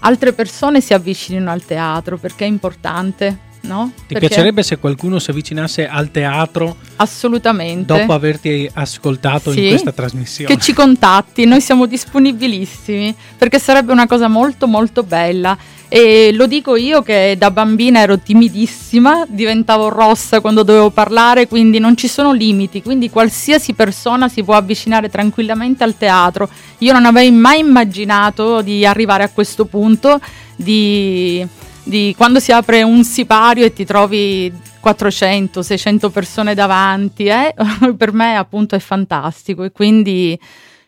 altre 0.00 0.32
persone 0.32 0.80
si 0.80 0.94
avvicinino 0.94 1.50
al 1.50 1.64
teatro 1.64 2.16
perché 2.16 2.44
è 2.44 2.48
importante, 2.48 3.38
no? 3.64 3.92
Ti 3.94 4.02
Perché- 4.14 4.26
piacerebbe 4.28 4.62
se 4.62 4.78
qualcuno 4.78 5.18
si 5.18 5.30
avvicinasse 5.30 5.86
al 5.86 6.10
teatro 6.10 6.76
Assolutamente. 6.96 7.96
dopo 7.98 8.12
averti 8.12 8.68
ascoltato 8.72 9.50
in 9.50 9.56
Sì, 9.56 9.68
questa 9.68 9.92
trasmissione? 9.92 10.54
che 10.54 10.60
ci 10.60 10.72
contatti, 10.72 11.44
noi 11.44 11.60
siamo 11.60 11.86
disponibilissimi 11.86 13.14
perché 13.36 13.58
sarebbe 13.58 13.92
una 13.92 14.06
cosa 14.06 14.28
molto 14.28 14.66
molto 14.66 15.02
bella 15.02 15.56
e 15.88 16.32
lo 16.32 16.46
dico 16.46 16.74
io 16.74 17.02
che 17.02 17.36
da 17.38 17.50
bambina 17.52 18.00
ero 18.00 18.18
timidissima, 18.18 19.24
diventavo 19.28 19.88
rossa 19.90 20.40
quando 20.40 20.64
dovevo 20.64 20.90
parlare, 20.90 21.46
quindi 21.46 21.78
non 21.78 21.96
ci 21.96 22.08
sono 22.08 22.32
limiti, 22.32 22.82
quindi 22.82 23.10
qualsiasi 23.10 23.74
persona 23.74 24.28
si 24.28 24.42
può 24.42 24.54
avvicinare 24.54 25.08
tranquillamente 25.08 25.84
al 25.84 25.96
teatro. 25.96 26.48
Io 26.78 26.92
non 26.92 27.04
avrei 27.06 27.30
mai 27.30 27.60
immaginato 27.60 28.60
di 28.60 28.84
arrivare 28.84 29.22
a 29.22 29.28
questo 29.28 29.66
punto 29.66 30.20
di, 30.56 31.46
di 31.84 32.14
quando 32.16 32.40
si 32.40 32.50
apre 32.50 32.82
un 32.82 33.04
sipario 33.04 33.64
e 33.64 33.72
ti 33.72 33.84
trovi 33.84 34.52
400, 34.80 35.62
600 35.62 36.10
persone 36.10 36.54
davanti, 36.54 37.26
eh? 37.26 37.54
per 37.96 38.12
me 38.12 38.36
appunto 38.36 38.74
è 38.74 38.78
fantastico 38.78 39.62
e 39.62 39.70
quindi 39.70 40.38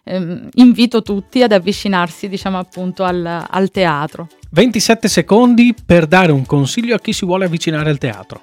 ehm, 0.04 0.48
invito 0.54 1.02
tutti 1.02 1.42
ad 1.42 1.52
avvicinarsi 1.52 2.28
diciamo 2.28 2.58
appunto 2.58 3.04
al, 3.04 3.46
al 3.48 3.70
teatro. 3.70 4.28
27 4.50 5.08
secondi 5.08 5.74
per 5.84 6.06
dare 6.06 6.32
un 6.32 6.46
consiglio 6.46 6.94
a 6.94 6.98
chi 6.98 7.12
si 7.12 7.24
vuole 7.24 7.44
avvicinare 7.44 7.90
al 7.90 7.98
teatro. 7.98 8.42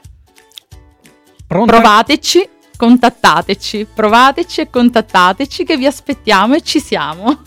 Pronta? 1.47 1.73
Provateci, 1.73 2.49
contattateci, 2.77 3.87
provateci 3.93 4.61
e 4.61 4.69
contattateci 4.69 5.63
che 5.63 5.77
vi 5.77 5.85
aspettiamo 5.85 6.55
e 6.55 6.61
ci 6.61 6.79
siamo. 6.79 7.41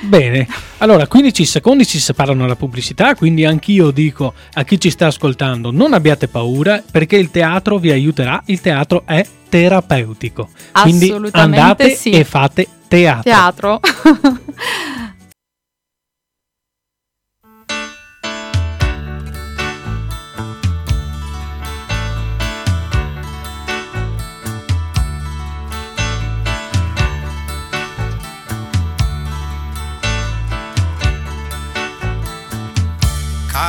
Bene, 0.00 0.46
allora 0.78 1.06
15 1.06 1.44
secondi 1.44 1.86
ci 1.86 1.98
separano 1.98 2.42
dalla 2.42 2.56
pubblicità, 2.56 3.14
quindi 3.14 3.44
anch'io 3.44 3.90
dico 3.90 4.34
a 4.54 4.64
chi 4.64 4.78
ci 4.78 4.90
sta 4.90 5.06
ascoltando 5.06 5.70
non 5.70 5.92
abbiate 5.92 6.28
paura 6.28 6.82
perché 6.90 7.16
il 7.16 7.30
teatro 7.30 7.78
vi 7.78 7.90
aiuterà, 7.90 8.42
il 8.46 8.60
teatro 8.60 9.02
è 9.06 9.24
terapeutico. 9.48 10.48
Quindi 10.82 11.14
andate 11.32 11.94
sì. 11.94 12.10
e 12.10 12.24
fate 12.24 12.66
teatro. 12.88 13.22
Teatro. 13.22 13.80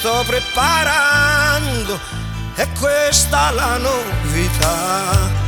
Sto 0.00 0.24
preparando, 0.26 2.00
è 2.54 2.66
questa 2.72 3.50
la 3.50 3.76
novità. 3.76 5.39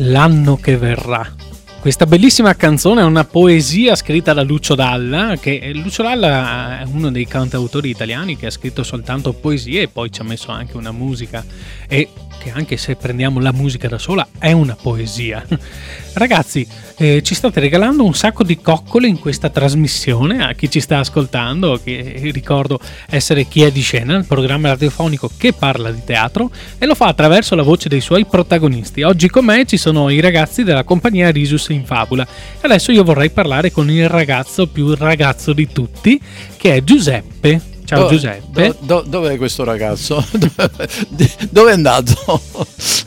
L'anno 0.00 0.56
che 0.56 0.76
verrà. 0.76 1.34
Questa 1.80 2.06
bellissima 2.06 2.54
canzone 2.54 3.00
è 3.00 3.04
una 3.04 3.24
poesia 3.24 3.96
scritta 3.96 4.32
da 4.32 4.42
Lucio 4.42 4.76
Dalla, 4.76 5.36
che 5.40 5.72
Lucio 5.74 6.04
Dalla 6.04 6.80
è 6.80 6.84
uno 6.84 7.10
dei 7.10 7.26
cantautori 7.26 7.90
italiani 7.90 8.36
che 8.36 8.46
ha 8.46 8.50
scritto 8.50 8.84
soltanto 8.84 9.32
poesie 9.32 9.82
e 9.82 9.88
poi 9.88 10.12
ci 10.12 10.20
ha 10.20 10.24
messo 10.24 10.52
anche 10.52 10.76
una 10.76 10.92
musica 10.92 11.44
e 11.88 12.08
che 12.38 12.50
anche 12.50 12.76
se 12.76 12.96
prendiamo 12.96 13.40
la 13.40 13.52
musica 13.52 13.88
da 13.88 13.98
sola 13.98 14.26
è 14.38 14.52
una 14.52 14.76
poesia. 14.80 15.44
Ragazzi, 16.14 16.66
eh, 16.96 17.22
ci 17.22 17.34
state 17.34 17.60
regalando 17.60 18.04
un 18.04 18.14
sacco 18.14 18.42
di 18.42 18.58
coccole 18.58 19.06
in 19.06 19.18
questa 19.18 19.50
trasmissione 19.50 20.42
a 20.44 20.52
chi 20.54 20.70
ci 20.70 20.80
sta 20.80 20.98
ascoltando, 20.98 21.78
che 21.82 22.18
ricordo 22.32 22.80
essere 23.08 23.44
Chi 23.44 23.62
è 23.62 23.70
di 23.70 23.80
scena, 23.80 24.16
il 24.16 24.24
programma 24.24 24.68
radiofonico 24.68 25.30
che 25.36 25.52
parla 25.52 25.90
di 25.90 26.02
teatro 26.04 26.50
e 26.78 26.86
lo 26.86 26.94
fa 26.94 27.06
attraverso 27.06 27.54
la 27.54 27.62
voce 27.62 27.88
dei 27.88 28.00
suoi 28.00 28.26
protagonisti. 28.26 29.02
Oggi 29.02 29.28
con 29.28 29.44
me 29.44 29.64
ci 29.64 29.76
sono 29.76 30.08
i 30.08 30.20
ragazzi 30.20 30.64
della 30.64 30.84
compagnia 30.84 31.30
Risus 31.30 31.68
in 31.68 31.84
Fabula 31.84 32.26
adesso 32.60 32.92
io 32.92 33.02
vorrei 33.02 33.30
parlare 33.30 33.72
con 33.72 33.90
il 33.90 34.08
ragazzo 34.08 34.66
più 34.66 34.94
ragazzo 34.94 35.52
di 35.52 35.68
tutti, 35.72 36.20
che 36.56 36.76
è 36.76 36.84
Giuseppe. 36.84 37.76
Ciao 37.88 38.00
Dove- 38.02 38.14
Giuseppe. 38.16 38.66
do- 38.68 38.76
do- 38.80 39.04
dov'è 39.08 39.38
questo 39.38 39.64
ragazzo? 39.64 40.22
Dove- 41.50 41.70
è 41.70 41.72
andato? 41.72 42.38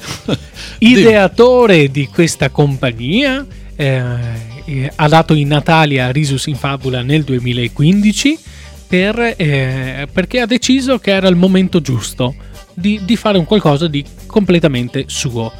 ideatore 0.79 1.91
di 1.91 2.07
questa 2.07 2.49
compagnia, 2.49 3.45
eh, 3.75 4.01
eh, 4.65 4.91
ha 4.95 5.07
dato 5.07 5.35
i 5.35 5.43
Natali 5.43 5.99
a 5.99 6.09
Risus 6.09 6.47
in 6.47 6.55
Fabula 6.55 7.03
nel 7.03 7.23
2015 7.23 8.39
per, 8.87 9.35
eh, 9.37 10.07
perché 10.11 10.39
ha 10.39 10.47
deciso 10.47 10.97
che 10.97 11.11
era 11.11 11.27
il 11.27 11.35
momento 11.35 11.79
giusto 11.79 12.33
di, 12.73 13.01
di 13.05 13.15
fare 13.15 13.37
un 13.37 13.45
qualcosa 13.45 13.87
di 13.87 14.03
completamente 14.25 15.03
suo. 15.05 15.51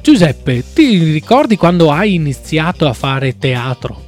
Giuseppe, 0.00 0.62
ti 0.72 1.10
ricordi 1.10 1.56
quando 1.56 1.90
hai 1.90 2.14
iniziato 2.14 2.86
a 2.86 2.92
fare 2.92 3.36
teatro? 3.36 4.04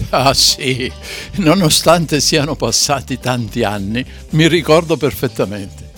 Ah 0.10 0.34
sì, 0.34 0.90
nonostante 1.36 2.20
siano 2.20 2.56
passati 2.56 3.18
tanti 3.18 3.62
anni, 3.62 4.04
mi 4.30 4.48
ricordo 4.48 4.96
perfettamente. 4.96 5.88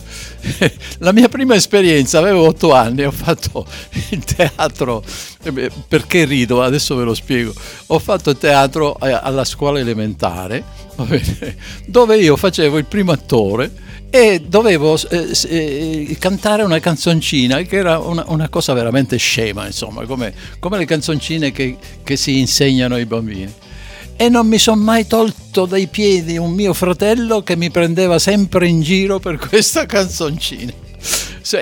la 0.98 1.12
mia 1.12 1.28
prima 1.28 1.54
esperienza, 1.54 2.18
avevo 2.18 2.46
otto 2.46 2.72
anni, 2.72 3.04
ho 3.04 3.10
fatto 3.10 3.64
il 4.10 4.24
teatro, 4.24 5.02
eh, 5.42 5.70
perché 5.86 6.24
rido, 6.24 6.62
adesso 6.62 6.94
ve 6.96 7.04
lo 7.04 7.14
spiego, 7.14 7.52
ho 7.86 7.98
fatto 7.98 8.36
teatro 8.36 8.98
eh, 9.00 9.12
alla 9.12 9.44
scuola 9.44 9.78
elementare, 9.78 10.64
dove 11.86 12.18
io 12.18 12.36
facevo 12.36 12.78
il 12.78 12.86
primo 12.86 13.12
attore 13.12 13.70
e 14.10 14.42
dovevo 14.46 14.98
eh, 15.08 16.16
cantare 16.18 16.64
una 16.64 16.80
canzoncina 16.80 17.62
che 17.62 17.76
era 17.76 17.98
una, 17.98 18.24
una 18.26 18.48
cosa 18.48 18.74
veramente 18.74 19.16
scema, 19.16 19.64
insomma, 19.66 20.04
come, 20.04 20.34
come 20.58 20.76
le 20.76 20.84
canzoncine 20.84 21.52
che, 21.52 21.76
che 22.02 22.16
si 22.16 22.38
insegnano 22.38 22.96
ai 22.96 23.06
bambini 23.06 23.70
e 24.16 24.28
non 24.28 24.46
mi 24.46 24.58
sono 24.58 24.82
mai 24.82 25.06
tolto 25.06 25.66
dai 25.66 25.86
piedi 25.86 26.38
un 26.38 26.52
mio 26.52 26.72
fratello 26.72 27.42
che 27.42 27.56
mi 27.56 27.70
prendeva 27.70 28.18
sempre 28.18 28.68
in 28.68 28.80
giro 28.82 29.18
per 29.18 29.36
questa 29.36 29.84
canzoncina. 29.86 30.72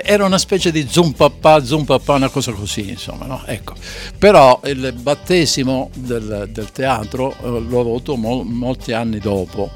Era 0.03 0.25
una 0.25 0.37
specie 0.37 0.71
di 0.71 0.87
zoom 0.87 1.11
papà, 1.11 1.63
zoom 1.63 1.85
papà, 1.85 2.13
una 2.13 2.29
cosa 2.29 2.51
così, 2.51 2.89
insomma, 2.89 3.25
no? 3.25 3.41
ecco. 3.45 3.73
Però 4.17 4.61
il 4.65 4.93
battesimo 4.95 5.89
del, 5.95 6.49
del 6.51 6.71
teatro 6.71 7.35
eh, 7.41 7.59
l'ho 7.59 7.79
avuto 7.79 8.15
mo- 8.15 8.43
molti 8.43 8.93
anni 8.93 9.17
dopo. 9.17 9.71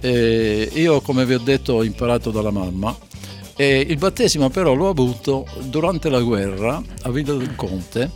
Eh, 0.00 0.70
io, 0.72 1.00
come 1.02 1.26
vi 1.26 1.34
ho 1.34 1.38
detto, 1.38 1.74
ho 1.74 1.84
imparato 1.84 2.30
dalla 2.30 2.50
mamma. 2.50 2.96
E 3.54 3.86
il 3.86 3.98
battesimo 3.98 4.48
però 4.48 4.72
l'ho 4.72 4.88
avuto 4.88 5.46
durante 5.64 6.08
la 6.08 6.20
guerra 6.20 6.82
a 7.02 7.10
Villa 7.10 7.34
del 7.34 7.54
Conte 7.54 8.10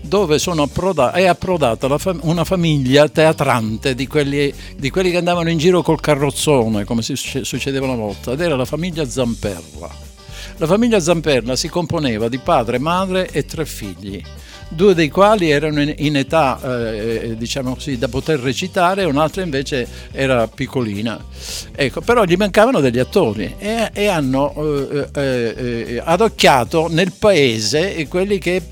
dove 0.00 0.38
approda- 0.56 1.12
è 1.12 1.26
approdata 1.26 1.98
fam- 1.98 2.20
una 2.24 2.44
famiglia 2.44 3.08
teatrante 3.08 3.94
di 3.94 4.06
quelli, 4.06 4.52
di 4.76 4.90
quelli, 4.90 5.10
che 5.10 5.18
andavano 5.18 5.50
in 5.50 5.58
giro 5.58 5.82
col 5.82 6.00
carrozzone, 6.00 6.84
come 6.84 7.02
si 7.02 7.14
succedeva 7.14 7.86
una 7.86 7.94
volta, 7.94 8.32
ed 8.32 8.40
era 8.40 8.56
la 8.56 8.64
famiglia 8.64 9.08
Zamperla. 9.08 10.08
La 10.56 10.66
famiglia 10.66 11.00
Zamperla 11.00 11.56
si 11.56 11.68
componeva 11.68 12.28
di 12.28 12.38
padre, 12.38 12.78
madre 12.78 13.30
e 13.30 13.44
tre 13.44 13.64
figli 13.64 14.22
due 14.70 14.94
dei 14.94 15.08
quali 15.08 15.50
erano 15.50 15.82
in, 15.82 16.16
età 16.16 16.60
eh, 16.62 17.34
diciamo 17.36 17.74
così, 17.74 17.98
da 17.98 18.08
poter 18.08 18.40
recitare, 18.40 19.04
un'altra 19.04 19.42
invece 19.42 19.86
era 20.12 20.46
piccolina. 20.46 21.22
Ecco, 21.74 22.00
però 22.00 22.24
gli 22.24 22.36
mancavano 22.36 22.80
degli 22.80 22.98
attori 22.98 23.54
e, 23.58 23.90
e 23.92 24.06
hanno 24.06 24.54
eh, 24.54 25.08
eh, 25.14 25.54
eh 25.56 26.02
adocchiato 26.02 26.88
nel 26.88 27.12
paese 27.12 28.06
quelli 28.08 28.38
che, 28.38 28.62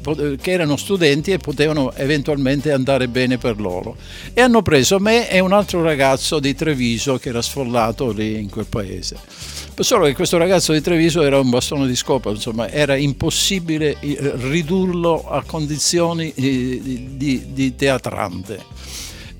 che, 0.40 0.50
erano 0.50 0.76
studenti 0.76 1.32
e 1.32 1.38
potevano 1.38 1.92
eventualmente 1.94 2.72
andare 2.72 3.08
bene 3.08 3.38
per 3.38 3.60
loro. 3.60 3.96
E 4.32 4.40
hanno 4.40 4.62
preso 4.62 4.98
me 4.98 5.28
e 5.28 5.40
un 5.40 5.52
altro 5.52 5.82
ragazzo 5.82 6.38
di 6.38 6.54
Treviso 6.54 7.18
che 7.18 7.30
era 7.30 7.42
sfollato 7.42 8.10
lì 8.12 8.38
in 8.38 8.48
quel 8.48 8.66
paese. 8.66 9.57
Solo 9.80 10.06
che 10.06 10.14
questo 10.14 10.38
ragazzo 10.38 10.72
di 10.72 10.80
Treviso 10.80 11.22
era 11.22 11.38
un 11.38 11.50
bastone 11.50 11.86
di 11.86 11.94
scopa, 11.94 12.30
insomma, 12.30 12.68
era 12.68 12.96
impossibile 12.96 13.96
eh, 14.00 14.32
ridurlo 14.34 15.28
a 15.28 15.44
condizioni 15.46 16.32
di, 16.34 17.16
di, 17.16 17.52
di 17.52 17.76
teatrante. 17.76 18.60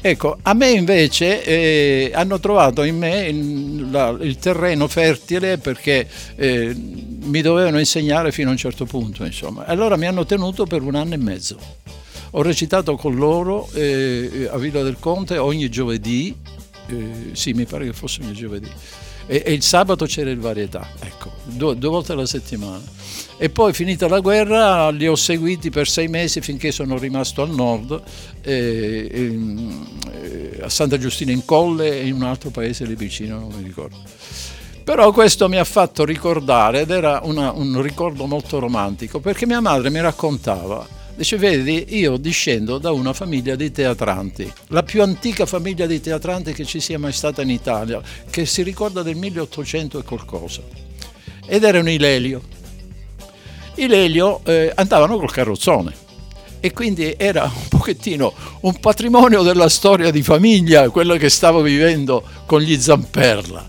Ecco, 0.01 0.39
a 0.43 0.55
me 0.55 0.71
invece 0.71 1.45
eh, 1.45 2.13
hanno 2.15 2.39
trovato 2.39 2.85
in 2.85 2.97
me 2.97 3.27
il, 3.27 3.91
la, 3.91 4.17
il 4.21 4.39
terreno 4.39 4.87
fertile 4.87 5.59
perché 5.59 6.09
eh, 6.37 6.73
mi 6.75 7.43
dovevano 7.43 7.81
insegnare 7.81 8.31
fino 8.31 8.49
a 8.49 8.53
un 8.53 8.59
certo 8.59 8.85
punto, 8.85 9.25
insomma. 9.25 9.65
Allora 9.67 9.97
mi 9.97 10.07
hanno 10.07 10.25
tenuto 10.25 10.67
per 10.67 10.83
un 10.83 10.95
anno 10.95 11.15
e 11.15 11.19
mezzo. 11.19 11.59
Ho 12.31 12.43
recitato 12.43 12.95
con 12.95 13.17
loro 13.17 13.69
eh, 13.73 14.49
a 14.49 14.57
Villa 14.57 14.83
del 14.83 14.99
Conte 15.01 15.37
ogni 15.37 15.69
giovedì, 15.69 16.33
eh, 16.87 17.31
sì, 17.33 17.53
mi 17.55 17.65
pare 17.65 17.87
che 17.87 17.93
fosse 17.93 18.23
ogni 18.23 18.35
giovedì 18.35 18.71
e, 19.29 19.43
e 19.45 19.53
il 19.53 19.63
sabato 19.63 20.07
c'era 20.07 20.31
il 20.31 20.41
varietà, 20.41 20.89
ecco, 21.01 21.31
due, 21.45 21.77
due 21.77 21.91
volte 21.91 22.13
alla 22.13 22.27
settimana. 22.27 22.83
E 23.37 23.51
poi 23.51 23.73
finita 23.73 24.09
la 24.09 24.19
guerra 24.19 24.91
li 24.91 25.07
ho 25.07 25.15
seguiti 25.15 25.71
per 25.71 25.87
sei 25.87 26.09
mesi 26.09 26.41
finché 26.41 26.73
sono 26.73 26.99
rimasto 26.99 27.43
al 27.43 27.51
nord, 27.51 28.03
eh, 28.43 29.09
eh, 29.13 30.63
a 30.63 30.69
Santa 30.69 30.99
Giustina 30.99 31.31
in 31.31 31.45
Colle 31.45 32.01
e 32.01 32.07
in 32.07 32.15
un 32.15 32.25
altro 32.25 32.51
paese 32.51 32.85
lì 32.85 32.97
vicino, 32.97 33.39
non 33.39 33.53
mi 33.57 33.63
ricordo. 33.63 33.97
Però 34.83 35.13
questo 35.13 35.49
mi 35.49 35.59
ha 35.59 35.65
fatto 35.65 36.05
ricordare, 36.05 36.81
ed 36.81 36.91
era 36.91 37.21
una, 37.23 37.53
un 37.53 37.81
ricordo 37.83 38.27
molto 38.27 38.59
romantico, 38.59 39.21
perché 39.21 39.47
mia 39.47 39.61
madre 39.61 39.91
mi 39.91 40.01
raccontava 40.01 40.98
Dice, 41.19 41.37
vedi, 41.37 41.99
io 41.99 42.17
discendo 42.17 42.79
da 42.79 42.93
una 42.93 43.13
famiglia 43.13 43.57
di 43.57 43.73
teatranti, 43.73 44.49
la 44.69 44.85
più 44.85 45.03
antica 45.03 45.47
famiglia 45.47 45.85
di 45.85 46.01
teatranti 46.01 46.53
che 46.53 46.65
ci 46.65 46.79
sia 46.79 46.97
mai 46.97 47.11
stata 47.11 47.43
in 47.43 47.51
Italia, 47.51 48.01
che 48.31 48.47
si 48.47 48.63
ricorda 48.63 49.03
del 49.03 49.17
1800 49.17 49.99
e 49.99 50.03
qualcosa. 50.05 50.63
Ed 51.45 51.65
erano 51.65 51.91
i 51.91 51.99
Lelio. 51.99 52.41
I 53.75 53.89
Lelio 53.89 54.43
eh, 54.45 54.71
andavano 54.77 55.19
col 55.19 55.33
carrozzone 55.33 55.93
e 56.61 56.73
quindi 56.73 57.13
era 57.17 57.51
un 57.53 57.67
pochettino 57.69 58.33
un 58.61 58.79
patrimonio 58.79 59.43
della 59.43 59.69
storia 59.69 60.13
di 60.13 60.23
famiglia, 60.23 60.89
quello 60.91 61.17
che 61.17 61.31
stavo 61.31 61.63
vivendo 61.63 62.23
con 62.47 62.61
gli 62.61 62.79
Zamperla. 62.79 63.69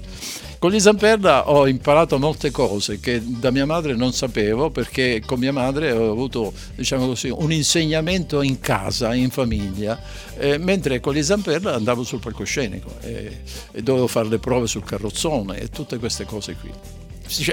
Con 0.60 0.72
gli 0.72 0.80
Zamperla 0.82 1.49
ho 1.49 1.70
imparato 1.70 2.20
molte 2.20 2.51
cose 2.51 2.99
che 2.99 3.22
da 3.24 3.49
mia 3.49 3.66
madre 3.66 3.95
non 3.95 4.12
sapevo 4.12 4.70
perché 4.70 5.24
con 5.26 5.39
mia 5.39 5.53
madre 5.53 5.93
ho 5.93 6.12
avuto 6.12 6.51
diciamo 6.76 7.07
così, 7.07 7.30
un 7.30 7.53
insegnamento 7.53 8.41
in 8.41 8.60
casa, 8.60 9.16
in 9.16 9.30
famiglia, 9.30 9.97
eh, 10.38 10.57
mentre 10.57 10.99
con 10.99 11.14
gli 11.14 11.24
Zamperla 11.24 11.76
andavo 11.76 12.03
sul 12.03 12.20
palcoscenico 12.20 12.89
e, 12.99 13.39
e 13.72 13.82
dovevo 13.82 14.07
fare 14.07 14.28
le 14.28 14.39
prove 14.39 14.68
sul 14.68 14.84
carrozzone 14.84 15.60
e 15.60 15.70
tutte 15.70 15.97
queste 15.97 16.26
cose 16.26 16.55
qui 16.60 16.72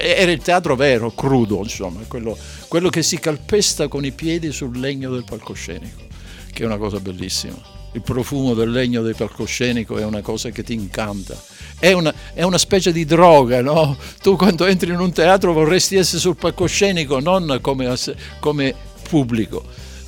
era 0.00 0.32
il 0.32 0.40
teatro 0.40 0.74
vero, 0.74 1.12
crudo, 1.12 1.59
insomma, 1.59 2.00
quello, 2.09 2.36
quello, 2.66 2.88
che 2.88 3.02
si 3.02 3.20
calpesta 3.20 3.86
con 3.88 4.04
i 4.04 4.11
piedi 4.11 4.50
sul 4.50 4.80
legno 4.80 5.11
del 5.11 5.22
palcoscenico, 5.22 6.02
che 6.50 6.62
è 6.62 6.66
una 6.66 6.78
cosa 6.78 6.98
bellissima. 6.98 7.76
Il 7.97 8.03
profumo 8.03 8.53
del 8.53 8.70
legno 8.70 9.01
del 9.01 9.16
palcoscenico 9.16 9.97
è 9.97 10.05
una 10.05 10.20
cosa 10.20 10.51
che 10.51 10.62
ti 10.62 10.74
incanta 10.74 11.34
è 11.78 11.92
una, 11.92 12.12
è 12.32 12.42
una 12.42 12.59
specie 12.59 12.92
di 12.92 13.05
droga, 13.05 13.61
no? 13.61 13.97
Tu 14.22 14.36
quando 14.36 14.64
entri 14.66 14.90
in 14.90 15.01
un 15.01 15.12
teatro 15.12 15.53
vorresti 15.53 15.97
essere 15.97 16.18
sul 16.18 16.36
palcoscenico, 16.36 17.20
non 17.20 17.59
come, 17.61 17.94
come 18.40 18.74
pubblico. 19.09 19.64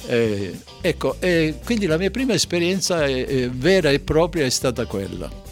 Eh, 0.07 0.59
ecco, 0.81 1.17
eh, 1.19 1.57
quindi 1.65 1.87
la 1.87 1.99
mia 1.99 2.11
prima 2.11 2.33
esperienza 2.33 3.05
eh, 3.05 3.51
vera 3.53 3.91
e 3.91 4.01
propria 4.01 4.45
è 4.45 4.51
stata 4.51 4.87
quella. 4.87 5.48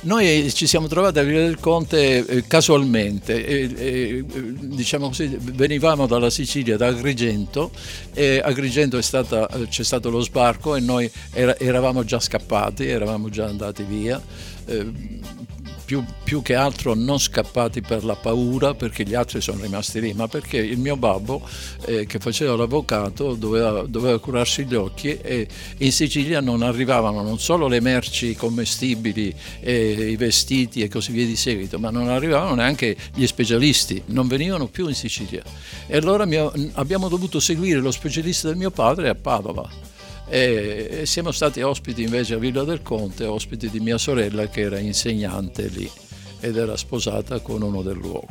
Noi 0.00 0.52
ci 0.52 0.68
siamo 0.68 0.86
trovati 0.86 1.18
a 1.18 1.22
Villa 1.24 1.40
del 1.40 1.58
Conte 1.58 2.24
eh, 2.24 2.46
casualmente, 2.46 3.44
eh, 3.44 4.24
diciamo 4.24 5.08
così, 5.08 5.36
venivamo 5.40 6.06
dalla 6.06 6.30
Sicilia, 6.30 6.76
da 6.76 6.86
Agrigento, 6.86 7.72
e 8.14 8.40
Agrigento 8.42 9.00
stata, 9.02 9.48
c'è 9.68 9.82
stato 9.82 10.08
lo 10.08 10.20
sbarco 10.20 10.76
e 10.76 10.80
noi 10.80 11.10
era, 11.32 11.58
eravamo 11.58 12.04
già 12.04 12.20
scappati, 12.20 12.86
eravamo 12.86 13.28
già 13.28 13.46
andati 13.46 13.82
via 13.82 14.22
eh, 14.68 14.86
più, 15.88 16.04
più, 16.22 16.42
che 16.42 16.54
altro 16.54 16.92
non 16.92 17.18
scappati 17.18 17.80
per 17.80 18.04
la 18.04 18.14
paura 18.14 18.74
perché 18.74 19.04
gli 19.04 19.14
altri 19.14 19.40
sono 19.40 19.62
rimasti 19.62 20.02
lì, 20.02 20.12
ma 20.12 20.28
perché 20.28 20.58
il 20.58 20.76
mio 20.76 20.98
babbo 20.98 21.40
eh, 21.86 22.04
che 22.04 22.18
faceva 22.18 22.54
l'avvocato 22.54 23.32
doveva, 23.32 23.86
doveva, 23.86 24.18
curarsi 24.18 24.66
gli 24.66 24.74
occhi 24.74 25.16
e 25.16 25.48
in 25.78 25.90
Sicilia 25.90 26.42
non 26.42 26.60
arrivavano 26.60 27.22
non 27.22 27.38
solo 27.38 27.68
le 27.68 27.80
merci 27.80 28.34
commestibili, 28.34 29.34
i 29.62 30.16
vestiti 30.16 30.82
e 30.82 30.88
così 30.88 31.10
via 31.12 31.24
di 31.24 31.36
seguito, 31.36 31.78
ma 31.78 31.88
non 31.88 32.10
arrivavano 32.10 32.54
neanche 32.56 32.94
gli 33.14 33.26
specialisti, 33.26 34.02
non 34.08 34.28
venivano 34.28 34.66
più 34.66 34.88
in 34.88 34.94
Sicilia. 34.94 35.42
E 35.86 35.96
allora 35.96 36.26
mio, 36.26 36.52
abbiamo 36.74 37.08
dovuto 37.08 37.40
seguire 37.40 37.80
lo 37.80 37.92
specialista 37.92 38.48
del 38.48 38.58
mio 38.58 38.70
padre 38.70 39.08
a 39.08 39.14
Padova 39.14 39.87
e 40.28 41.02
siamo 41.06 41.30
stati 41.30 41.62
ospiti 41.62 42.02
invece 42.02 42.34
a 42.34 42.38
Villa 42.38 42.64
del 42.64 42.82
Conte, 42.82 43.24
ospiti 43.24 43.70
di 43.70 43.80
mia 43.80 43.98
sorella 43.98 44.48
che 44.48 44.60
era 44.60 44.78
insegnante 44.78 45.68
lì 45.68 45.90
ed 46.40 46.56
era 46.56 46.76
sposata 46.76 47.40
con 47.40 47.62
uno 47.62 47.82
del 47.82 47.96
luogo. 47.96 48.26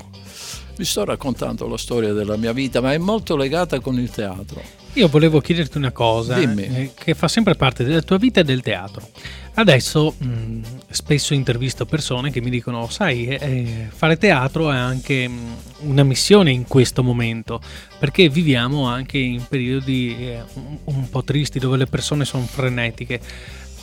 Vi 0.75 0.85
sto 0.85 1.05
raccontando 1.05 1.67
la 1.67 1.77
storia 1.77 2.13
della 2.13 2.37
mia 2.37 2.53
vita, 2.53 2.81
ma 2.81 2.93
è 2.93 2.97
molto 2.99 3.35
legata 3.35 3.79
con 3.79 3.97
il 3.99 4.11
teatro. 4.11 4.61
Io 4.97 5.09
volevo 5.09 5.39
chiederti 5.41 5.77
una 5.77 5.91
cosa 5.91 6.39
eh, 6.39 6.91
che 6.95 7.13
fa 7.13 7.27
sempre 7.27 7.53
parte 7.53 7.83
della 7.83 8.01
tua 8.01 8.17
vita 8.17 8.39
e 8.39 8.43
del 8.43 8.63
teatro. 8.63 9.07
Adesso 9.53 10.15
mh, 10.17 10.59
spesso 10.89 11.35
intervisto 11.35 11.85
persone 11.85 12.31
che 12.31 12.41
mi 12.41 12.49
dicono, 12.49 12.89
sai, 12.89 13.27
eh, 13.27 13.37
eh, 13.39 13.87
fare 13.93 14.17
teatro 14.17 14.71
è 14.71 14.75
anche 14.75 15.27
mh, 15.27 15.39
una 15.81 16.01
missione 16.01 16.51
in 16.51 16.63
questo 16.63 17.03
momento, 17.03 17.61
perché 17.99 18.27
viviamo 18.27 18.87
anche 18.87 19.19
in 19.19 19.45
periodi 19.47 20.15
eh, 20.17 20.41
un, 20.53 20.77
un 20.85 21.09
po' 21.11 21.23
tristi 21.23 21.59
dove 21.59 21.77
le 21.77 21.85
persone 21.85 22.25
sono 22.25 22.47
frenetiche. 22.47 23.19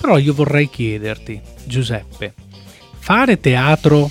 Però 0.01 0.19
io 0.19 0.35
vorrei 0.35 0.69
chiederti, 0.69 1.41
Giuseppe, 1.63 2.35
fare 2.99 3.39
teatro 3.39 4.11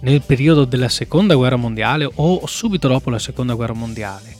nel 0.00 0.22
periodo 0.22 0.64
della 0.64 0.88
seconda 0.88 1.36
guerra 1.36 1.54
mondiale 1.54 2.10
o 2.12 2.44
subito 2.48 2.88
dopo 2.88 3.08
la 3.08 3.20
seconda 3.20 3.54
guerra 3.54 3.74
mondiale, 3.74 4.34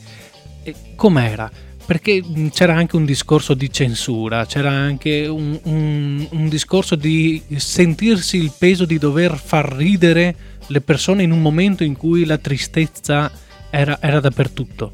com'era? 0.97 1.69
Perché 1.91 2.23
c'era 2.53 2.77
anche 2.77 2.95
un 2.95 3.05
discorso 3.05 3.53
di 3.53 3.69
censura, 3.73 4.47
c'era 4.47 4.71
anche 4.71 5.27
un, 5.27 5.59
un, 5.65 6.25
un, 6.31 6.49
discorso 6.49 6.95
di 6.95 7.43
sentirsi 7.57 8.37
il 8.37 8.53
peso 8.57 8.85
di 8.85 8.97
dover 8.97 9.37
far 9.37 9.73
ridere 9.73 10.37
le 10.69 10.81
persone 10.83 11.25
in 11.25 11.33
un 11.33 11.43
momento 11.43 11.83
in 11.83 11.97
cui 11.97 12.25
la 12.27 12.39
tristezza 12.39 13.29
era, 13.71 13.99
era 14.01 14.21
dappertutto. 14.21 14.93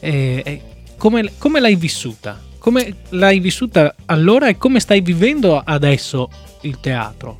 E, 0.00 0.42
e 0.44 0.62
come, 0.96 1.30
come 1.38 1.60
l'hai 1.60 1.76
vissuta? 1.76 2.42
Come 2.58 2.96
l'hai 3.10 3.38
vissuta 3.38 3.94
allora 4.06 4.48
e 4.48 4.56
come 4.56 4.80
stai 4.80 5.02
vivendo 5.02 5.62
adesso 5.64 6.28
il 6.62 6.80
teatro? 6.80 7.38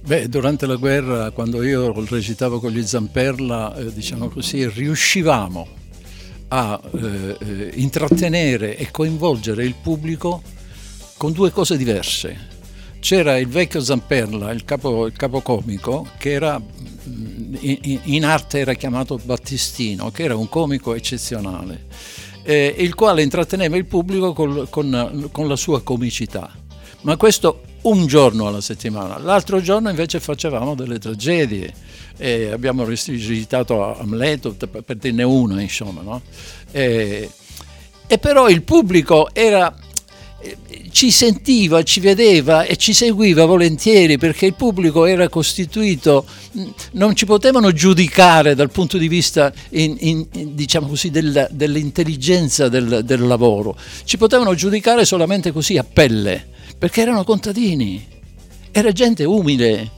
Beh, 0.00 0.28
durante 0.28 0.66
la 0.66 0.76
guerra, 0.76 1.32
quando 1.32 1.60
io 1.64 1.92
recitavo 2.08 2.60
con 2.60 2.70
gli 2.70 2.84
Zamperla, 2.84 3.74
eh, 3.78 3.92
diciamo 3.92 4.28
così, 4.28 4.68
riuscivamo 4.68 5.80
a 6.54 6.78
eh, 6.84 7.36
eh, 7.38 7.70
intrattenere 7.76 8.76
e 8.76 8.90
coinvolgere 8.90 9.64
il 9.64 9.74
pubblico 9.74 10.42
con 11.16 11.32
due 11.32 11.50
cose 11.50 11.78
diverse. 11.78 12.50
C'era 13.00 13.38
il 13.38 13.48
vecchio 13.48 13.80
Zamperla, 13.80 14.52
il 14.52 14.64
capo, 14.64 15.06
il 15.06 15.14
capocomico, 15.14 16.06
che 16.18 16.32
era, 16.32 16.60
mm, 16.60 17.54
in, 17.60 18.00
in, 18.02 18.24
arte 18.24 18.58
era 18.58 18.74
chiamato 18.74 19.18
Battistino, 19.22 20.10
che 20.10 20.24
era 20.24 20.36
un 20.36 20.48
comico 20.50 20.94
eccezionale, 20.94 21.86
eh, 22.42 22.74
il 22.78 22.94
quale 22.94 23.22
intratteneva 23.22 23.76
il 23.76 23.86
pubblico 23.86 24.34
col, 24.34 24.68
con, 24.68 25.30
con 25.32 25.48
la 25.48 25.56
sua 25.56 25.82
comicità. 25.82 26.61
Ma 27.02 27.16
questo 27.16 27.62
un 27.82 28.06
giorno 28.06 28.46
alla 28.46 28.60
settimana. 28.60 29.18
L'altro 29.18 29.60
giorno 29.60 29.88
invece 29.88 30.20
facevamo 30.20 30.74
delle 30.74 30.98
tragedie. 30.98 31.72
E 32.16 32.50
abbiamo 32.52 32.84
recitato 32.84 33.98
Amleto, 33.98 34.54
per 34.54 34.96
dirne 34.96 35.22
una, 35.22 35.60
insomma. 35.60 36.02
No? 36.02 36.22
E, 36.70 37.28
e, 38.06 38.18
però 38.18 38.48
il 38.48 38.62
pubblico 38.62 39.30
era, 39.32 39.74
ci 40.92 41.10
sentiva, 41.10 41.82
ci 41.82 41.98
vedeva 41.98 42.64
e 42.64 42.76
ci 42.76 42.92
seguiva 42.92 43.46
volentieri 43.46 44.18
perché 44.18 44.46
il 44.46 44.54
pubblico 44.54 45.04
era 45.04 45.28
costituito, 45.28 46.24
non 46.92 47.16
ci 47.16 47.24
potevano 47.24 47.72
giudicare 47.72 48.54
dal 48.54 48.70
punto 48.70 48.98
di 48.98 49.08
vista 49.08 49.52
in, 49.70 49.96
in, 49.98 50.26
diciamo 50.54 50.86
così, 50.86 51.10
del, 51.10 51.48
dell'intelligenza 51.50 52.68
del, 52.68 53.02
del 53.04 53.26
lavoro, 53.26 53.76
ci 54.04 54.18
potevano 54.18 54.54
giudicare 54.54 55.04
solamente 55.04 55.50
così 55.50 55.78
a 55.78 55.84
pelle 55.84 56.50
perché 56.82 57.02
erano 57.02 57.22
contadini, 57.22 58.04
era 58.72 58.90
gente 58.90 59.22
umile. 59.22 59.88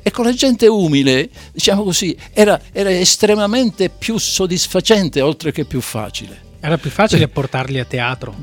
E 0.00 0.12
con 0.12 0.24
la 0.24 0.32
gente 0.32 0.68
umile, 0.68 1.28
diciamo 1.52 1.82
così, 1.82 2.16
era, 2.32 2.60
era 2.70 2.96
estremamente 2.96 3.88
più 3.88 4.18
soddisfacente 4.18 5.20
oltre 5.20 5.50
che 5.50 5.64
più 5.64 5.80
facile. 5.80 6.40
Era 6.60 6.78
più 6.78 6.90
facile 6.90 7.26
Beh, 7.26 7.32
portarli 7.32 7.80
a 7.80 7.84
teatro. 7.84 8.36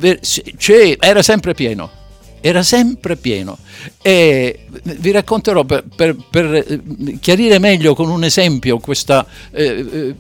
Cioè, 0.58 0.98
era 1.00 1.24
sempre 1.24 1.54
pieno 1.54 1.90
era 2.48 2.62
sempre 2.62 3.16
pieno. 3.16 3.58
E 4.04 4.68
vi 4.84 5.10
racconterò 5.10 5.64
per, 5.64 5.84
per, 5.96 6.16
per 6.30 6.54
eh, 6.54 7.18
chiarire 7.20 7.58
meglio 7.58 7.96
con 7.96 8.08
un 8.08 8.24
esempio 8.24 8.78
questa, 8.78 9.26
eh, 9.50 9.64
eh, 9.92 10.16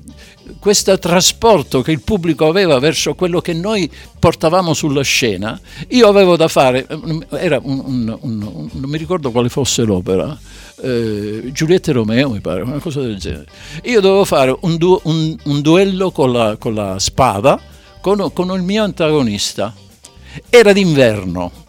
questo 0.57 0.97
trasporto 0.97 1.83
che 1.83 1.91
il 1.91 2.01
pubblico 2.01 2.47
aveva 2.47 2.79
verso 2.79 3.13
quello 3.13 3.41
che 3.41 3.53
noi 3.53 3.87
portavamo 4.17 4.73
sulla 4.73 5.03
scena. 5.03 5.59
Io 5.89 6.07
avevo 6.07 6.35
da 6.35 6.47
fare, 6.47 6.87
era 7.29 7.59
un, 7.61 7.83
un, 7.85 8.17
un, 8.21 8.69
non 8.71 8.89
mi 8.89 8.97
ricordo 8.97 9.29
quale 9.29 9.49
fosse 9.49 9.83
l'opera, 9.83 10.35
eh, 10.81 11.51
Giulietta 11.51 11.91
e 11.91 11.93
Romeo 11.93 12.31
mi 12.31 12.41
pare, 12.41 12.63
una 12.63 12.79
cosa 12.79 13.01
del 13.01 13.19
genere. 13.19 13.45
Io 13.83 14.01
dovevo 14.01 14.25
fare 14.25 14.57
un, 14.61 14.77
du, 14.77 14.99
duello 15.61 16.09
con 16.09 16.31
la, 16.31 16.55
con 16.57 16.73
la 16.73 16.97
spada 16.97 17.61
con, 18.01 18.31
con 18.33 18.49
il 18.55 18.63
mio 18.63 18.83
antagonista. 18.83 19.75
Era 20.49 20.73
d'inverno 20.73 21.63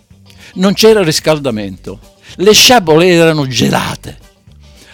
non 0.57 0.75
c'era 0.75 1.03
riscaldamento, 1.03 1.99
le 2.37 2.53
sciabole 2.53 3.09
erano 3.09 3.47
gelate. 3.47 4.19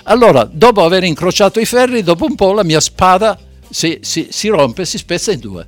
Allora, 0.04 0.48
dopo 0.50 0.84
aver 0.84 1.04
incrociato 1.04 1.60
i 1.60 1.64
ferri, 1.64 2.02
dopo 2.02 2.24
un 2.24 2.34
po' 2.34 2.52
la 2.52 2.64
mia 2.64 2.80
spada 2.80 3.38
si, 3.70 3.98
si, 4.02 4.28
si 4.30 4.48
rompe, 4.48 4.84
si 4.84 4.98
spezza 4.98 5.32
in 5.32 5.40
due. 5.40 5.66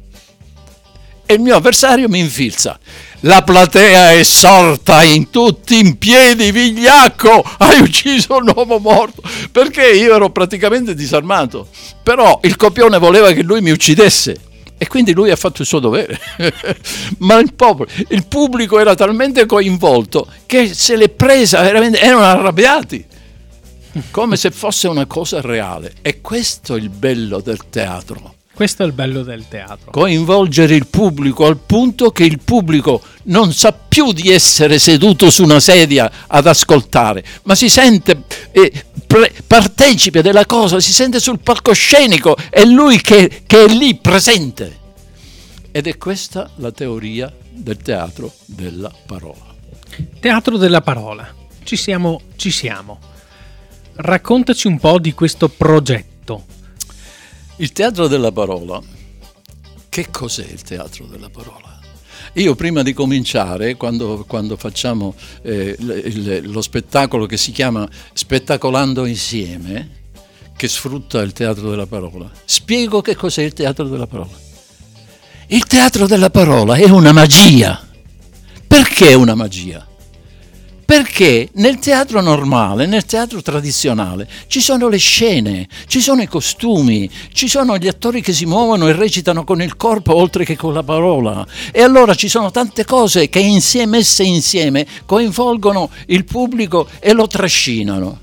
E 1.27 1.35
il 1.35 1.41
mio 1.41 1.57
avversario 1.57 2.09
mi 2.09 2.19
infilza. 2.19 2.79
La 3.21 3.43
platea 3.43 4.13
è 4.13 4.23
sorta 4.23 5.03
in 5.03 5.31
tutti 5.31 5.79
in 5.79 5.97
piedi, 5.97 6.51
vigliacco, 6.51 7.43
hai 7.59 7.81
ucciso 7.81 8.37
un 8.37 8.53
uomo 8.55 8.79
morto, 8.79 9.23
perché 9.51 9.89
io 9.89 10.15
ero 10.15 10.31
praticamente 10.31 10.95
disarmato. 10.95 11.69
Però 12.03 12.41
il 12.43 12.57
copione 12.57 12.99
voleva 12.99 13.33
che 13.33 13.43
lui 13.43 13.63
mi 13.63 13.71
uccidesse 13.71 14.39
e 14.77 14.87
quindi 14.89 15.13
lui 15.13 15.31
ha 15.31 15.37
fatto 15.37 15.63
il 15.63 15.69
suo 15.69 15.79
dovere. 15.79 16.19
Ma 17.19 17.39
il, 17.39 17.55
popolo, 17.55 17.89
il 18.09 18.27
pubblico 18.27 18.79
era 18.79 18.95
talmente 18.95 19.47
coinvolto 19.47 20.27
che 20.47 20.75
se 20.75 20.97
l'è 20.97 21.09
presa 21.09 21.63
veramente, 21.63 22.01
erano 22.01 22.23
arrabbiati, 22.23 23.05
come 24.11 24.37
se 24.37 24.51
fosse 24.51 24.89
una 24.89 25.07
cosa 25.07 25.41
reale. 25.41 25.95
E 26.03 26.21
questo 26.21 26.75
è 26.75 26.79
il 26.79 26.91
bello 26.91 27.41
del 27.41 27.69
teatro. 27.71 28.34
Questo 28.55 28.85
è 28.85 28.87
il 28.87 28.93
bello 28.93 29.25
del 29.25 29.49
teatro. 29.49 29.91
Coinvolgere 29.91 30.77
il 30.77 30.87
pubblico 30.87 31.45
al 31.45 31.59
punto 31.59 32.13
che 32.13 32.23
il 32.25 32.39
pubblico 32.39 33.03
non 33.25 33.53
sa 33.53 33.73
più 33.73 34.13
di 34.13 34.31
essere 34.31 34.79
seduto 34.79 35.29
su 35.29 35.43
una 35.43 35.59
sedia 35.59 36.11
ad 36.29 36.47
ascoltare, 36.47 37.25
ma 37.43 37.57
si 37.57 37.69
sente 37.69 38.23
eh, 38.53 38.73
pre- 39.07 39.33
partecipe 39.45 40.23
della 40.23 40.47
cosa, 40.47 40.79
si 40.79 40.93
sente 40.93 41.19
sul 41.19 41.41
palcoscenico, 41.41 42.37
è 42.49 42.65
lui 42.65 43.01
che, 43.01 43.43
che 43.45 43.65
è 43.65 43.69
lì 43.69 43.97
presente. 43.97 44.83
Ed 45.73 45.89
è 45.89 45.97
questa 45.97 46.49
la 46.57 46.71
teoria 46.71 47.33
del 47.51 47.79
teatro 47.79 48.33
della 48.45 48.93
parola. 49.05 49.53
Teatro 50.21 50.57
della 50.57 50.81
parola. 50.81 51.29
Ci 51.65 51.75
siamo, 51.77 52.21
ci 52.37 52.53
siamo. 52.53 53.01
Raccontaci 53.97 54.69
un 54.69 54.79
po' 54.79 55.01
di 55.01 55.13
questo 55.13 55.49
progetto. 55.49 56.45
Il 57.57 57.71
teatro 57.71 58.09
della 58.09 58.33
parola. 58.33 58.83
Che 59.89 60.11
cos'è 60.11 60.45
il 60.45 60.63
teatro 60.63 61.07
della 61.07 61.31
parola? 61.31 61.79
Io 62.33 62.57
prima 62.57 62.83
di 62.83 62.93
cominciare, 62.93 63.77
quando, 63.77 64.25
quando 64.27 64.57
facciamo 64.57 65.15
eh, 65.43 65.77
il, 65.79 66.51
lo 66.51 66.61
spettacolo 66.61 67.27
che 67.27 67.37
si 67.37 67.53
chiama 67.53 67.89
Spettacolando 68.13 69.05
insieme, 69.05 70.03
che 70.57 70.67
sfrutta 70.67 71.21
il 71.23 71.33
teatro 71.33 71.71
della 71.71 71.87
parola, 71.87 72.29
spiego 72.45 73.01
che 73.01 73.15
cos'è 73.15 73.43
il 73.43 73.53
teatro 73.53 73.87
della 73.87 74.09
parola. 74.09 74.37
Il 75.47 75.65
teatro 75.67 76.09
della 76.09 76.31
parola 76.31 76.75
è 76.75 76.91
una 76.91 77.13
magia. 77.13 77.87
Perché 78.67 79.11
è 79.11 79.15
una 79.15 79.37
magia? 79.37 79.87
Perché 80.85 81.49
nel 81.55 81.79
teatro 81.79 82.21
normale, 82.21 82.87
nel 82.87 83.07
teatro 83.07 83.41
tradizionale, 83.41 84.29
ci 84.49 84.61
sono 84.61 84.89
le 84.89 84.99
scene, 84.99 85.67
ci 85.87 86.01
sono 86.01 86.21
i 86.21 86.27
costumi, 86.27 87.09
ci 87.33 87.49
sono 87.49 87.79
gli 87.79 87.89
attori 87.89 88.21
che 88.21 88.35
si 88.35 88.45
muovono 88.45 88.87
e 88.89 88.93
recitano 88.93 89.45
con 89.45 89.63
il 89.63 89.77
corpo 89.77 90.15
oltre 90.15 90.45
che 90.45 90.57
con 90.57 90.75
la 90.75 90.83
parola. 90.83 91.47
E 91.73 91.81
allora 91.81 92.15
ci 92.15 92.29
sono 92.29 92.51
tante 92.51 92.85
cose 92.85 93.29
che 93.29 93.41
insieme, 93.41 93.97
messe 93.97 94.25
insieme 94.25 94.87
coinvolgono 95.07 95.91
il 96.07 96.25
pubblico 96.25 96.87
e 97.01 97.13
lo 97.13 97.27
trascinano. 97.27 98.21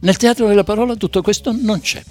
Nel 0.00 0.16
teatro 0.16 0.46
della 0.46 0.64
parola 0.64 0.94
tutto 0.94 1.22
questo 1.22 1.56
non 1.58 1.80
c'è 1.80 2.02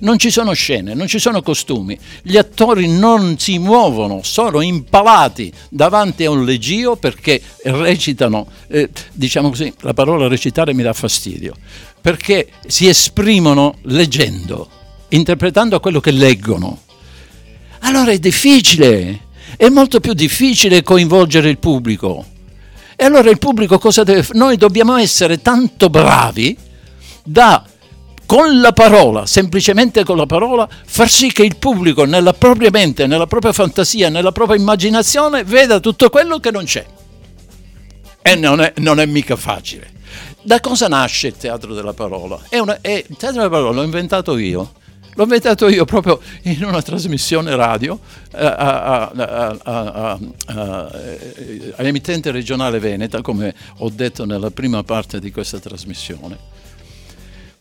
non 0.00 0.18
ci 0.18 0.30
sono 0.30 0.52
scene, 0.52 0.94
non 0.94 1.06
ci 1.06 1.18
sono 1.18 1.42
costumi, 1.42 1.98
gli 2.22 2.36
attori 2.36 2.88
non 2.88 3.38
si 3.38 3.58
muovono, 3.58 4.20
sono 4.22 4.60
impalati 4.60 5.52
davanti 5.68 6.24
a 6.24 6.30
un 6.30 6.44
legio 6.44 6.96
perché 6.96 7.40
recitano, 7.64 8.46
eh, 8.68 8.90
diciamo 9.12 9.48
così, 9.48 9.72
la 9.80 9.94
parola 9.94 10.28
recitare 10.28 10.74
mi 10.74 10.82
dà 10.82 10.92
fastidio, 10.92 11.54
perché 12.00 12.48
si 12.66 12.88
esprimono 12.88 13.76
leggendo, 13.82 14.68
interpretando 15.08 15.80
quello 15.80 16.00
che 16.00 16.10
leggono. 16.10 16.82
Allora 17.80 18.10
è 18.10 18.18
difficile, 18.18 19.28
è 19.56 19.68
molto 19.68 20.00
più 20.00 20.12
difficile 20.12 20.82
coinvolgere 20.82 21.48
il 21.48 21.58
pubblico. 21.58 22.24
E 22.96 23.04
allora 23.04 23.30
il 23.30 23.38
pubblico 23.38 23.78
cosa 23.78 24.02
deve 24.04 24.22
fare? 24.22 24.38
Noi 24.38 24.56
dobbiamo 24.58 24.96
essere 24.96 25.40
tanto 25.40 25.88
bravi 25.88 26.54
da 27.24 27.64
con 28.30 28.60
la 28.60 28.70
parola, 28.72 29.26
semplicemente 29.26 30.04
con 30.04 30.16
la 30.16 30.24
parola, 30.24 30.68
far 30.84 31.08
sì 31.08 31.32
che 31.32 31.42
il 31.42 31.56
pubblico 31.56 32.04
nella 32.04 32.32
propria 32.32 32.70
mente, 32.70 33.08
nella 33.08 33.26
propria 33.26 33.52
fantasia, 33.52 34.08
nella 34.08 34.30
propria 34.30 34.56
immaginazione 34.56 35.42
veda 35.42 35.80
tutto 35.80 36.08
quello 36.10 36.38
che 36.38 36.52
non 36.52 36.62
c'è. 36.62 36.86
E 38.22 38.34
non 38.36 38.60
è, 38.60 38.72
non 38.76 39.00
è 39.00 39.06
mica 39.06 39.34
facile. 39.34 39.90
Da 40.42 40.60
cosa 40.60 40.86
nasce 40.86 41.26
il 41.26 41.36
teatro 41.36 41.74
della 41.74 41.92
parola? 41.92 42.38
Una, 42.50 42.78
è, 42.80 43.04
il 43.08 43.16
teatro 43.16 43.38
della 43.38 43.50
parola 43.50 43.72
l'ho 43.72 43.82
inventato 43.82 44.38
io. 44.38 44.74
L'ho 45.14 45.24
inventato 45.24 45.66
io 45.66 45.84
proprio 45.84 46.20
in 46.42 46.62
una 46.62 46.82
trasmissione 46.82 47.56
radio 47.56 47.98
eh, 48.32 48.46
all'emittente 51.74 52.30
regionale 52.30 52.78
Veneta, 52.78 53.22
come 53.22 53.52
ho 53.78 53.90
detto 53.90 54.24
nella 54.24 54.52
prima 54.52 54.84
parte 54.84 55.18
di 55.18 55.32
questa 55.32 55.58
trasmissione 55.58 56.58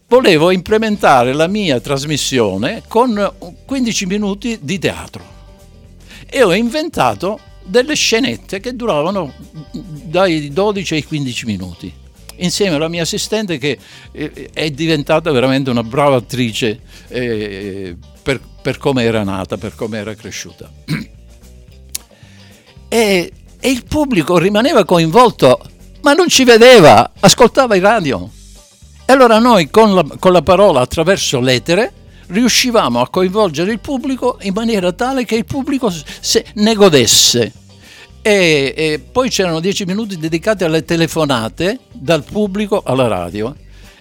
volevo 0.10 0.50
implementare 0.50 1.34
la 1.34 1.48
mia 1.48 1.80
trasmissione 1.80 2.82
con 2.88 3.32
15 3.66 4.06
minuti 4.08 4.58
di 4.60 4.80
teatro 4.80 5.38
e 6.28 6.44
ho 6.44 6.54
inventato 6.54 7.40
delle 7.64 7.94
scenette 7.94 8.60
che 8.60 8.76
duravano 8.76 9.32
dai 9.72 10.52
12 10.52 10.94
ai 10.96 11.04
15 11.04 11.46
minuti. 11.46 11.94
insieme 12.38 12.76
alla 12.76 12.88
mia 12.88 13.04
assistente 13.04 13.58
che 13.58 13.78
eh, 14.12 14.50
è 14.54 14.72
diventata 14.72 15.30
veramente 15.32 15.70
una 15.70 15.84
brava 15.84 16.16
attrice 16.16 16.80
eh, 17.10 17.96
per, 18.24 18.40
per 18.62 18.78
come 18.78 19.04
era 19.04 19.24
nata, 19.24 19.58
per 19.58 19.76
come 19.76 19.98
era 20.00 20.16
cresciuta. 20.16 20.72
E, 22.92 23.32
e 23.60 23.70
il 23.70 23.84
pubblico 23.84 24.40
rimaneva 24.40 24.84
coinvolto, 24.84 25.62
ma 26.02 26.14
non 26.14 26.28
ci 26.28 26.44
vedeva, 26.44 27.12
ascoltava 27.20 27.76
il 27.76 27.84
radio. 27.84 28.32
E 29.10 29.12
allora 29.12 29.40
noi 29.40 29.72
con 29.72 29.96
la, 29.96 30.06
con 30.20 30.32
la 30.32 30.44
parola 30.44 30.82
attraverso 30.82 31.40
l'etere 31.40 31.92
riuscivamo 32.28 33.02
a 33.02 33.10
coinvolgere 33.10 33.72
il 33.72 33.80
pubblico 33.80 34.38
in 34.42 34.54
maniera 34.54 34.92
tale 34.92 35.26
che 35.26 35.34
il 35.34 35.46
pubblico 35.46 35.92
se 36.20 36.46
ne 36.54 36.76
godesse. 36.76 37.52
E, 38.22 38.72
e 38.78 39.04
poi 39.12 39.32
c'erano 39.32 39.62
dieci 39.62 39.84
minuti 39.86 40.16
dedicati 40.16 40.64
alle 40.64 40.86
telefonate 40.86 41.80
dal 41.92 42.24
pubblico 42.24 42.84
alla 42.86 43.08
radio. 43.08 43.56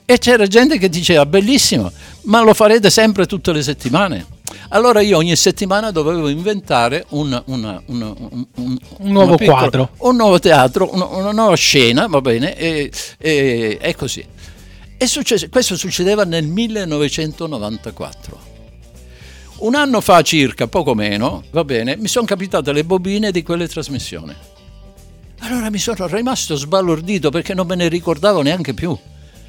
E 0.05 0.19
c'era 0.19 0.47
gente 0.47 0.77
che 0.77 0.91
diceva 0.91 1.25
bellissimo, 1.25 1.91
ma 2.25 2.43
lo 2.43 2.53
farete 2.53 2.91
sempre 2.91 3.25
tutte 3.25 3.51
le 3.55 3.63
settimane. 3.63 4.27
Allora 4.69 5.01
io 5.01 5.17
ogni 5.17 5.37
settimana 5.37 5.91
dovevo 5.91 6.29
inventare 6.29 7.07
una, 7.11 7.43
una, 7.47 7.81
una, 7.87 8.13
un, 8.19 8.47
un, 8.57 8.79
nuovo 8.99 9.37
piccola, 9.37 9.59
quadro, 9.59 9.89
un 10.01 10.17
nuovo 10.17 10.39
teatro, 10.39 10.91
una, 10.93 11.33
nuova 11.33 11.55
scena, 11.55 12.07
va 12.09 12.21
bene, 12.21 12.55
e, 12.55 12.91
e, 13.17 13.79
e 13.81 13.97
così. 13.97 14.37
Successe, 15.07 15.49
questo 15.49 15.77
succedeva 15.77 16.25
nel 16.25 16.47
1994. 16.47 18.47
Un 19.59 19.75
anno 19.75 20.01
fa 20.01 20.23
circa, 20.23 20.69
poco 20.69 20.95
meno, 20.95 21.45
va 21.51 21.65
bene, 21.65 21.97
mi 21.97 22.09
sono 22.09 22.27
capitate 22.27 22.73
le 22.73 22.85
bobine 22.85 23.31
di 23.31 23.43
quelle 23.43 23.67
trasmissioni. 23.67 24.35
Allora 25.41 25.71
mi 25.71 25.79
sono 25.79 26.07
rimasto 26.07 26.57
sbalordito 26.57 27.31
perché 27.31 27.55
non 27.55 27.67
me 27.67 27.75
ne 27.75 27.89
ricordavo 27.89 28.43
neanche 28.43 28.75
più. 28.75 28.97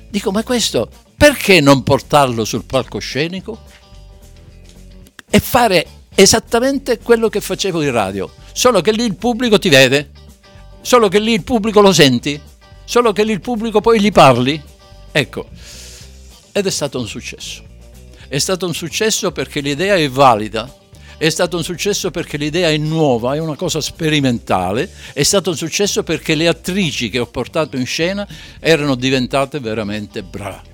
Dico, 0.09 0.31
ma 0.31 0.43
questo 0.43 0.89
perché 1.15 1.61
non 1.61 1.83
portarlo 1.83 2.45
sul 2.45 2.65
palcoscenico? 2.65 3.77
e 5.29 5.39
fare 5.39 5.85
esattamente 6.15 6.99
quello 6.99 7.29
che 7.29 7.39
facevo 7.39 7.81
in 7.81 7.91
radio, 7.91 8.29
solo 8.51 8.81
che 8.81 8.91
lì 8.91 9.03
il 9.03 9.15
pubblico 9.15 9.59
ti 9.59 9.69
vede, 9.69 10.09
solo 10.81 11.07
che 11.07 11.19
lì 11.19 11.33
il 11.33 11.43
pubblico 11.43 11.81
lo 11.81 11.93
senti, 11.93 12.39
solo 12.83 13.13
che 13.13 13.23
lì 13.23 13.31
il 13.31 13.41
pubblico 13.41 13.79
poi 13.79 14.01
gli 14.01 14.11
parli. 14.11 14.61
Ecco, 15.11 15.47
ed 16.51 16.65
è 16.65 16.71
stato 16.71 16.99
un 16.99 17.07
successo. 17.07 17.63
È 18.27 18.37
stato 18.37 18.67
un 18.67 18.73
successo 18.73 19.31
perché 19.31 19.59
l'idea 19.59 19.95
è 19.95 20.07
valida, 20.09 20.71
è 21.17 21.29
stato 21.29 21.57
un 21.57 21.63
successo 21.63 22.11
perché 22.11 22.37
l'idea 22.37 22.69
è 22.69 22.77
nuova, 22.77 23.35
è 23.35 23.39
una 23.39 23.55
cosa 23.55 23.81
sperimentale, 23.81 24.89
è 25.13 25.23
stato 25.23 25.49
un 25.49 25.57
successo 25.57 26.03
perché 26.03 26.35
le 26.35 26.47
attrici 26.47 27.09
che 27.09 27.19
ho 27.19 27.27
portato 27.27 27.75
in 27.75 27.85
scena 27.85 28.27
erano 28.59 28.95
diventate 28.95 29.59
veramente 29.59 30.23
brave. 30.23 30.67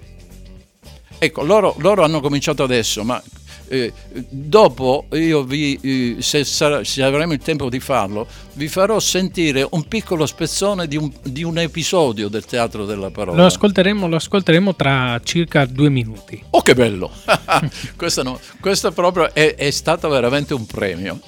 Ecco, 1.17 1.43
loro, 1.43 1.75
loro 1.79 2.03
hanno 2.03 2.19
cominciato 2.19 2.61
adesso, 2.61 3.03
ma 3.03 3.21
eh, 3.67 3.91
dopo 4.29 5.05
io 5.11 5.43
vi, 5.43 5.79
eh, 5.81 6.21
se, 6.21 6.43
sarà, 6.43 6.83
se, 6.83 7.03
avremo 7.03 7.33
il 7.33 7.39
tempo 7.39 7.69
di 7.69 7.79
farlo, 7.79 8.27
vi 8.53 8.67
farò 8.67 8.99
sentire 8.99 9.67
un 9.69 9.87
piccolo 9.87 10.25
spezzone 10.25 10.87
di 10.87 10.97
un, 10.97 11.11
di 11.23 11.43
un 11.43 11.57
episodio 11.57 12.27
del 12.27 12.45
Teatro 12.45 12.85
della 12.85 13.11
Parola. 13.11 13.37
Lo 13.37 13.45
ascolteremo, 13.45 14.07
lo 14.07 14.15
ascolteremo 14.15 14.75
tra 14.75 15.19
circa 15.23 15.65
due 15.65 15.89
minuti. 15.89 16.41
Oh 16.51 16.61
che 16.61 16.73
bello! 16.73 17.11
questo, 17.95 18.23
no, 18.23 18.39
questo 18.59 18.91
proprio 18.91 19.33
è, 19.33 19.55
è 19.55 19.71
stato 19.71 20.07
veramente 20.09 20.53
un 20.53 20.65
premio. 20.65 21.19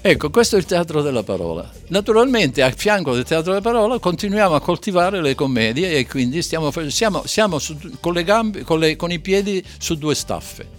Ecco, 0.00 0.30
questo 0.30 0.54
è 0.56 0.58
il 0.58 0.64
teatro 0.64 1.02
della 1.02 1.24
parola. 1.24 1.68
Naturalmente 1.88 2.62
a 2.62 2.70
fianco 2.70 3.14
del 3.14 3.24
teatro 3.24 3.52
della 3.52 3.62
parola 3.62 3.98
continuiamo 3.98 4.54
a 4.54 4.60
coltivare 4.60 5.20
le 5.20 5.34
commedie 5.34 5.90
e 5.96 6.06
quindi 6.06 6.40
stiamo, 6.40 6.70
siamo, 6.88 7.26
siamo 7.26 7.58
su, 7.58 7.76
con, 8.00 8.14
le 8.14 8.22
gambe, 8.22 8.62
con, 8.62 8.78
le, 8.78 8.94
con 8.94 9.10
i 9.10 9.18
piedi 9.18 9.62
su 9.78 9.96
due 9.96 10.14
staffe. 10.14 10.77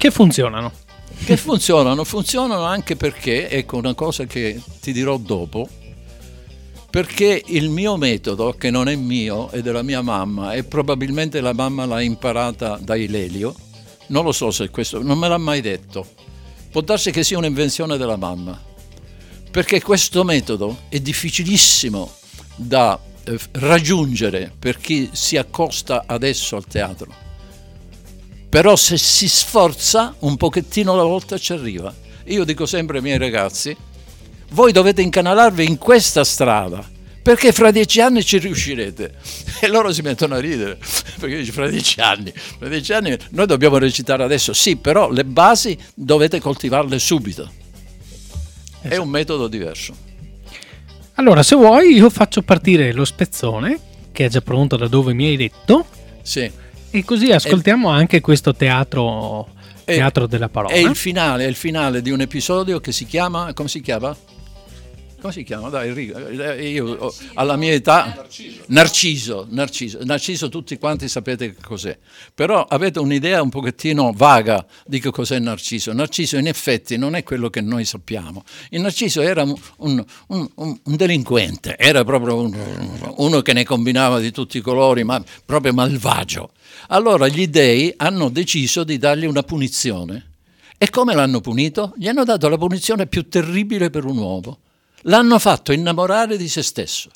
Che 0.00 0.10
funzionano. 0.10 0.72
Che 1.26 1.36
funzionano, 1.36 2.04
funzionano 2.04 2.62
anche 2.62 2.96
perché, 2.96 3.50
ecco 3.50 3.76
una 3.76 3.92
cosa 3.92 4.24
che 4.24 4.58
ti 4.80 4.94
dirò 4.94 5.18
dopo, 5.18 5.68
perché 6.88 7.42
il 7.48 7.68
mio 7.68 7.98
metodo, 7.98 8.54
che 8.54 8.70
non 8.70 8.88
è 8.88 8.96
mio, 8.96 9.50
è 9.50 9.60
della 9.60 9.82
mia 9.82 10.00
mamma 10.00 10.54
e 10.54 10.64
probabilmente 10.64 11.42
la 11.42 11.52
mamma 11.52 11.84
l'ha 11.84 12.00
imparata 12.00 12.78
da 12.80 12.96
Ilelio, 12.96 13.54
non 14.06 14.24
lo 14.24 14.32
so 14.32 14.50
se 14.50 14.70
questo, 14.70 15.02
non 15.02 15.18
me 15.18 15.28
l'ha 15.28 15.36
mai 15.36 15.60
detto, 15.60 16.06
può 16.70 16.80
darsi 16.80 17.10
che 17.10 17.22
sia 17.22 17.36
un'invenzione 17.36 17.98
della 17.98 18.16
mamma, 18.16 18.58
perché 19.50 19.82
questo 19.82 20.24
metodo 20.24 20.84
è 20.88 20.98
difficilissimo 20.98 22.10
da 22.56 22.98
eh, 23.24 23.38
raggiungere 23.52 24.50
per 24.58 24.78
chi 24.78 25.10
si 25.12 25.36
accosta 25.36 26.04
adesso 26.06 26.56
al 26.56 26.64
teatro 26.64 27.28
però 28.50 28.74
se 28.74 28.98
si 28.98 29.28
sforza 29.28 30.14
un 30.20 30.36
pochettino 30.36 30.92
alla 30.92 31.04
volta 31.04 31.38
ci 31.38 31.52
arriva. 31.52 31.94
Io 32.24 32.44
dico 32.44 32.66
sempre 32.66 32.98
ai 32.98 33.02
miei 33.02 33.16
ragazzi, 33.16 33.74
voi 34.50 34.72
dovete 34.72 35.02
incanalarvi 35.02 35.64
in 35.64 35.78
questa 35.78 36.24
strada, 36.24 36.84
perché 37.22 37.52
fra 37.52 37.70
dieci 37.70 38.00
anni 38.00 38.24
ci 38.24 38.38
riuscirete. 38.38 39.14
E 39.60 39.68
loro 39.68 39.92
si 39.92 40.02
mettono 40.02 40.34
a 40.34 40.40
ridere, 40.40 40.78
perché 41.18 41.36
dice 41.36 41.52
fra 41.52 41.68
dieci 41.68 42.00
anni, 42.00 42.32
fra 42.34 42.68
dieci 42.68 42.92
anni 42.92 43.16
noi 43.30 43.46
dobbiamo 43.46 43.78
recitare 43.78 44.24
adesso, 44.24 44.52
sì, 44.52 44.76
però 44.76 45.10
le 45.10 45.24
basi 45.24 45.78
dovete 45.94 46.40
coltivarle 46.40 46.98
subito. 46.98 47.48
È 48.80 48.86
esatto. 48.86 49.02
un 49.02 49.08
metodo 49.08 49.46
diverso. 49.46 49.94
Allora, 51.14 51.42
se 51.42 51.54
vuoi, 51.54 51.94
io 51.94 52.10
faccio 52.10 52.42
partire 52.42 52.92
lo 52.92 53.04
spezzone, 53.04 53.78
che 54.10 54.24
è 54.24 54.28
già 54.28 54.40
pronto 54.40 54.76
da 54.76 54.88
dove 54.88 55.12
mi 55.12 55.26
hai 55.26 55.36
detto. 55.36 55.86
Sì. 56.22 56.50
E 56.90 57.04
così 57.04 57.30
ascoltiamo 57.30 57.92
è, 57.92 57.96
anche 57.96 58.20
questo 58.20 58.54
teatro, 58.54 59.48
teatro 59.84 60.26
della 60.26 60.48
parola. 60.48 60.74
È 60.74 60.78
il 60.78 60.96
finale, 60.96 61.44
è 61.44 61.48
il 61.48 61.54
finale 61.54 62.02
di 62.02 62.10
un 62.10 62.20
episodio 62.20 62.80
che 62.80 62.92
si 62.92 63.06
chiama, 63.06 63.52
come 63.54 63.68
si 63.68 63.80
chiama? 63.80 64.16
Come 65.20 65.32
si 65.32 65.42
chiama? 65.44 65.68
Dai, 65.68 65.94
eh, 65.94 66.70
io 66.70 67.12
alla 67.34 67.56
mia 67.56 67.72
età 67.72 68.14
Narciso. 68.16 68.64
Narciso, 68.68 69.46
Narciso, 69.50 69.98
Narciso, 70.02 70.48
tutti 70.48 70.78
quanti 70.78 71.08
sapete 71.08 71.54
che 71.54 71.60
cos'è, 71.62 71.96
però 72.34 72.64
avete 72.64 72.98
un'idea 72.98 73.42
un 73.42 73.50
pochettino 73.50 74.12
vaga 74.14 74.66
di 74.86 74.98
che 74.98 75.10
cos'è 75.10 75.38
Narciso. 75.38 75.92
Narciso 75.92 76.38
in 76.38 76.46
effetti 76.46 76.96
non 76.96 77.14
è 77.14 77.22
quello 77.22 77.50
che 77.50 77.60
noi 77.60 77.84
sappiamo. 77.84 78.42
Il 78.70 78.80
Narciso 78.80 79.20
era 79.20 79.42
un, 79.42 79.54
un, 79.78 80.04
un, 80.28 80.48
un 80.82 80.96
delinquente, 80.96 81.76
era 81.76 82.02
proprio 82.02 82.50
uno 83.16 83.42
che 83.42 83.52
ne 83.52 83.64
combinava 83.64 84.18
di 84.18 84.32
tutti 84.32 84.56
i 84.56 84.62
colori, 84.62 85.04
ma 85.04 85.22
proprio 85.44 85.72
malvagio. 85.74 86.52
Allora 86.88 87.28
gli 87.28 87.46
dei 87.46 87.92
hanno 87.96 88.30
deciso 88.30 88.84
di 88.84 88.98
dargli 88.98 89.26
una 89.26 89.42
punizione. 89.42 90.28
E 90.82 90.88
come 90.88 91.14
l'hanno 91.14 91.42
punito? 91.42 91.92
Gli 91.98 92.08
hanno 92.08 92.24
dato 92.24 92.48
la 92.48 92.56
punizione 92.56 93.06
più 93.06 93.28
terribile 93.28 93.90
per 93.90 94.06
un 94.06 94.16
uomo 94.16 94.60
L'hanno 95.02 95.38
fatto 95.38 95.72
innamorare 95.72 96.36
di 96.36 96.48
se 96.48 96.62
stesso. 96.62 97.10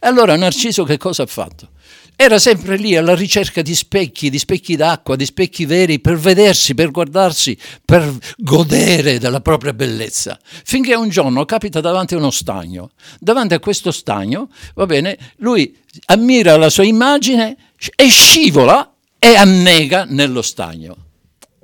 E 0.00 0.06
allora 0.06 0.36
Narciso 0.36 0.84
che 0.84 0.96
cosa 0.96 1.22
ha 1.22 1.26
fatto? 1.26 1.70
Era 2.16 2.38
sempre 2.38 2.76
lì 2.76 2.96
alla 2.96 3.14
ricerca 3.14 3.60
di 3.60 3.74
specchi, 3.74 4.30
di 4.30 4.38
specchi 4.38 4.76
d'acqua, 4.76 5.16
di 5.16 5.24
specchi 5.24 5.64
veri 5.64 5.98
per 5.98 6.16
vedersi, 6.16 6.74
per 6.74 6.92
guardarsi, 6.92 7.58
per 7.84 8.16
godere 8.36 9.18
della 9.18 9.40
propria 9.40 9.72
bellezza. 9.72 10.38
Finché 10.42 10.94
un 10.94 11.08
giorno 11.08 11.44
capita 11.44 11.80
davanti 11.80 12.14
a 12.14 12.18
uno 12.18 12.30
stagno. 12.30 12.92
Davanti 13.18 13.54
a 13.54 13.58
questo 13.58 13.90
stagno, 13.90 14.48
va 14.74 14.86
bene, 14.86 15.18
lui 15.38 15.76
ammira 16.06 16.56
la 16.56 16.70
sua 16.70 16.84
immagine 16.84 17.56
e 17.96 18.08
scivola 18.08 18.94
e 19.18 19.34
annega 19.34 20.04
nello 20.04 20.42
stagno. 20.42 20.96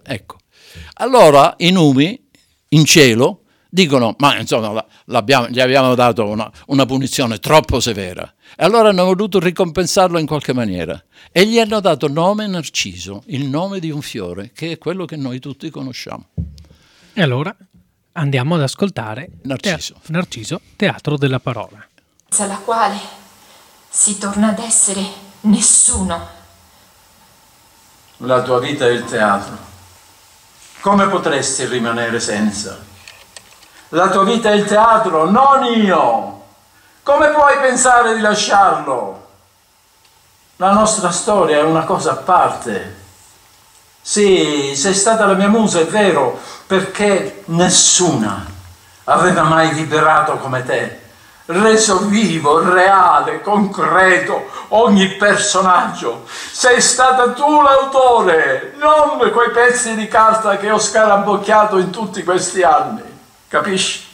Ecco. 0.03 0.39
Allora 0.95 1.55
i 1.59 1.71
numi 1.71 2.21
in 2.71 2.85
cielo 2.85 3.40
dicono 3.71 4.17
ma 4.19 4.37
insomma 4.37 4.85
gli 5.05 5.61
abbiamo 5.61 5.95
dato 5.95 6.27
una, 6.27 6.51
una, 6.67 6.85
punizione 6.85 7.39
troppo 7.39 7.79
severa 7.79 8.35
e 8.57 8.65
allora 8.65 8.89
hanno 8.89 9.05
voluto 9.05 9.39
ricompensarlo 9.39 10.19
in 10.19 10.27
qualche 10.27 10.53
maniera 10.53 11.01
e 11.31 11.47
gli 11.47 11.59
hanno 11.61 11.79
dato 11.81 12.09
nome 12.09 12.49
Narciso, 12.49 13.23
il 13.27 13.47
nome 13.47 13.79
di 13.79 13.91
un 13.91 14.03
fiore 14.03 14.51
che 14.53 14.73
è 14.73 14.79
quello 14.79 15.05
che 15.05 15.17
noi 15.17 15.39
tutti 15.39 15.71
conosciamo. 15.71 16.27
E 17.13 17.23
allora 17.23 17.57
andiamo 18.13 18.57
ad 18.57 18.63
ascoltare 18.63 19.31
Narciso, 19.43 19.95
Te- 20.03 20.13
Narciso 20.13 20.61
Teatro 20.75 21.17
della 21.17 21.39
Parola. 21.39 21.87
Senza 22.29 22.47
la 22.47 22.59
quale 22.59 22.99
si 23.89 24.19
torna 24.19 24.49
ad 24.49 24.59
essere 24.59 25.01
nessuno. 25.43 26.39
La 28.19 28.43
tua 28.43 28.59
vita 28.59 28.87
è 28.87 28.91
il 28.91 29.05
teatro. 29.05 29.57
Come 30.81 31.09
potresti 31.09 31.67
rimanere 31.67 32.19
senza? 32.21 32.90
La 33.93 34.09
tua 34.09 34.23
vita 34.23 34.51
è 34.51 34.55
il 34.55 34.67
teatro, 34.67 35.29
non 35.29 35.65
io. 35.65 36.43
Come 37.03 37.31
puoi 37.31 37.59
pensare 37.59 38.15
di 38.15 38.21
lasciarlo? 38.21 39.27
La 40.57 40.71
nostra 40.71 41.11
storia 41.11 41.59
è 41.59 41.63
una 41.63 41.83
cosa 41.83 42.13
a 42.13 42.17
parte. 42.17 42.99
Sì, 44.01 44.75
sei 44.77 44.95
stata 44.95 45.27
la 45.27 45.33
mia 45.33 45.49
musa, 45.49 45.81
è 45.81 45.87
vero, 45.87 46.39
perché 46.69 47.43
nessuna 47.47 48.47
aveva 49.05 49.43
mai 49.43 49.71
vibrato 49.71 50.37
come 50.37 50.65
te. 50.65 50.99
reso 51.47 52.07
vivo, 52.07 52.63
reale, 52.63 53.41
concreto 53.41 54.51
ogni 54.69 55.17
personaggio. 55.17 56.27
Sei 56.29 56.81
stata 56.81 57.33
tu 57.33 57.61
l'autore, 57.61 58.75
non 58.77 59.19
quei 59.33 59.51
pezzi 59.51 59.97
di 59.97 60.07
carta 60.07 60.59
che 60.59 60.71
ho 60.71 60.79
scarabocchiato 60.79 61.79
in 61.79 61.91
tutti 61.91 62.23
questi 62.23 62.63
anni. 62.63 63.10
Capisci? 63.51 64.07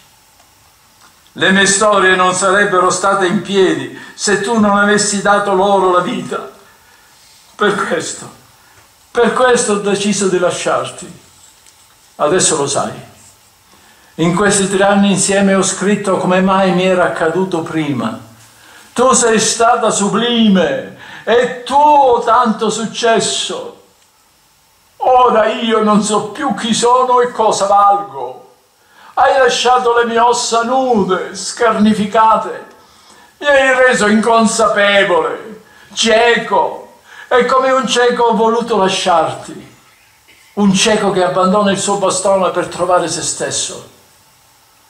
Le 1.32 1.50
mie 1.50 1.66
storie 1.66 2.16
non 2.16 2.32
sarebbero 2.32 2.88
state 2.88 3.26
in 3.26 3.42
piedi 3.42 4.00
se 4.14 4.40
tu 4.40 4.58
non 4.58 4.78
avessi 4.78 5.20
dato 5.20 5.52
loro 5.52 5.92
la 5.92 6.00
vita. 6.00 6.50
Per 7.54 7.86
questo, 7.86 8.30
per 9.10 9.34
questo 9.34 9.74
ho 9.74 9.78
deciso 9.80 10.28
di 10.28 10.38
lasciarti. 10.38 11.20
Adesso 12.16 12.56
lo 12.56 12.66
sai. 12.66 12.94
In 14.14 14.34
questi 14.34 14.70
tre 14.70 14.84
anni 14.84 15.10
insieme 15.10 15.52
ho 15.52 15.62
scritto 15.62 16.16
come 16.16 16.40
mai 16.40 16.72
mi 16.72 16.84
era 16.84 17.04
accaduto 17.04 17.60
prima. 17.60 18.18
Tu 18.94 19.12
sei 19.12 19.38
stata 19.38 19.90
sublime 19.90 20.96
e 21.24 21.62
tu 21.62 22.22
tanto 22.24 22.70
successo. 22.70 23.82
Ora 24.96 25.44
io 25.48 25.82
non 25.82 26.02
so 26.02 26.28
più 26.28 26.54
chi 26.54 26.72
sono 26.72 27.20
e 27.20 27.30
cosa 27.32 27.66
valgo. 27.66 28.45
Hai 29.18 29.38
lasciato 29.38 29.96
le 29.96 30.04
mie 30.04 30.18
ossa 30.18 30.62
nude, 30.62 31.34
scarnificate. 31.34 32.66
Mi 33.38 33.46
hai 33.46 33.74
reso 33.74 34.08
inconsapevole, 34.08 35.62
cieco. 35.94 36.98
E 37.26 37.46
come 37.46 37.70
un 37.70 37.86
cieco 37.86 38.24
ho 38.24 38.36
voluto 38.36 38.76
lasciarti. 38.76 39.74
Un 40.54 40.74
cieco 40.74 41.12
che 41.12 41.24
abbandona 41.24 41.70
il 41.70 41.78
suo 41.78 41.96
bastone 41.96 42.50
per 42.50 42.66
trovare 42.66 43.08
se 43.08 43.22
stesso. 43.22 43.88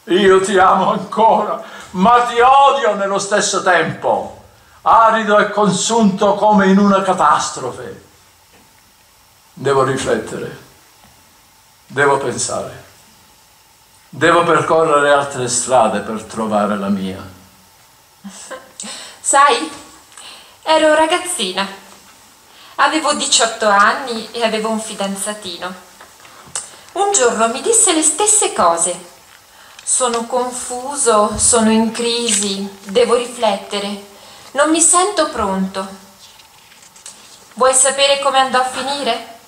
Io 0.07 0.41
ti 0.41 0.59
amo 0.59 0.91
ancora, 0.91 1.63
ma 1.91 2.23
ti 2.23 2.41
odio 2.41 2.97
nello 2.97 3.21
stesso 3.21 3.63
tempo, 3.63 4.43
arido 4.83 5.39
e 5.39 5.51
consunto 5.51 6.35
come 6.35 6.67
in 6.67 6.79
una 6.79 7.01
catastrofe. 7.03 8.03
Devo 9.53 9.85
riflettere, 9.85 10.59
devo 11.87 12.19
pensare, 12.19 12.86
devo 14.17 14.45
percorrere 14.45 15.13
altre 15.13 15.47
strade 15.47 16.01
per 16.01 16.23
trovare 16.23 16.79
la 16.79 16.89
mia. 16.89 17.23
Sai, 19.21 19.71
ero 20.63 20.95
ragazzina, 20.95 21.67
avevo 22.77 23.13
18 23.13 23.67
anni 23.67 24.31
e 24.33 24.43
avevo 24.43 24.71
un 24.71 24.81
fidanzatino. 24.81 25.75
Un 26.93 27.13
giorno 27.13 27.49
mi 27.49 27.61
disse 27.61 27.93
le 27.93 28.03
stesse 28.03 28.55
cose 28.55 29.15
sono 29.89 30.27
confuso, 30.27 31.39
sono 31.39 31.71
in 31.71 31.93
crisi, 31.93 32.69
devo 32.83 33.15
riflettere, 33.15 34.05
non 34.53 34.69
mi 34.71 34.81
sento 34.81 35.29
pronto. 35.29 35.87
Vuoi 37.55 37.73
sapere 37.73 38.19
come 38.19 38.41
andò 38.41 38.59
a 38.59 38.65
finire? 38.65 39.39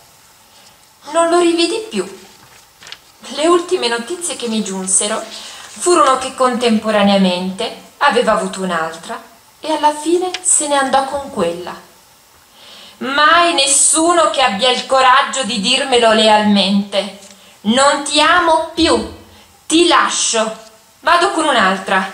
Non 1.11 1.29
lo 1.29 1.41
rividi 1.41 1.87
più. 1.91 2.28
Le 3.21 3.47
ultime 3.47 3.89
notizie 3.89 4.37
che 4.37 4.49
mi 4.49 4.63
giunsero 4.63 5.21
furono 5.21 6.19
che 6.19 6.35
contemporaneamente 6.35 7.87
aveva 7.99 8.33
avuto 8.33 8.63
un'altra 8.63 9.21
e 9.61 9.73
alla 9.73 9.95
fine 9.95 10.31
se 10.41 10.69
ne 10.69 10.77
andò 10.77 11.05
con 11.05 11.31
quella. 11.31 11.75
Mai 12.99 13.55
nessuno 13.55 14.31
che 14.31 14.43
abbia 14.43 14.71
il 14.71 14.87
coraggio 14.87 15.45
di 15.45 15.61
dirmelo 15.61 16.13
lealmente. 16.13 17.19
Non 17.63 18.03
ti 18.05 18.21
amo 18.21 18.71
più. 18.75 19.17
Ti 19.67 19.87
lascio, 19.87 20.57
vado 21.01 21.31
con 21.31 21.45
un'altra. 21.45 22.11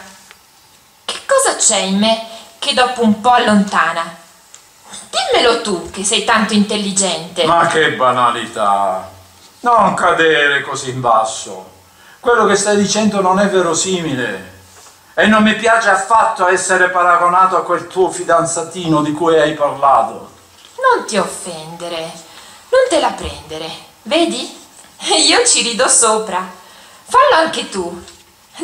Che 1.04 1.20
cosa 1.26 1.56
c'è 1.56 1.78
in 1.78 1.98
me 1.98 2.26
che 2.58 2.74
dopo 2.74 3.02
un 3.02 3.20
po' 3.20 3.30
allontana? 3.30 4.16
Dimmelo 5.10 5.60
tu 5.60 5.90
che 5.90 6.02
sei 6.02 6.24
tanto 6.24 6.54
intelligente. 6.54 7.44
Ma 7.44 7.66
che 7.66 7.92
banalità! 7.92 9.13
Non 9.64 9.94
cadere 9.94 10.60
così 10.60 10.90
in 10.90 11.00
basso. 11.00 11.70
Quello 12.20 12.44
che 12.44 12.54
stai 12.54 12.76
dicendo 12.76 13.22
non 13.22 13.40
è 13.40 13.48
verosimile. 13.48 14.52
E 15.14 15.26
non 15.26 15.42
mi 15.42 15.54
piace 15.54 15.88
affatto 15.88 16.46
essere 16.46 16.90
paragonato 16.90 17.56
a 17.56 17.62
quel 17.62 17.86
tuo 17.86 18.10
fidanzatino 18.10 19.00
di 19.00 19.12
cui 19.12 19.40
hai 19.40 19.54
parlato. 19.54 20.32
Non 20.76 21.06
ti 21.06 21.16
offendere, 21.16 22.12
non 22.68 22.82
te 22.90 23.00
la 23.00 23.12
prendere. 23.12 23.70
Vedi? 24.02 24.54
Io 25.26 25.46
ci 25.46 25.62
rido 25.62 25.88
sopra. 25.88 26.46
Fallo 27.06 27.34
anche 27.34 27.70
tu. 27.70 28.04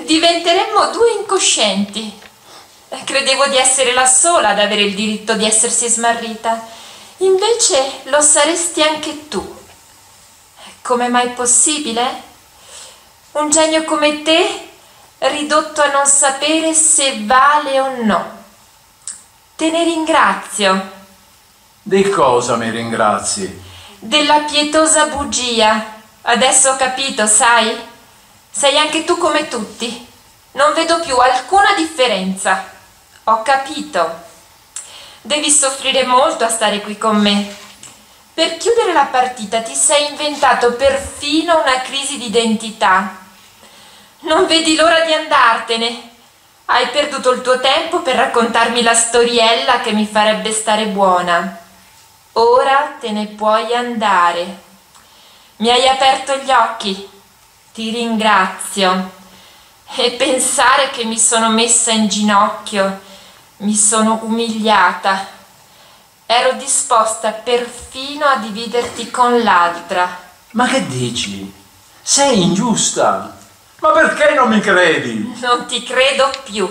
Diventeremmo 0.04 0.90
due 0.90 1.12
incoscienti. 1.12 2.20
Credevo 3.06 3.46
di 3.46 3.56
essere 3.56 3.94
la 3.94 4.04
sola 4.04 4.50
ad 4.50 4.58
avere 4.58 4.82
il 4.82 4.94
diritto 4.94 5.32
di 5.32 5.46
essersi 5.46 5.88
smarrita. 5.88 6.62
Invece 7.18 8.00
lo 8.04 8.20
saresti 8.20 8.82
anche 8.82 9.28
tu. 9.28 9.59
Come 10.82 11.08
mai 11.08 11.30
possibile? 11.30 12.22
Un 13.32 13.50
genio 13.50 13.84
come 13.84 14.22
te 14.22 14.68
ridotto 15.18 15.82
a 15.82 15.90
non 15.90 16.06
sapere 16.06 16.72
se 16.74 17.20
vale 17.24 17.80
o 17.80 18.02
no. 18.02 18.38
Te 19.56 19.70
ne 19.70 19.84
ringrazio. 19.84 20.98
Di 21.82 22.08
cosa 22.10 22.56
mi 22.56 22.70
ringrazi? 22.70 23.62
Della 23.98 24.40
pietosa 24.40 25.06
bugia. 25.06 25.98
Adesso 26.22 26.70
ho 26.70 26.76
capito, 26.76 27.26
sai? 27.26 27.78
Sei 28.50 28.76
anche 28.78 29.04
tu 29.04 29.18
come 29.18 29.48
tutti. 29.48 30.06
Non 30.52 30.72
vedo 30.74 31.00
più 31.00 31.16
alcuna 31.16 31.74
differenza. 31.76 32.64
Ho 33.24 33.42
capito. 33.42 34.22
Devi 35.20 35.50
soffrire 35.50 36.04
molto 36.04 36.44
a 36.44 36.48
stare 36.48 36.80
qui 36.80 36.96
con 36.96 37.16
me. 37.20 37.54
Per 38.40 38.56
chiudere 38.56 38.94
la 38.94 39.04
partita 39.04 39.60
ti 39.60 39.74
sei 39.74 40.08
inventato 40.08 40.72
perfino 40.72 41.60
una 41.60 41.82
crisi 41.82 42.16
di 42.16 42.28
identità. 42.28 43.18
Non 44.20 44.46
vedi 44.46 44.76
l'ora 44.76 45.04
di 45.04 45.12
andartene. 45.12 46.10
Hai 46.64 46.88
perduto 46.88 47.32
il 47.32 47.42
tuo 47.42 47.60
tempo 47.60 48.00
per 48.00 48.16
raccontarmi 48.16 48.80
la 48.80 48.94
storiella 48.94 49.80
che 49.80 49.92
mi 49.92 50.06
farebbe 50.06 50.52
stare 50.52 50.86
buona. 50.86 51.60
Ora 52.32 52.96
te 52.98 53.10
ne 53.10 53.26
puoi 53.26 53.74
andare. 53.74 54.62
Mi 55.56 55.68
hai 55.68 55.86
aperto 55.86 56.34
gli 56.36 56.50
occhi 56.50 57.10
ti 57.74 57.90
ringrazio. 57.90 59.10
E 59.96 60.12
pensare 60.12 60.88
che 60.88 61.04
mi 61.04 61.18
sono 61.18 61.50
messa 61.50 61.90
in 61.90 62.08
ginocchio, 62.08 63.00
mi 63.58 63.74
sono 63.74 64.20
umiliata. 64.22 65.39
Ero 66.32 66.52
disposta 66.52 67.32
perfino 67.32 68.24
a 68.24 68.36
dividerti 68.36 69.10
con 69.10 69.42
l'altra. 69.42 70.16
Ma 70.50 70.68
che 70.68 70.86
dici? 70.86 71.52
Sei 72.00 72.40
ingiusta. 72.40 73.36
Ma 73.80 73.90
perché 73.90 74.34
non 74.34 74.48
mi 74.48 74.60
credi? 74.60 75.36
Non 75.40 75.66
ti 75.66 75.82
credo 75.82 76.30
più. 76.44 76.66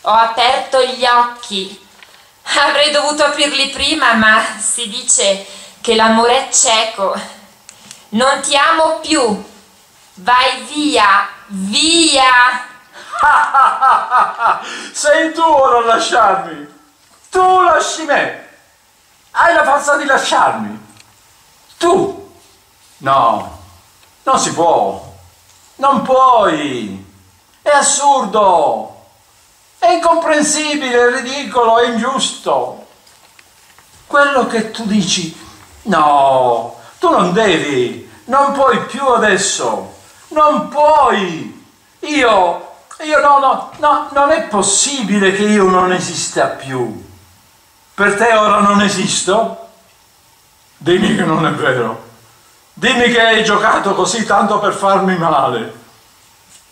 Ho 0.00 0.10
aperto 0.10 0.82
gli 0.82 1.04
occhi. 1.04 1.86
Avrei 2.66 2.92
dovuto 2.92 3.24
aprirli 3.24 3.68
prima, 3.68 4.14
ma 4.14 4.42
si 4.58 4.88
dice 4.88 5.44
che 5.82 5.94
l'amore 5.94 6.48
è 6.48 6.50
cieco. 6.50 7.14
Non 8.08 8.40
ti 8.40 8.56
amo 8.56 9.00
più. 9.00 9.44
Vai 10.14 10.62
via, 10.62 11.28
via! 11.48 12.66
Sei 14.92 15.30
tu 15.34 15.42
a 15.42 15.80
lasciarmi! 15.84 16.66
Tu 17.28 17.60
lasci 17.60 18.04
me! 18.04 18.43
Hai 19.36 19.52
la 19.52 19.64
forza 19.64 19.96
di 19.96 20.04
lasciarmi! 20.04 20.94
Tu! 21.76 22.32
No, 22.98 23.58
non 24.22 24.38
si 24.38 24.52
può! 24.52 25.12
Non 25.76 26.02
puoi! 26.02 27.04
È 27.60 27.70
assurdo! 27.70 29.06
È 29.76 29.90
incomprensibile, 29.90 31.08
è 31.08 31.14
ridicolo, 31.16 31.80
è 31.80 31.88
ingiusto! 31.88 32.86
Quello 34.06 34.46
che 34.46 34.70
tu 34.70 34.86
dici, 34.86 35.36
no, 35.82 36.76
tu 37.00 37.10
non 37.10 37.32
devi, 37.32 38.08
non 38.26 38.52
puoi 38.52 38.84
più 38.84 39.04
adesso! 39.04 39.94
Non 40.28 40.68
puoi! 40.68 41.66
Io, 42.02 42.68
io 43.00 43.20
no, 43.20 43.38
no, 43.40 43.70
no, 43.78 44.08
non 44.12 44.30
è 44.30 44.44
possibile 44.44 45.32
che 45.32 45.42
io 45.42 45.64
non 45.64 45.90
esista 45.90 46.46
più. 46.46 47.03
Per 47.94 48.16
te 48.16 48.32
ora 48.32 48.58
non 48.58 48.80
esisto? 48.80 49.68
Dimmi 50.78 51.14
che 51.14 51.22
non 51.22 51.46
è 51.46 51.52
vero. 51.52 52.10
Dimmi 52.72 53.04
che 53.12 53.20
hai 53.20 53.44
giocato 53.44 53.94
così 53.94 54.26
tanto 54.26 54.58
per 54.58 54.72
farmi 54.72 55.16
male. 55.16 55.72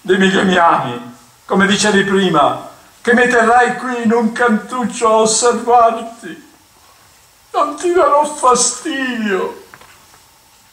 Dimmi 0.00 0.30
che 0.30 0.42
mi 0.42 0.56
ami, 0.56 1.14
come 1.46 1.68
dicevi 1.68 2.02
prima, 2.02 2.68
che 3.00 3.14
mi 3.14 3.28
terrai 3.28 3.76
qui 3.76 4.02
in 4.02 4.12
un 4.12 4.32
cantuccio 4.32 5.06
a 5.06 5.16
osservarti. 5.18 6.50
Non 7.52 7.76
ti 7.76 7.92
darò 7.92 8.24
fastidio. 8.24 9.66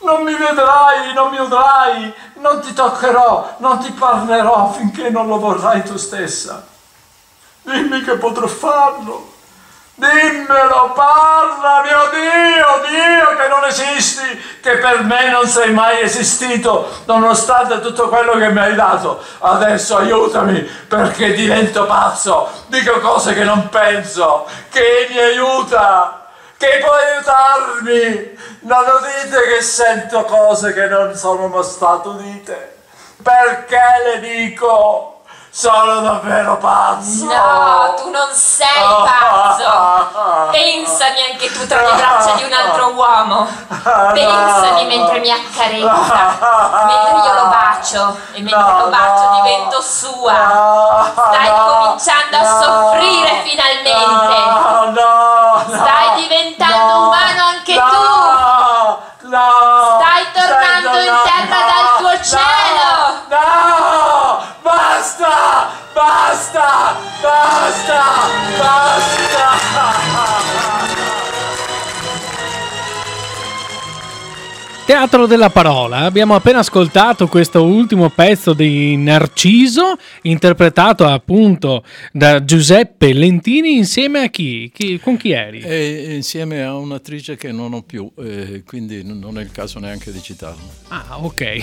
Non 0.02 0.24
mi 0.24 0.34
vedrai, 0.34 1.14
non 1.14 1.30
mi 1.30 1.38
udrai, 1.38 2.12
non 2.38 2.62
ti 2.62 2.74
toccherò, 2.74 3.58
non 3.60 3.78
ti 3.80 3.92
parlerò 3.92 4.72
finché 4.72 5.12
non 5.12 5.28
lo 5.28 5.38
vorrai 5.38 5.84
tu 5.84 5.96
stessa. 5.98 6.66
Dimmi 7.62 8.02
che 8.02 8.16
potrò 8.18 8.48
farlo. 8.48 9.38
Dimmelo, 10.00 10.94
parla, 10.96 11.82
mio 11.84 12.10
Dio, 12.10 12.88
Dio 12.88 13.36
che 13.36 13.48
non 13.50 13.66
esisti, 13.66 14.60
che 14.62 14.78
per 14.78 15.04
me 15.04 15.30
non 15.30 15.46
sei 15.46 15.74
mai 15.74 16.02
esistito, 16.02 16.88
nonostante 17.04 17.82
tutto 17.82 18.08
quello 18.08 18.38
che 18.38 18.48
mi 18.50 18.60
hai 18.60 18.76
dato. 18.76 19.22
Adesso 19.40 19.98
aiutami, 19.98 20.62
perché 20.62 21.34
divento 21.34 21.86
pazzo, 21.86 22.50
dico 22.68 23.00
cose 23.02 23.34
che 23.34 23.44
non 23.44 23.68
penso, 23.68 24.48
che 24.70 25.08
mi 25.10 25.20
aiuta, 25.20 26.28
che 26.56 26.82
può 26.82 26.94
aiutarmi. 26.94 28.38
Non 28.62 28.84
udite 29.02 29.42
che 29.50 29.62
sento 29.62 30.24
cose 30.24 30.74
che 30.74 30.88
non 30.88 31.14
sono 31.14 31.48
mai 31.48 31.64
state 31.64 32.08
udite. 32.08 32.78
Perché 33.22 33.82
le 34.06 34.20
dico? 34.22 35.19
Sono 35.52 36.02
davvero 36.02 36.58
pazzo! 36.58 37.26
No, 37.26 37.94
tu 37.96 38.10
non 38.12 38.28
sei 38.32 38.68
pazzo! 39.04 40.52
Pensami 40.52 41.18
anche 41.32 41.52
tu 41.52 41.66
tra 41.66 41.82
le 41.82 41.96
braccia 41.96 42.34
di 42.36 42.44
un 42.44 42.54
altro 42.54 42.94
uomo! 42.94 43.48
Pensami 44.14 44.86
mentre 44.86 45.20
mi 45.20 45.32
accarezza, 45.32 46.38
mentre 46.86 47.18
io 47.26 47.34
lo 47.34 47.48
bacio 47.50 48.18
e 48.34 48.42
mentre 48.42 48.78
lo 48.78 48.90
bacio 48.90 49.42
divento 49.42 49.82
sua! 49.82 51.12
Stai 51.14 51.50
cominciando 51.50 52.38
a 52.38 52.46
soffrire 52.62 53.42
finalmente! 53.44 53.59
Basta! 67.22 68.02
Basta! 68.58 69.30
Teatro 74.86 75.28
della 75.28 75.52
parola, 75.52 76.00
abbiamo 76.00 76.34
appena 76.34 76.60
ascoltato 76.60 77.28
questo 77.28 77.64
ultimo 77.64 78.10
pezzo 78.10 78.54
di 78.54 78.98
Narciso, 78.98 79.98
interpretato 80.24 81.06
appunto 81.06 81.84
da 82.12 82.44
Giuseppe 82.44 83.14
Lentini 83.14 83.78
insieme 83.78 84.24
a 84.24 84.30
chi? 84.30 84.72
Chi- 84.74 85.00
con 85.00 85.16
chi 85.16 85.32
eri? 85.32 85.62
E 85.62 86.16
insieme 86.16 86.64
a 86.64 86.76
un'attrice 86.76 87.38
che 87.38 87.52
non 87.52 87.74
ho 87.74 87.84
più, 87.84 88.12
eh, 88.18 88.64
quindi 88.66 89.04
non 89.04 89.38
è 89.38 89.44
il 89.44 89.52
caso 89.52 89.78
neanche 89.78 90.12
di 90.12 90.22
citarla. 90.24 90.64
Ah, 90.88 91.20
ok. 91.20 91.62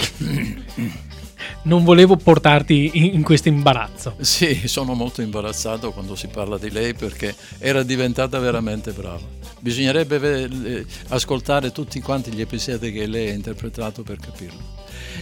Non 1.63 1.85
volevo 1.85 2.17
portarti 2.17 2.91
in, 2.95 3.05
in 3.15 3.23
questo 3.23 3.49
imbarazzo. 3.49 4.17
Sì, 4.21 4.67
sono 4.67 4.95
molto 4.95 5.23
imbarazzato 5.23 5.93
quando 5.93 6.15
si 6.15 6.29
parla 6.29 6.59
di 6.59 6.71
lei 6.71 6.95
perché 6.95 7.35
era 7.59 7.83
diventata 7.83 8.39
veramente 8.39 8.93
brava. 8.93 9.45
Bisognerebbe 9.59 10.85
ascoltare 11.09 11.73
tutti 11.73 12.01
quanti 12.01 12.33
gli 12.33 12.41
episodi 12.41 12.93
che 12.93 13.07
lei 13.07 13.31
ha 13.31 13.35
interpretato 13.35 14.03
per 14.03 14.19
capirlo. 14.19 14.61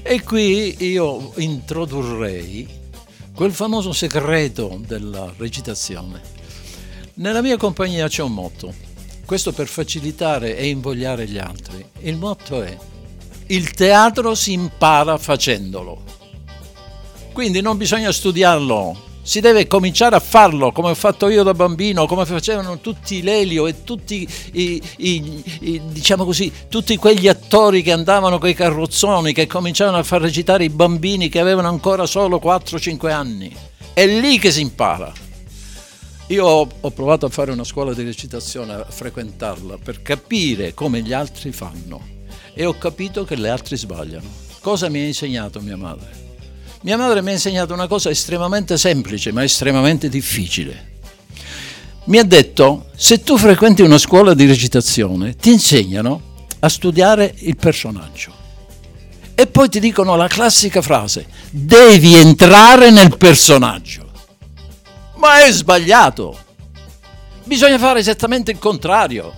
E 0.02 0.22
qui 0.22 0.76
io 0.84 1.32
introdurrei 1.36 2.82
quel 3.34 3.52
famoso 3.52 3.92
segreto 3.92 4.80
della 4.86 5.32
recitazione. 5.36 6.20
Nella 7.14 7.42
mia 7.42 7.56
compagnia 7.56 8.08
c'è 8.08 8.22
un 8.22 8.32
motto, 8.32 8.74
questo 9.24 9.52
per 9.52 9.66
facilitare 9.68 10.56
e 10.56 10.68
invogliare 10.68 11.26
gli 11.26 11.38
altri. 11.38 11.84
Il 12.00 12.16
motto 12.16 12.62
è 12.62 12.76
il 13.48 13.70
teatro 13.72 14.34
si 14.34 14.52
impara 14.52 15.18
facendolo. 15.18 16.02
Quindi 17.32 17.60
non 17.60 17.76
bisogna 17.76 18.12
studiarlo, 18.12 18.96
si 19.22 19.40
deve 19.40 19.66
cominciare 19.66 20.14
a 20.14 20.20
farlo 20.20 20.70
come 20.70 20.90
ho 20.90 20.94
fatto 20.94 21.28
io 21.28 21.42
da 21.42 21.52
bambino, 21.52 22.06
come 22.06 22.24
facevano 22.26 22.78
tutti 22.78 23.22
Lelio 23.22 23.66
e 23.66 23.82
tutti 23.82 24.28
i, 24.52 24.80
i- 24.98 25.42
i- 25.60 25.82
diciamo 25.90 26.24
così, 26.24 26.52
tutti 26.68 26.96
quegli 26.96 27.26
attori 27.26 27.82
che 27.82 27.90
andavano 27.90 28.38
con 28.38 28.50
i 28.50 28.54
carrozzoni, 28.54 29.32
che 29.32 29.46
cominciavano 29.46 29.96
a 29.96 30.02
far 30.04 30.20
recitare 30.20 30.64
i 30.64 30.68
bambini 30.68 31.28
che 31.28 31.40
avevano 31.40 31.68
ancora 31.68 32.06
solo 32.06 32.38
4-5 32.38 33.10
anni. 33.10 33.54
È 33.92 34.06
lì 34.06 34.38
che 34.38 34.52
si 34.52 34.60
impara. 34.60 35.12
Io 36.28 36.46
ho, 36.46 36.90
provato 36.90 37.26
a 37.26 37.30
fare 37.30 37.50
una 37.50 37.64
scuola 37.64 37.92
di 37.92 38.02
recitazione, 38.02 38.72
a 38.74 38.86
frequentarla, 38.88 39.76
per 39.82 40.02
capire 40.02 40.72
come 40.72 41.02
gli 41.02 41.12
altri 41.12 41.50
fanno. 41.52 42.13
E 42.55 42.64
ho 42.64 42.78
capito 42.78 43.24
che 43.24 43.36
gli 43.36 43.47
altri 43.47 43.76
sbagliano. 43.76 44.28
Cosa 44.60 44.89
mi 44.89 45.01
ha 45.01 45.06
insegnato 45.06 45.60
mia 45.60 45.76
madre? 45.76 46.22
Mia 46.82 46.97
madre 46.97 47.20
mi 47.20 47.31
ha 47.31 47.32
insegnato 47.32 47.74
una 47.74 47.89
cosa 47.89 48.10
estremamente 48.10 48.78
semplice, 48.78 49.32
ma 49.32 49.43
estremamente 49.43 50.09
difficile. 50.09 50.93
Mi 52.05 52.18
ha 52.18 52.24
detto, 52.24 52.90
se 52.94 53.22
tu 53.22 53.36
frequenti 53.39 53.82
una 53.82 53.98
scuola 53.98 54.35
di 54.35 54.47
recitazione, 54.47 55.35
ti 55.35 55.51
insegnano 55.51 56.32
a 56.60 56.68
studiare 56.68 57.35
il 57.39 57.56
personaggio. 57.56 58.32
E 59.35 59.47
poi 59.47 59.68
ti 59.68 59.81
dicono 59.81 60.14
la 60.14 60.28
classica 60.28 60.81
frase, 60.81 61.26
devi 61.51 62.14
entrare 62.14 62.90
nel 62.90 63.16
personaggio. 63.16 64.06
Ma 65.16 65.44
è 65.44 65.51
sbagliato. 65.51 66.39
Bisogna 67.43 67.78
fare 67.78 67.98
esattamente 67.98 68.52
il 68.52 68.59
contrario. 68.59 69.32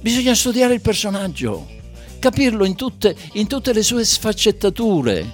Bisogna 0.00 0.34
studiare 0.34 0.74
il 0.74 0.80
personaggio, 0.80 1.66
capirlo 2.26 2.64
in 2.64 2.74
tutte, 2.74 3.14
in 3.34 3.46
tutte 3.46 3.72
le 3.72 3.84
sue 3.84 4.04
sfaccettature, 4.04 5.30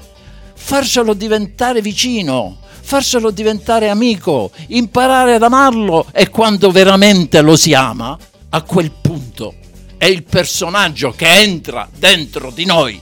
farselo 0.55 1.14
diventare 1.14 1.81
vicino, 1.81 2.59
farselo 2.82 3.31
diventare 3.31 3.89
amico, 3.89 4.51
imparare 4.69 5.36
ad 5.36 5.43
amarlo 5.43 6.06
e 6.12 6.28
quando 6.28 6.70
veramente 6.70 7.40
lo 7.40 7.56
si 7.56 7.73
ama, 7.73 8.19
a 8.51 8.62
quel 8.62 8.90
punto 8.90 9.55
è 9.97 10.05
il 10.05 10.23
personaggio 10.24 11.12
che 11.12 11.28
entra 11.40 11.89
dentro 11.97 12.51
di 12.51 12.66
noi 12.66 13.01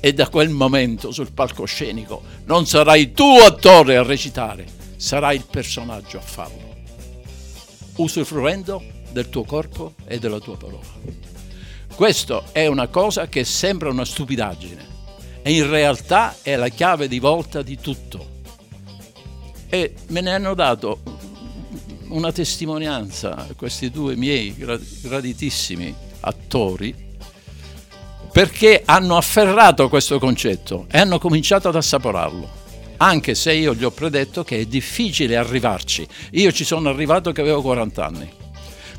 e 0.00 0.12
da 0.12 0.28
quel 0.28 0.50
momento 0.50 1.10
sul 1.10 1.32
palcoscenico 1.32 2.20
non 2.44 2.66
sarai 2.66 3.12
tu 3.12 3.38
attore 3.42 3.96
a 3.96 4.02
recitare, 4.02 4.66
sarai 4.96 5.36
il 5.36 5.46
personaggio 5.50 6.18
a 6.18 6.22
farlo, 6.22 6.74
usufruendo 7.96 8.82
del 9.12 9.30
tuo 9.30 9.44
corpo 9.44 9.94
e 10.04 10.18
della 10.18 10.40
tua 10.40 10.58
parola. 10.58 11.32
Questo 11.94 12.44
è 12.50 12.66
una 12.66 12.88
cosa 12.88 13.28
che 13.28 13.44
sembra 13.44 13.88
una 13.88 14.04
stupidaggine 14.04 14.92
e 15.42 15.52
in 15.52 15.70
realtà 15.70 16.34
è 16.42 16.56
la 16.56 16.68
chiave 16.68 17.06
di 17.06 17.20
volta 17.20 17.62
di 17.62 17.78
tutto. 17.78 18.42
E 19.68 19.94
me 20.08 20.20
ne 20.20 20.34
hanno 20.34 20.54
dato 20.54 21.00
una 22.08 22.32
testimonianza 22.32 23.46
questi 23.56 23.90
due 23.90 24.16
miei 24.16 24.56
gra- 24.56 24.78
graditissimi 25.02 25.94
attori 26.20 26.94
perché 28.32 28.82
hanno 28.84 29.16
afferrato 29.16 29.88
questo 29.88 30.18
concetto 30.18 30.86
e 30.90 30.98
hanno 30.98 31.20
cominciato 31.20 31.68
ad 31.68 31.76
assaporarlo. 31.76 32.62
Anche 32.96 33.36
se 33.36 33.52
io 33.52 33.72
gli 33.72 33.84
ho 33.84 33.92
predetto 33.92 34.42
che 34.42 34.58
è 34.60 34.64
difficile 34.64 35.36
arrivarci. 35.36 36.06
Io 36.32 36.50
ci 36.50 36.64
sono 36.64 36.88
arrivato 36.88 37.30
che 37.30 37.40
avevo 37.40 37.62
40 37.62 38.04
anni. 38.04 38.43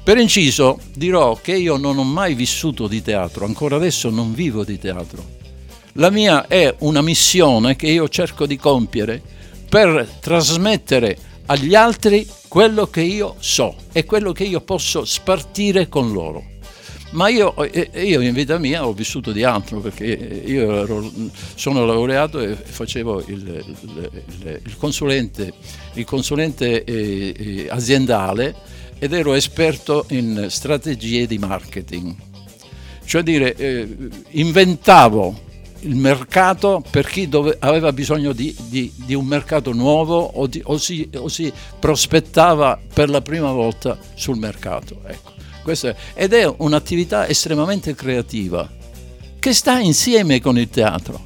Per 0.05 0.17
inciso 0.19 0.77
dirò 0.93 1.33
che 1.41 1.53
io 1.55 1.77
non 1.77 1.97
ho 1.97 2.03
mai 2.03 2.35
vissuto 2.35 2.87
di 2.87 3.01
teatro, 3.01 3.43
ancora 3.43 3.75
adesso 3.77 4.11
non 4.11 4.35
vivo 4.35 4.63
di 4.63 4.77
teatro. 4.77 5.25
La 5.93 6.11
mia 6.11 6.45
è 6.45 6.75
una 6.81 7.01
missione 7.01 7.75
che 7.75 7.87
io 7.87 8.07
cerco 8.07 8.45
di 8.45 8.55
compiere 8.55 9.19
per 9.67 10.07
trasmettere 10.19 11.17
agli 11.47 11.73
altri 11.73 12.27
quello 12.47 12.85
che 12.85 13.01
io 13.01 13.35
so 13.39 13.75
e 13.91 14.05
quello 14.05 14.31
che 14.31 14.43
io 14.43 14.61
posso 14.61 15.05
spartire 15.05 15.89
con 15.89 16.11
loro. 16.11 16.53
Ma 17.13 17.29
io, 17.29 17.55
eh, 17.63 17.89
io 18.03 18.21
in 18.21 18.33
vita 18.35 18.59
mia 18.59 18.85
ho 18.85 18.93
vissuto 18.93 19.31
di 19.31 19.43
altro 19.43 19.79
perché 19.79 20.05
io 20.05 20.81
ero- 20.83 21.11
sono 21.55 21.83
laureato 21.83 22.39
e 22.41 22.55
facevo 22.55 23.23
il, 23.25 23.63
il- 23.81 24.61
il- 24.63 24.77
consulente, 24.77 25.51
il 25.93 26.05
consulente 26.05 26.83
eh, 26.83 27.33
eh, 27.35 27.67
aziendale 27.69 28.53
ed 29.05 29.13
ero 29.13 29.33
esperto 29.33 30.05
in 30.09 30.47
strategie 30.49 31.27
di 31.27 31.37
marketing. 31.37 32.15
Cioè 33.05 33.21
dire, 33.21 33.55
eh, 33.55 33.95
inventavo 34.31 35.41
il 35.81 35.95
mercato 35.95 36.83
per 36.89 37.07
chi 37.07 37.29
dove- 37.29 37.55
aveva 37.59 37.93
bisogno 37.93 38.33
di, 38.33 38.55
di- 38.67 38.91
di 38.95 39.13
un 39.13 39.25
mercato 39.25 39.71
nuovo 39.73 40.17
o, 40.17 40.47
di- 40.47 40.61
o 40.65 40.77
si, 40.79 41.07
o 41.15 41.27
si 41.27 41.53
prospettava 41.79 42.79
per 42.93 43.09
la 43.09 43.21
prima 43.21 43.51
volta 43.51 43.95
sul 44.15 44.37
mercato. 44.37 45.01
Ecco. 45.05 45.33
È- 45.71 45.95
ed 46.15 46.33
è 46.33 46.51
un'attività 46.57 47.27
estremamente 47.27 47.93
creativa 47.93 48.67
che 49.39 49.53
sta 49.53 49.77
insieme 49.79 50.41
con 50.41 50.57
il 50.57 50.69
teatro. 50.69 51.21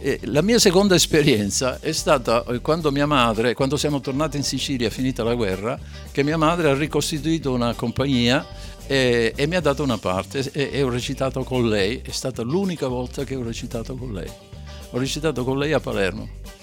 eh, 0.00 0.20
la 0.26 0.42
mia 0.42 0.60
seconda 0.60 0.94
esperienza 0.94 1.80
è 1.80 1.90
stata 1.90 2.44
eh, 2.44 2.60
quando 2.60 2.92
mia 2.92 3.06
madre, 3.06 3.52
quando 3.52 3.76
siamo 3.76 4.00
tornati 4.00 4.36
in 4.36 4.44
Sicilia 4.44 4.88
finita 4.90 5.24
la 5.24 5.34
guerra, 5.34 5.76
che 6.12 6.22
mia 6.22 6.36
madre 6.36 6.70
ha 6.70 6.74
ricostituito 6.74 7.52
una 7.52 7.74
compagnia 7.74 8.46
e, 8.86 9.32
e 9.34 9.46
mi 9.48 9.56
ha 9.56 9.60
dato 9.60 9.82
una 9.82 9.98
parte 9.98 10.48
e, 10.52 10.70
e 10.72 10.82
ho 10.84 10.88
recitato 10.88 11.42
con 11.42 11.68
lei, 11.68 12.00
è 12.00 12.12
stata 12.12 12.42
l'unica 12.42 12.86
volta 12.86 13.24
che 13.24 13.34
ho 13.34 13.42
recitato 13.42 13.96
con 13.96 14.12
lei. 14.12 14.30
Ho 14.90 14.98
recitato 14.98 15.42
con 15.42 15.58
lei 15.58 15.72
a 15.72 15.80
Palermo. 15.80 16.55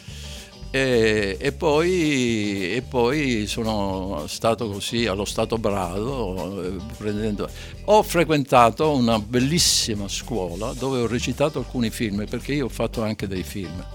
E, 0.76 1.38
e, 1.40 1.52
poi, 1.52 2.74
e, 2.74 2.82
poi, 2.82 3.46
sono 3.46 4.24
stato 4.26 4.72
così 4.72 5.06
allo 5.06 5.24
stato 5.24 5.60
brado. 5.60 6.64
Eh, 6.66 6.78
prendendo... 6.98 7.48
Ho 7.86 8.02
frequentato 8.02 8.90
una 8.90 9.20
bellissima 9.20 10.08
scuola 10.08 10.74
dove 10.74 11.02
ho 11.02 11.06
recitato 11.06 11.60
alcuni 11.60 11.92
film, 11.92 12.26
perché 12.28 12.54
io 12.54 12.66
ho 12.66 12.70
fatto 12.70 13.04
anche 13.04 13.28
dei 13.28 13.44
film. 13.44 13.86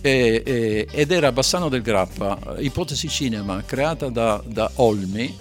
E, 0.00 0.88
ed 0.90 1.12
era 1.12 1.30
Bassano 1.30 1.68
del 1.68 1.82
Grappa, 1.82 2.56
Ipotesi 2.56 3.10
Cinema, 3.10 3.62
creata 3.66 4.08
da, 4.08 4.42
da 4.46 4.70
Olmi, 4.76 5.36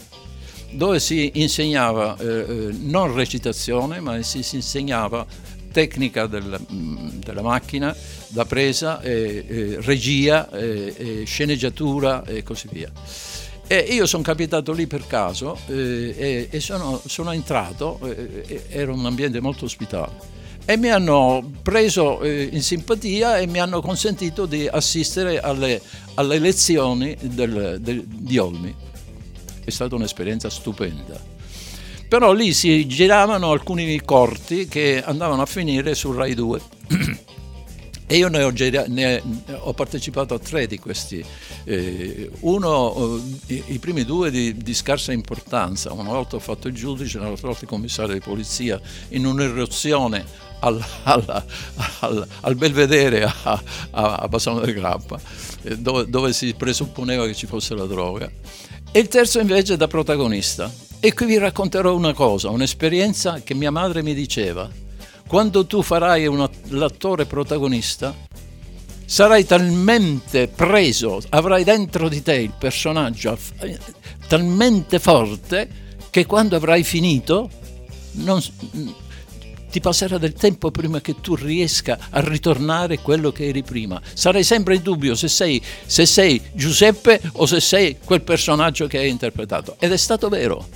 dove 0.72 1.00
si 1.00 1.32
insegnava 1.36 2.18
eh, 2.18 2.26
eh 2.26 2.72
non 2.82 3.14
recitazione, 3.14 4.02
ma 4.02 4.22
si, 4.22 4.44
si 4.44 4.58
insegnava 4.58 5.26
tecnica 5.78 6.26
del, 6.26 6.60
mm, 6.74 7.20
della 7.24 7.44
macchina 7.44 7.96
da 8.30 8.46
presa, 8.46 9.00
eh, 9.02 9.46
eh, 9.48 9.78
regia, 9.82 10.50
eh, 10.50 11.22
sceneggiatura 11.24 12.24
e 12.26 12.42
così 12.42 12.68
via. 12.72 12.92
E 13.68 13.78
io 13.78 14.08
sono 14.08 14.24
capitato 14.24 14.72
lì 14.72 14.88
per 14.88 15.06
caso 15.06 15.56
e, 15.68 16.48
e 16.50 16.60
sono, 16.62 17.00
sono, 17.06 17.32
entrato, 17.32 18.00
era 18.70 18.92
un 18.92 19.06
ambiente 19.06 19.40
molto 19.42 19.66
ospitale 19.66 20.36
e 20.66 20.78
mi 20.78 20.90
hanno 20.90 21.52
preso 21.62 22.26
in 22.26 22.62
simpatia 22.62 23.38
e 23.38 23.46
mi 23.46 23.60
hanno 23.60 23.82
consentito 23.82 24.46
di 24.46 24.68
assistere 24.68 25.40
alle, 25.40 25.82
alle 26.16 26.40
lezioni 26.40 27.16
del, 27.22 27.78
del, 27.82 28.04
di 28.08 28.38
Olmi. 28.38 28.74
È 29.64 29.70
stata 29.70 29.96
un'esperienza 29.96 30.50
stupenda 30.50 31.37
però 32.08 32.32
lì 32.32 32.54
si 32.54 32.88
giravano 32.88 33.52
alcuni 33.52 34.02
corti 34.04 34.68
che 34.68 35.04
andavano 35.04 35.42
a 35.42 35.46
finire 35.46 35.94
su 35.94 36.12
Rai 36.12 36.34
2 36.34 36.62
e 38.10 38.16
io 38.16 38.30
ne 38.30 38.44
ho, 38.44 38.54
ne 38.88 39.22
ho, 39.60 39.74
partecipato 39.74 40.34
a 40.34 40.40
tre 40.40 40.66
di 40.66 40.80
questi, 40.80 41.24
eh, 41.66 42.32
uno, 42.40 43.22
eh, 43.48 43.64
i, 43.68 43.80
primi 43.80 44.06
due 44.06 44.32
di, 44.32 44.56
di, 44.56 44.74
scarsa 44.74 45.12
importanza, 45.12 45.92
una 45.92 46.12
volta 46.12 46.38
ho 46.38 46.40
fatto 46.40 46.70
il 46.70 46.74
giudice, 46.74 47.18
un'altra 47.18 47.48
volta 47.48 47.64
il 47.64 47.70
commissario 47.70 48.14
di 48.14 48.22
polizia 48.22 48.80
in 49.10 49.26
un'eruzione 49.26 50.24
al, 50.60 50.82
al, 51.04 51.44
al, 52.00 52.28
al 52.40 52.56
Belvedere 52.56 53.24
a, 53.24 53.62
a, 53.92 54.16
a 54.16 54.28
Bassano 54.30 54.62
del 54.62 54.74
Grappa, 54.74 55.20
eh, 55.64 55.78
dove, 55.78 56.10
dove 56.10 56.32
si 56.32 56.54
presupponeva 56.54 57.26
che 57.26 57.36
ci 57.36 57.46
fosse 57.46 57.76
la 57.76 57.86
droga, 57.86 58.32
e 58.92 59.00
il 59.00 59.08
terzo 59.08 59.40
invece 59.40 59.78
da 59.78 59.88
protagonista. 59.88 60.72
E 61.00 61.14
qui 61.14 61.26
vi 61.26 61.38
racconterò 61.38 61.96
una 61.96 62.14
cosa, 62.14 62.50
un'esperienza 62.50 63.42
che 63.44 63.54
mia 63.54 63.72
madre 63.72 64.02
mi 64.02 64.16
diceva 64.16 64.86
quando 65.28 65.66
tu 65.66 65.82
farai 65.82 66.26
una, 66.26 66.50
l'attore 66.70 67.26
protagonista, 67.26 68.16
sarai 69.06 69.46
talmente 69.46 70.48
preso, 70.48 71.22
avrai 71.30 71.64
dentro 71.66 72.08
di 72.08 72.22
te 72.22 72.36
il 72.36 72.54
personaggio 72.58 73.38
talmente 74.28 75.00
forte 75.00 75.70
che 76.10 76.26
quando 76.26 76.56
avrai 76.56 76.84
finito 76.84 77.50
non, 78.14 78.42
ti 79.70 79.80
passerà 79.80 80.18
del 80.18 80.34
tempo 80.34 80.72
prima 80.72 81.02
che 81.02 81.16
tu 81.22 81.36
riesca 81.36 81.98
a 82.10 82.20
ritornare 82.22 83.00
quello 83.00 83.32
che 83.32 83.48
eri 83.48 83.64
prima. 83.64 84.02
Sarai 84.14 84.44
sempre 84.44 84.76
in 84.76 84.82
dubbio 84.82 85.16
se 85.16 85.28
sei, 85.28 85.62
se 85.86 86.06
sei 86.06 86.42
Giuseppe 86.54 87.22
o 87.34 87.46
se 87.46 87.60
sei 87.60 87.98
quel 88.04 88.22
personaggio 88.22 88.88
che 88.88 88.98
hai 88.98 89.10
interpretato. 89.10 89.76
Ed 89.80 89.92
è 89.92 89.98
stato 89.98 90.30
vero, 90.30 90.68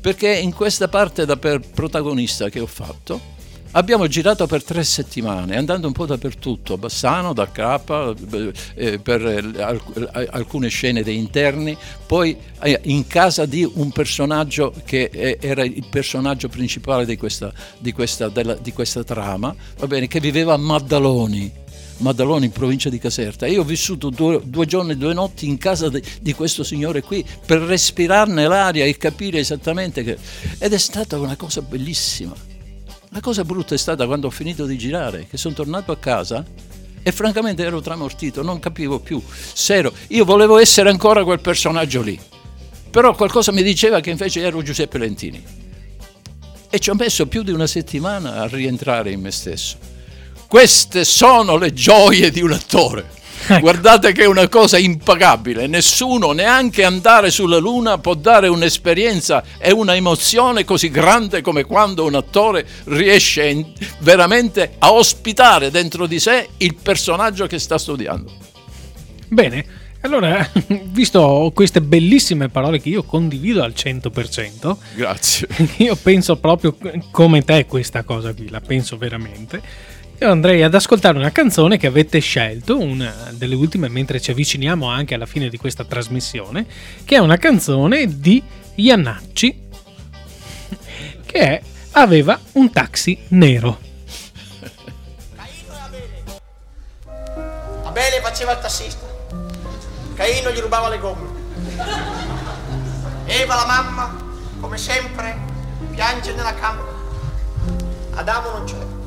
perché 0.00 0.34
in 0.34 0.52
questa 0.52 0.88
parte 0.88 1.24
da 1.24 1.36
protagonista 1.36 2.48
che 2.48 2.60
ho 2.60 2.66
fatto, 2.66 3.36
Abbiamo 3.72 4.06
girato 4.06 4.46
per 4.46 4.64
tre 4.64 4.82
settimane, 4.82 5.54
andando 5.54 5.88
un 5.88 5.92
po' 5.92 6.06
dappertutto, 6.06 6.72
a 6.72 6.78
Bassano, 6.78 7.34
da 7.34 7.50
Crapa, 7.50 8.14
eh, 8.74 8.98
per 8.98 9.26
eh, 9.26 10.26
alcune 10.30 10.68
scene 10.68 11.02
dei 11.02 11.18
interni, 11.18 11.76
poi 12.06 12.34
eh, 12.62 12.80
in 12.84 13.06
casa 13.06 13.44
di 13.44 13.70
un 13.70 13.90
personaggio 13.90 14.72
che 14.86 15.10
eh, 15.12 15.36
era 15.38 15.64
il 15.64 15.86
personaggio 15.90 16.48
principale 16.48 17.04
di 17.04 17.18
questa, 17.18 17.52
di 17.78 17.92
questa, 17.92 18.30
della, 18.30 18.54
di 18.54 18.72
questa 18.72 19.04
trama, 19.04 19.54
bene, 19.86 20.08
che 20.08 20.18
viveva 20.18 20.54
a 20.54 20.58
Maddaloni. 20.58 21.52
Maddaloni 21.98 22.46
in 22.46 22.52
provincia 22.52 22.88
di 22.88 22.98
Caserta 22.98 23.48
io 23.48 23.62
ho 23.62 23.64
vissuto 23.64 24.08
due, 24.10 24.40
due 24.44 24.66
giorni 24.66 24.92
e 24.92 24.96
due 24.96 25.12
notti 25.12 25.48
in 25.48 25.58
casa 25.58 25.88
di, 25.88 26.00
di, 26.20 26.32
questo 26.32 26.62
signore 26.62 27.02
qui 27.02 27.26
per 27.44 27.60
respirarne 27.60 28.46
l'aria 28.46 28.84
e 28.84 28.96
capire 28.96 29.40
esattamente 29.40 30.04
che... 30.04 30.16
ed 30.58 30.72
è 30.72 30.78
stata 30.78 31.18
una 31.18 31.34
cosa 31.34 31.60
bellissima 31.60 32.47
la 33.18 33.24
cosa 33.24 33.42
brutta 33.42 33.74
è 33.74 33.78
stata 33.78 34.06
quando 34.06 34.28
ho 34.28 34.30
finito 34.30 34.64
di 34.64 34.78
girare, 34.78 35.26
che 35.28 35.36
sono 35.36 35.52
tornato 35.52 35.90
a 35.90 35.96
casa 35.96 36.44
e 37.02 37.10
francamente 37.10 37.64
ero 37.64 37.80
tramortito, 37.80 38.42
non 38.42 38.60
capivo 38.60 39.00
più 39.00 39.20
se 39.52 39.74
ero... 39.74 39.92
Io 40.08 40.24
volevo 40.24 40.56
essere 40.56 40.88
ancora 40.88 41.24
quel 41.24 41.40
personaggio 41.40 42.00
lì, 42.00 42.18
però 42.90 43.16
qualcosa 43.16 43.50
mi 43.50 43.64
diceva 43.64 43.98
che 43.98 44.10
invece 44.10 44.42
ero 44.42 44.62
Giuseppe 44.62 44.98
Lentini. 44.98 45.44
E 46.70 46.78
ci 46.78 46.90
ho 46.90 46.94
messo 46.94 47.26
più 47.26 47.42
di 47.42 47.50
una 47.50 47.66
settimana 47.66 48.36
a 48.36 48.46
rientrare 48.46 49.10
in 49.10 49.20
me 49.20 49.32
stesso. 49.32 49.76
Queste 50.46 51.04
sono 51.04 51.56
le 51.56 51.72
gioie 51.72 52.30
di 52.30 52.40
un 52.40 52.52
attore. 52.52 53.17
Ecco. 53.46 53.60
Guardate 53.60 54.12
che 54.12 54.22
è 54.22 54.26
una 54.26 54.48
cosa 54.48 54.78
impagabile, 54.78 55.66
nessuno, 55.66 56.32
neanche 56.32 56.84
andare 56.84 57.30
sulla 57.30 57.58
Luna, 57.58 57.98
può 57.98 58.14
dare 58.14 58.48
un'esperienza 58.48 59.42
e 59.58 59.72
una 59.72 59.94
emozione 59.94 60.64
così 60.64 60.90
grande 60.90 61.40
come 61.40 61.64
quando 61.64 62.04
un 62.04 62.14
attore 62.14 62.66
riesce 62.84 63.72
veramente 64.00 64.74
a 64.78 64.92
ospitare 64.92 65.70
dentro 65.70 66.06
di 66.06 66.18
sé 66.18 66.48
il 66.58 66.74
personaggio 66.74 67.46
che 67.46 67.58
sta 67.58 67.78
studiando. 67.78 68.32
Bene, 69.28 69.64
allora, 70.00 70.48
visto 70.84 71.50
queste 71.54 71.80
bellissime 71.80 72.48
parole 72.48 72.80
che 72.80 72.88
io 72.88 73.02
condivido 73.02 73.62
al 73.62 73.74
100%, 73.76 74.76
grazie. 74.94 75.48
Io 75.78 75.96
penso 75.96 76.36
proprio 76.36 76.76
come 77.10 77.42
te 77.42 77.66
questa 77.66 78.04
cosa 78.04 78.32
qui, 78.32 78.48
la 78.48 78.60
penso 78.60 78.96
veramente. 78.96 79.60
Io 80.20 80.30
andrei 80.30 80.64
ad 80.64 80.74
ascoltare 80.74 81.16
una 81.16 81.30
canzone 81.30 81.76
che 81.76 81.86
avete 81.86 82.18
scelto, 82.18 82.76
una 82.76 83.30
delle 83.30 83.54
ultime 83.54 83.88
mentre 83.88 84.20
ci 84.20 84.32
avviciniamo 84.32 84.88
anche 84.88 85.14
alla 85.14 85.26
fine 85.26 85.48
di 85.48 85.56
questa 85.56 85.84
trasmissione, 85.84 86.66
che 87.04 87.14
è 87.14 87.18
una 87.18 87.36
canzone 87.36 88.18
di 88.18 88.42
Iannacci 88.74 89.66
che 91.24 91.38
è 91.38 91.62
Aveva 91.92 92.38
un 92.52 92.70
taxi 92.70 93.18
nero. 93.28 93.78
Abele 97.82 98.20
faceva 98.20 98.52
il 98.52 98.58
tassista, 98.58 99.06
Caino 100.14 100.50
gli 100.50 100.58
rubava 100.58 100.88
le 100.88 100.98
gomme. 100.98 101.28
Eva 103.26 103.54
la 103.54 103.66
mamma, 103.66 104.16
come 104.60 104.78
sempre, 104.78 105.36
piange 105.90 106.34
nella 106.34 106.54
camera. 106.54 106.92
Adamo 108.14 108.50
non 108.50 108.64
c'è. 108.64 108.97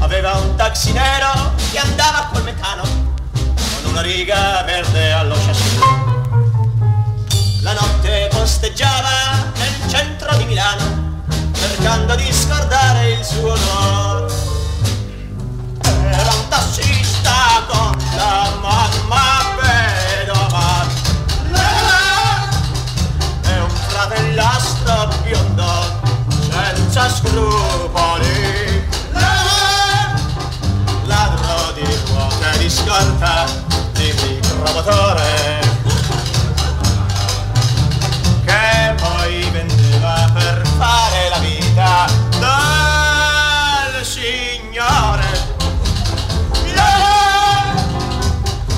Aveva 0.00 0.32
un 0.34 0.54
taxi 0.56 0.92
nero 0.92 1.54
che 1.70 1.78
andava 1.78 2.28
col 2.32 2.42
metano 2.44 2.82
con 2.82 3.90
una 3.90 4.00
riga 4.00 4.62
verde 4.62 5.12
allo 5.12 5.34
chassis. 5.34 5.78
La 7.62 7.72
notte 7.72 8.28
posteggiava 8.32 9.52
nel 9.56 9.88
centro 9.88 10.36
di 10.36 10.44
Milano, 10.44 11.22
cercando 11.54 12.14
di 12.14 12.32
scordare 12.32 13.12
il 13.12 13.24
suo 13.24 13.52
onore. 13.52 14.32
Era 15.82 16.32
un 16.32 16.48
tassista 16.48 17.64
con 17.66 17.96
la 18.16 18.50
mamma 18.60 19.34
vedova 19.56 19.93
fratellastro 24.84 25.22
biondo 25.22 26.02
senza 26.50 27.08
scrupoli. 27.08 28.82
Ladro 31.04 31.72
di 31.74 31.86
ruote 32.06 32.58
di 32.58 32.70
scorta 32.70 33.44
di 33.92 34.14
micromotore 34.22 35.60
che 38.44 38.94
poi 39.00 39.50
vendeva 39.50 40.30
per 40.32 40.62
fare 40.76 41.28
la 41.30 41.38
vita 41.38 42.06
del 43.92 44.04
signore. 44.04 45.52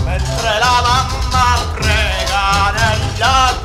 Mentre 0.04 0.58
la 0.58 0.82
mamma 0.82 1.58
prega 1.74 2.72
nella 2.72 3.55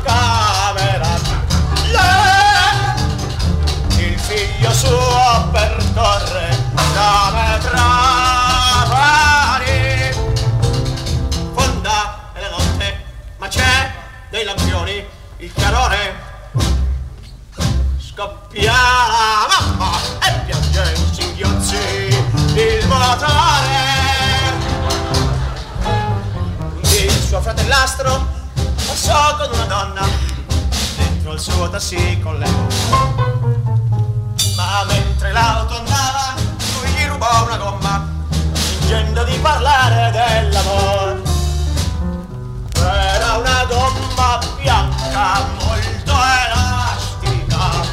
il 22.53 22.87
motore. 22.87 23.89
Il 26.81 27.11
suo 27.11 27.41
fratellastro 27.41 28.27
passò 28.87 29.37
con 29.37 29.49
una 29.53 29.65
donna 29.65 30.07
dentro 30.97 31.33
il 31.33 31.39
suo 31.39 31.69
taxi 31.69 32.19
con 32.21 32.37
lei. 32.37 32.53
Ma 34.55 34.83
mentre 34.85 35.31
l'auto 35.31 35.77
andava, 35.77 36.33
lui 36.79 36.89
gli 36.91 37.05
rubò 37.07 37.45
una 37.45 37.57
gomma, 37.57 38.07
fingendo 38.51 39.23
di 39.23 39.37
parlare 39.37 40.11
dell'amore. 40.11 41.21
Era 42.75 43.37
una 43.37 43.65
gomma 43.65 44.39
bianca 44.59 45.45
molto 45.59 46.11
elastica 46.11 47.90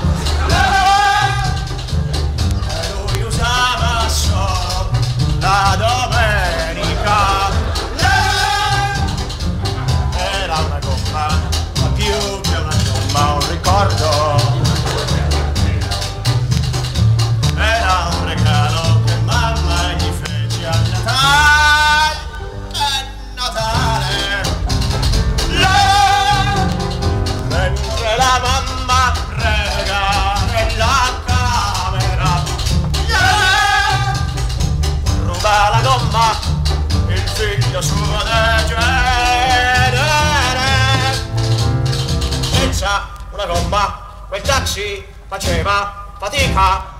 una 43.39 43.47
gomma 43.47 44.01
quel 44.29 44.43
taxi 44.43 45.05
faceva 45.29 46.07
fatica. 46.19 46.97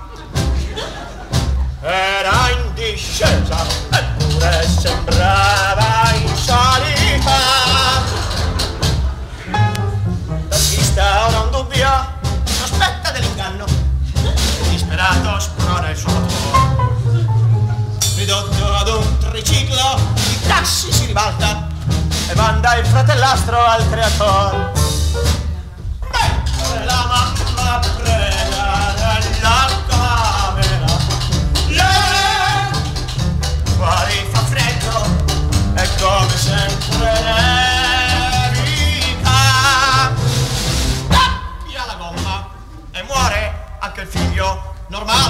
Era 1.81 2.51
in 2.51 2.75
discesa 2.75 3.67
eppure 3.91 4.69
sembrava 4.69 6.13
in 6.15 6.37
salita. 6.37 7.33
L'artista 10.49 11.27
ora 11.27 11.41
un 11.41 11.51
dubbio 11.51 11.89
sospetta 12.45 13.11
dell'inganno. 13.11 13.65
Disperato 14.71 15.41
sprona 15.41 15.91
il 15.91 15.97
suo 15.97 16.13
motore 16.13 17.27
ridotto 18.17 18.75
ad 18.75 18.89
un 18.89 19.19
triciclo 19.19 20.01
il 20.15 20.41
taxi 20.47 20.93
si 20.93 21.07
ribalta 21.07 21.69
e 22.29 22.35
manda 22.35 22.75
il 22.77 22.85
fratellastro 22.85 23.65
al 23.65 23.89
creatore 23.89 24.88
figlio 45.07 45.28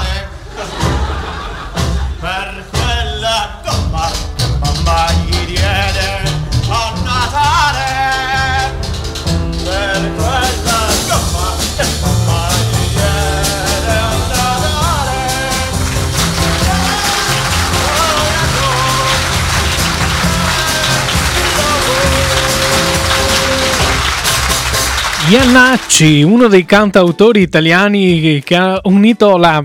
Iannacci, 25.31 26.23
uno 26.23 26.49
dei 26.49 26.65
cantautori 26.65 27.43
italiani 27.43 28.41
che 28.43 28.57
ha 28.57 28.81
unito 28.85 29.37
la, 29.37 29.63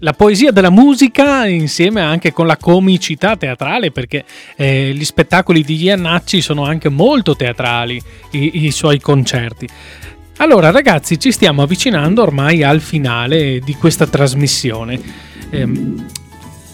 la 0.00 0.12
poesia 0.12 0.52
della 0.52 0.68
musica 0.68 1.46
insieme 1.46 2.02
anche 2.02 2.30
con 2.34 2.46
la 2.46 2.58
comicità 2.58 3.34
teatrale, 3.34 3.90
perché 3.90 4.26
eh, 4.54 4.92
gli 4.94 5.04
spettacoli 5.06 5.64
di 5.64 5.82
Iannacci 5.82 6.42
sono 6.42 6.64
anche 6.64 6.90
molto 6.90 7.34
teatrali, 7.36 7.98
i, 8.32 8.66
i 8.66 8.70
suoi 8.70 9.00
concerti. 9.00 9.66
Allora 10.38 10.70
ragazzi, 10.70 11.18
ci 11.18 11.32
stiamo 11.32 11.62
avvicinando 11.62 12.20
ormai 12.20 12.62
al 12.62 12.82
finale 12.82 13.60
di 13.60 13.74
questa 13.76 14.06
trasmissione. 14.06 15.00
Ehm, 15.48 16.04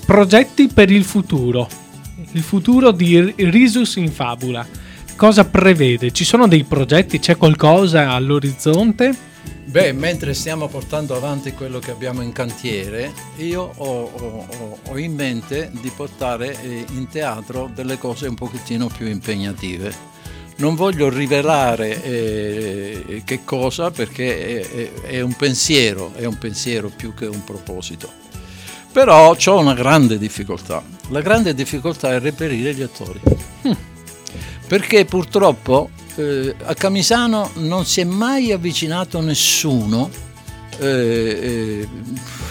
progetti 0.07 0.67
per 0.75 0.91
il 0.91 1.05
futuro. 1.05 1.69
Il 2.33 2.43
futuro 2.43 2.91
di 2.91 3.33
Risus 3.37 3.95
in 3.95 4.11
Fabula. 4.11 4.83
Cosa 5.17 5.45
prevede? 5.45 6.11
Ci 6.13 6.25
sono 6.25 6.49
dei 6.49 6.65
progetti? 6.65 7.19
C'è 7.19 7.37
qualcosa 7.37 8.11
all'orizzonte? 8.11 9.33
Beh, 9.65 9.93
mentre 9.93 10.35
stiamo 10.35 10.69
portando 10.69 11.17
avanti 11.17 11.53
quello 11.53 11.79
che 11.79 11.91
abbiamo 11.91 12.21
in 12.23 12.33
cantiere, 12.33 13.13
io 13.37 13.73
ho, 13.77 14.11
ho- 14.13 14.79
ho- 14.89 14.99
in 14.99 15.15
mente 15.15 15.71
di 15.81 15.91
portare 15.95 16.61
eh, 16.63 16.85
in 16.93 17.09
teatro 17.09 17.71
delle 17.75 17.99
cose 17.99 18.27
un 18.29 18.35
pochettino 18.35 18.89
più 18.89 19.07
impegnative. 19.07 20.13
Non 20.57 20.75
voglio 20.77 21.09
rivelare 21.09 22.03
eh, 22.05 23.23
che 23.25 23.41
cosa 23.45 23.91
perché 23.91 24.61
è, 24.61 24.71
è- 24.71 24.93
è 25.17 25.21
un 25.21 25.35
pensiero, 25.35 26.13
è 26.15 26.25
un 26.25 26.39
pensiero 26.39 26.91
più 26.95 27.15
che 27.15 27.27
un 27.27 27.43
proposito. 27.43 28.11
Però 28.93 29.35
ho 29.37 29.59
una 29.59 29.75
grande 29.75 30.19
difficoltà. 30.19 30.83
La 31.09 31.21
grande 31.21 31.55
difficoltà 31.55 32.13
è 32.13 32.21
reperire 32.21 32.75
gli 32.75 32.83
attori. 32.83 33.21
Perché 34.67 35.05
purtroppo 35.05 35.91
eh, 36.17 36.55
a 36.65 36.75
Camisano 36.75 37.51
non 37.55 37.85
si 37.85 38.01
è 38.01 38.05
mai 38.05 38.53
avvicinato 38.53 39.21
nessuno, 39.21 40.11
eh, 40.79 40.87
eh, 40.87 41.89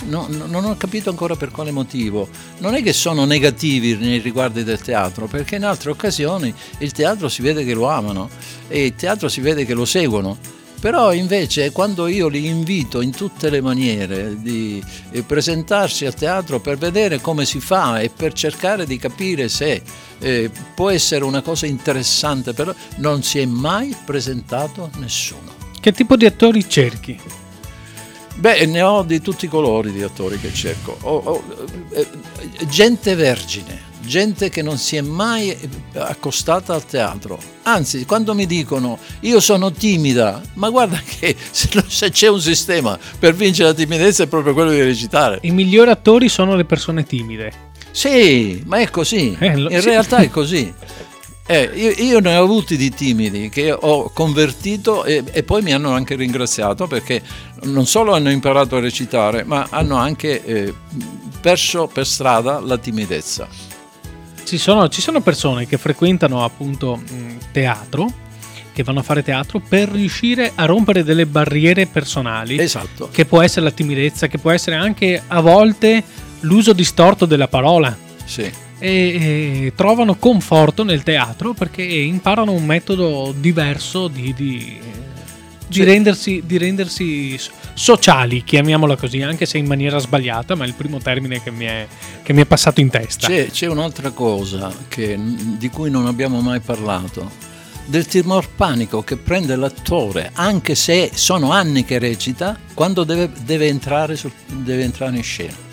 no- 0.06 0.27
no- 0.30 0.45
non 0.45 0.65
ho 0.65 0.77
capito 0.77 1.10
ancora 1.10 1.35
per 1.35 1.52
quale 1.52 1.72
motivo. 1.72 2.27
Non 2.60 2.76
è 2.76 2.84
che 2.84 2.94
sono 2.94 3.26
negativi 3.26 3.95
nei 3.95 4.19
riguardi 4.19 4.64
del 4.64 4.80
teatro, 4.80 5.27
perché 5.27 5.56
in 5.56 5.65
altre 5.65 5.91
occasioni 5.91 6.53
il 6.80 6.91
teatro 6.91 7.30
si 7.30 7.41
vede 7.41 7.65
che 7.65 7.73
lo 7.73 7.90
amano 7.90 8.30
e 8.68 8.85
il 8.85 8.95
teatro 8.95 9.27
si 9.27 9.41
vede 9.41 9.65
che 9.65 9.73
lo 9.73 9.85
seguono. 9.85 10.38
Però 10.84 11.14
invece 11.14 11.72
quando 11.72 12.07
io 12.07 12.27
li 12.27 12.45
invito 12.45 12.99
in 12.99 13.11
tutte 13.11 13.49
le 13.49 13.61
maniere 13.61 14.41
di 14.41 14.84
eh, 15.11 15.23
presentarsi 15.23 16.05
al 16.05 16.14
teatro 16.14 16.60
per 16.60 16.77
vedere 16.77 17.22
come 17.22 17.45
si 17.45 17.61
fa 17.61 18.01
e 18.01 18.10
per 18.10 18.34
cercare 18.34 18.85
di 18.85 18.97
capire 18.97 19.47
se 19.47 19.81
eh, 20.19 20.51
può 20.76 20.89
essere 20.89 21.23
una 21.23 21.41
cosa 21.41 21.68
interessante, 21.68 22.51
però 22.51 22.76
non 22.97 23.23
si 23.23 23.39
è 23.39 23.45
mai 23.45 23.95
presentato 24.03 24.89
nessuno. 24.97 25.53
Che 25.80 25.93
tipo 25.93 26.18
di 26.18 26.26
attori 26.26 26.68
cerchi? 26.68 27.18
Beh, 28.35 28.65
ne 28.65 28.81
ho 28.81 29.03
di 29.03 29.22
tutti 29.22 29.45
i 29.45 29.47
colori 29.47 29.93
di 29.93 30.03
attori 30.03 30.38
che 30.38 30.53
cerco. 30.53 30.97
Ho- 31.03 31.22
ho, 31.23 31.43
eh, 31.91 32.07
eh, 32.57 32.68
gente 32.68 33.15
vergine, 33.15 33.82
gente 34.05 34.49
che 34.49 34.61
non 34.61 34.77
si 34.77 34.95
è 34.95 35.01
mai 35.01 35.57
accostata 35.95 36.73
al 36.73 36.85
teatro. 36.85 37.39
Anzi, 37.63 38.05
quando 38.05 38.34
mi 38.34 38.45
dicono 38.45 38.97
io 39.21 39.39
sono 39.39 39.71
timida, 39.71 40.41
ma 40.55 40.69
guarda 40.69 41.01
che 41.05 41.35
se, 41.51 42.09
c'è 42.09 42.27
un 42.27 42.41
sistema 42.41 42.97
per 43.17 43.34
vincere 43.35 43.69
la 43.69 43.75
timidezza 43.75 44.23
è 44.23 44.27
proprio 44.27 44.53
quello 44.53 44.71
di 44.71 44.81
recitare. 44.81 45.39
I 45.41 45.51
migliori 45.51 45.89
attori 45.89 46.30
sono 46.30 46.55
le 46.55 46.65
persone 46.65 47.03
timide. 47.05 47.71
Sì, 47.91 48.61
ma 48.65 48.77
è 48.77 48.89
così. 48.89 49.35
Eh, 49.39 49.55
lo- 49.55 49.69
In 49.69 49.80
sì. 49.81 49.85
realtà 49.89 50.17
è 50.17 50.30
così. 50.30 50.73
Eh, 51.45 51.69
io, 51.73 51.89
io 51.97 52.19
ne 52.19 52.38
ho 52.38 52.43
avuti 52.43 52.77
di 52.77 52.89
timidi 52.89 53.49
che 53.49 53.69
ho 53.73 54.09
convertito 54.13 55.03
e, 55.03 55.25
e 55.30 55.43
poi 55.43 55.61
mi 55.61 55.73
hanno 55.73 55.91
anche 55.91 56.15
ringraziato 56.15 56.88
perché 56.88 57.21
non 57.63 57.85
solo 57.85 58.13
hanno 58.13 58.31
imparato 58.31 58.77
a 58.77 58.80
recitare, 58.80 59.43
ma 59.43 59.67
hanno 59.69 59.97
anche 59.97 60.41
eh, 60.45 60.73
perso 61.41 61.88
per 61.88 62.07
strada 62.07 62.61
la 62.61 62.77
timidezza. 62.77 63.72
Ci 64.43 64.57
sono, 64.57 64.89
ci 64.89 65.01
sono 65.01 65.21
persone 65.21 65.65
che 65.67 65.77
frequentano 65.77 66.43
appunto 66.43 66.95
mh, 66.95 67.37
teatro, 67.51 68.11
che 68.73 68.83
vanno 68.83 68.99
a 68.99 69.03
fare 69.03 69.23
teatro 69.23 69.59
per 69.59 69.89
riuscire 69.89 70.51
a 70.55 70.65
rompere 70.65 71.03
delle 71.03 71.25
barriere 71.25 71.85
personali. 71.85 72.57
Esatto. 72.59 73.09
Che 73.11 73.25
può 73.25 73.41
essere 73.41 73.65
la 73.65 73.71
timidezza, 73.71 74.27
che 74.27 74.37
può 74.37 74.51
essere 74.51 74.75
anche 74.75 75.21
a 75.25 75.39
volte 75.39 76.03
l'uso 76.41 76.73
distorto 76.73 77.25
della 77.25 77.47
parola. 77.47 77.95
Sì. 78.25 78.41
E, 78.79 78.89
e 78.89 79.73
trovano 79.75 80.15
conforto 80.15 80.83
nel 80.83 81.03
teatro 81.03 81.53
perché 81.53 81.83
imparano 81.83 82.51
un 82.51 82.65
metodo 82.65 83.33
diverso 83.37 84.07
di, 84.07 84.33
di- 84.33 84.79
di 85.79 85.83
rendersi, 85.83 86.43
di 86.45 86.57
rendersi 86.57 87.37
so- 87.37 87.51
sociali, 87.73 88.43
chiamiamola 88.43 88.95
così, 88.95 89.21
anche 89.21 89.45
se 89.45 89.57
in 89.57 89.65
maniera 89.65 89.97
sbagliata, 89.97 90.55
ma 90.55 90.63
è 90.63 90.67
il 90.67 90.73
primo 90.73 90.99
termine 90.99 91.41
che 91.41 91.51
mi 91.51 91.65
è, 91.65 91.87
che 92.21 92.33
mi 92.33 92.41
è 92.41 92.45
passato 92.45 92.79
in 92.81 92.89
testa. 92.89 93.27
C'è, 93.27 93.49
c'è 93.49 93.67
un'altra 93.67 94.11
cosa 94.11 94.73
che- 94.87 95.17
di 95.19 95.69
cui 95.69 95.89
non 95.89 96.05
abbiamo 96.07 96.39
mai 96.41 96.59
parlato, 96.59 97.29
del 97.85 98.05
timor 98.05 98.49
panico 98.49 99.01
che 99.03 99.17
prende 99.17 99.55
l'attore, 99.55 100.31
anche 100.33 100.75
se 100.75 101.11
sono 101.13 101.51
anni 101.51 101.83
che 101.83 101.99
recita, 101.99 102.57
quando 102.73 103.03
deve, 103.03 103.29
deve 103.43 103.67
entrare, 103.67 104.15
sul- 104.15 104.31
deve 104.47 104.83
entrare 104.83 105.15
in 105.17 105.23
scena. 105.23 105.71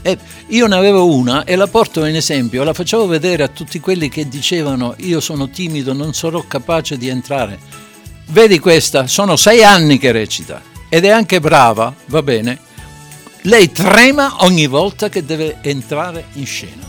E 0.00 0.16
io 0.48 0.66
ne 0.68 0.76
avevo 0.76 1.12
una 1.12 1.44
e 1.44 1.56
la 1.56 1.66
porto 1.66 2.04
in 2.04 2.14
esempio, 2.14 2.62
la 2.62 2.72
facevo 2.72 3.06
vedere 3.06 3.42
a 3.42 3.48
tutti 3.48 3.80
quelli 3.80 4.08
che 4.08 4.28
dicevano 4.28 4.94
io 4.98 5.20
sono 5.20 5.50
timido, 5.50 5.92
non 5.92 6.14
sarò 6.14 6.44
capace 6.46 6.96
di 6.96 7.08
entrare. 7.08 7.86
Vedi 8.30 8.58
questa, 8.58 9.06
sono 9.06 9.36
sei 9.36 9.64
anni 9.64 9.96
che 9.96 10.12
recita 10.12 10.60
ed 10.90 11.06
è 11.06 11.08
anche 11.08 11.40
brava, 11.40 11.94
va 12.06 12.22
bene. 12.22 12.60
Lei 13.42 13.72
trema 13.72 14.44
ogni 14.44 14.66
volta 14.66 15.08
che 15.08 15.24
deve 15.24 15.58
entrare 15.62 16.26
in 16.34 16.44
scena. 16.44 16.86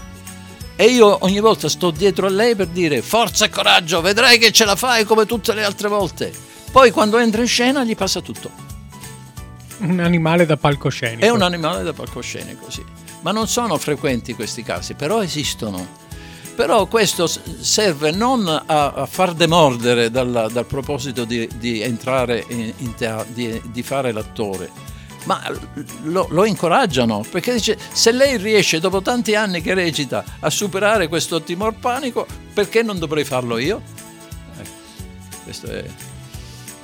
E 0.76 0.86
io 0.86 1.18
ogni 1.22 1.40
volta 1.40 1.70
sto 1.70 1.92
dietro 1.92 2.28
a 2.28 2.30
lei 2.30 2.56
per 2.56 2.68
dire 2.68 3.02
forza 3.02 3.46
e 3.46 3.50
coraggio, 3.50 4.02
vedrai 4.02 4.38
che 4.38 4.52
ce 4.52 4.66
la 4.66 4.76
fai 4.76 5.06
come 5.06 5.26
tutte 5.26 5.54
le 5.54 5.64
altre 5.64 5.88
volte. 5.88 6.32
Poi 6.72 6.92
quando 6.92 7.18
entra 7.18 7.42
in 7.42 7.48
scena 7.48 7.86
gli 7.86 7.96
passa 7.96 8.20
tutto. 8.20 8.52
Un 9.78 10.02
animale 10.02 10.46
da 10.46 10.58
palcoscenico. 10.58 11.24
È 11.24 11.30
un 11.30 11.42
animale 11.42 11.84
da 11.84 11.94
palcoscenico, 11.94 12.70
sì. 12.70 12.84
Ma 13.22 13.32
non 13.32 13.48
sono 13.48 13.78
frequenti 13.78 14.34
questi 14.34 14.62
casi, 14.62 14.94
però 14.94 15.24
esistono. 15.24 15.99
Però 16.60 16.88
questo 16.88 17.26
serve 17.26 18.12
non 18.12 18.46
a, 18.46 18.64
a 18.92 19.06
far 19.06 19.34
demordere 19.34 20.12
dal, 20.12 20.50
dal 20.52 20.66
proposito 20.66 21.24
di, 21.24 21.48
di 21.56 21.80
entrare 21.80 22.44
in, 22.50 22.74
in 22.80 22.96
teatro, 22.96 23.32
di, 23.32 23.62
di 23.72 23.82
fare 23.82 24.12
l'attore, 24.12 24.70
ma 25.24 25.42
lo, 26.02 26.28
lo 26.30 26.44
incoraggiano 26.44 27.24
perché 27.32 27.54
dice 27.54 27.78
se 27.94 28.12
lei 28.12 28.36
riesce 28.36 28.82
dopo 28.82 29.02
tanti 29.02 29.36
anni 29.36 29.62
che 29.62 29.74
recita 29.74 30.22
a 30.42 30.50
superare 30.50 31.08
questo 31.08 31.42
timor 31.42 31.76
panico, 31.76 32.28
perché 32.54 32.84
non 32.84 33.00
dovrei 33.00 33.24
farlo 33.24 33.58
io? 33.58 33.82
Ecco, 34.60 35.38
questo 35.46 35.68
è... 35.68 35.86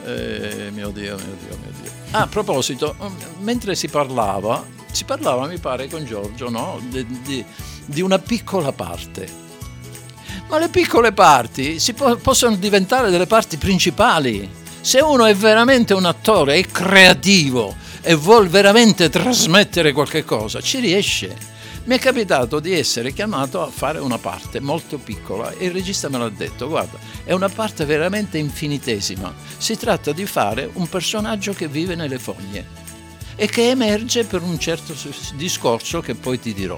eh, 0.06 0.70
mio 0.72 0.88
Dio, 0.92 1.18
mio 1.18 1.36
Dio, 1.38 1.58
mio 1.62 1.72
Dio. 1.82 1.92
Ah, 2.12 2.22
a 2.22 2.28
proposito, 2.28 2.96
m- 2.98 3.44
mentre 3.44 3.76
si 3.76 3.90
parlava, 3.90 4.66
si 4.90 5.04
parlava, 5.04 5.48
mi 5.48 5.58
pare, 5.58 5.90
con 5.90 6.06
Giorgio, 6.06 6.50
no? 6.50 6.80
Di, 6.82 7.06
di- 7.24 7.46
di 7.84 8.00
una 8.00 8.20
piccola 8.20 8.72
parte. 8.72 9.44
Ma 10.48 10.60
le 10.60 10.70
piccole 10.70 11.12
parti 11.12 11.82
po- 11.96 12.18
possono 12.18 12.56
diventare 12.56 13.10
delle 13.10 13.26
parti 13.26 13.58
principali. 13.58 14.48
Se 14.80 15.00
uno 15.00 15.26
è 15.26 15.34
veramente 15.34 15.96
un 15.96 16.06
attore, 16.06 16.56
è 16.56 16.66
creativo 16.66 17.76
e 18.02 18.14
vuol 18.14 18.48
veramente 18.48 19.10
trasmettere 19.10 19.92
qualche 19.92 20.24
cosa, 20.24 20.62
ci 20.62 20.80
riesce. 20.80 21.54
Mi 21.86 21.96
è 21.96 22.00
capitato 22.00 22.60
di 22.60 22.74
essere 22.74 23.12
chiamato 23.12 23.62
a 23.62 23.70
fare 23.70 23.98
una 24.00 24.20
parte 24.20 24.60
molto 24.60 24.98
piccola 24.98 25.52
e 25.52 25.66
il 25.66 25.72
regista 25.72 26.10
me 26.10 26.20
l'ha 26.20 26.30
detto, 26.30 26.68
guarda, 26.68 26.98
è 27.24 27.34
una 27.34 27.50
parte 27.50 27.86
veramente 27.86 28.38
infinitesima. 28.38 29.34
Si 29.58 29.76
tratta 29.78 30.12
di 30.12 30.26
fare 30.28 30.70
un 30.74 30.88
personaggio 30.88 31.54
che 31.54 31.68
vive 31.68 31.96
nelle 31.96 32.20
fogne 32.20 32.84
e 33.36 33.48
che 33.48 33.70
emerge 33.70 34.24
per 34.24 34.44
un 34.44 34.58
certo 34.60 34.96
discorso 35.36 36.02
che 36.02 36.14
poi 36.14 36.40
ti 36.40 36.54
dirò. 36.54 36.78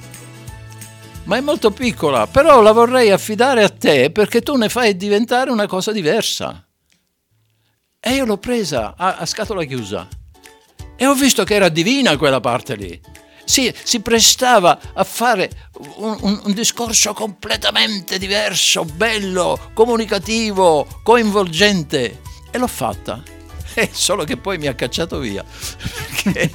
Ma 1.27 1.35
è 1.35 1.41
molto 1.41 1.71
piccola, 1.71 2.25
però 2.25 2.61
la 2.61 2.71
vorrei 2.71 3.11
affidare 3.11 3.61
a 3.61 3.69
te 3.69 4.11
perché 4.11 4.41
tu 4.41 4.55
ne 4.55 4.69
fai 4.69 4.95
diventare 4.95 5.51
una 5.51 5.67
cosa 5.67 5.91
diversa. 5.91 6.65
E 7.99 8.13
io 8.13 8.23
l'ho 8.23 8.37
presa 8.37 8.93
a, 8.97 9.17
a 9.17 9.25
scatola 9.25 9.65
chiusa 9.65 10.07
e 10.95 11.05
ho 11.05 11.13
visto 11.13 11.43
che 11.43 11.55
era 11.55 11.67
divina 11.67 12.15
quella 12.15 12.39
parte 12.39 12.75
lì. 12.75 12.97
Si, 13.43 13.73
si 13.83 13.99
prestava 13.99 14.79
a 14.93 15.03
fare 15.03 15.49
un, 15.97 16.17
un- 16.21 16.41
un 16.45 16.53
discorso 16.53 17.13
completamente 17.13 18.17
diverso, 18.17 18.85
bello, 18.85 19.71
comunicativo, 19.73 20.87
coinvolgente. 21.03 22.21
E 22.51 22.57
l'ho 22.57 22.67
fatta. 22.67 23.21
Solo 23.91 24.23
che 24.23 24.37
poi 24.37 24.57
mi 24.57 24.67
ha 24.67 24.73
cacciato 24.73 25.19
via. 25.19 25.43
Perché, 26.23 26.51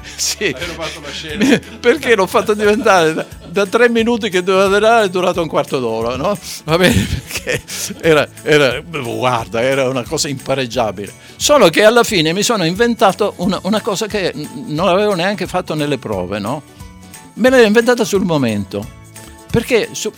sì, 0.16 0.54
perché 1.80 2.14
l'ho 2.14 2.26
fatto 2.26 2.54
diventare 2.54 3.14
da, 3.14 3.26
da 3.46 3.66
tre 3.66 3.88
minuti 3.88 4.28
che 4.30 4.42
doveva 4.42 4.66
durare 4.66 5.06
è 5.06 5.10
durato 5.10 5.40
un 5.42 5.48
quarto 5.48 5.78
d'ora, 5.78 6.16
no? 6.16 6.36
Va 6.64 6.76
bene, 6.76 7.06
perché 7.32 7.62
era, 8.00 8.26
era- 8.42 8.80
guarda, 8.80 9.60
era 9.62 9.88
una 9.88 10.02
cosa 10.02 10.28
impareggiabile. 10.28 11.12
Solo 11.36 11.68
che 11.68 11.84
alla 11.84 12.04
fine 12.04 12.32
mi 12.32 12.42
sono 12.42 12.64
inventato 12.64 13.34
una, 13.36 13.58
una 13.62 13.80
cosa 13.80 14.06
che 14.06 14.32
non 14.66 14.88
avevo 14.88 15.14
neanche 15.14 15.46
fatto 15.46 15.74
nelle 15.74 15.98
prove, 15.98 16.38
no? 16.38 16.62
Me 17.34 17.50
l'ero 17.50 17.66
inventata 17.66 18.04
sul 18.04 18.24
momento. 18.24 19.02
Perché 19.50 19.90
su- 19.92 20.12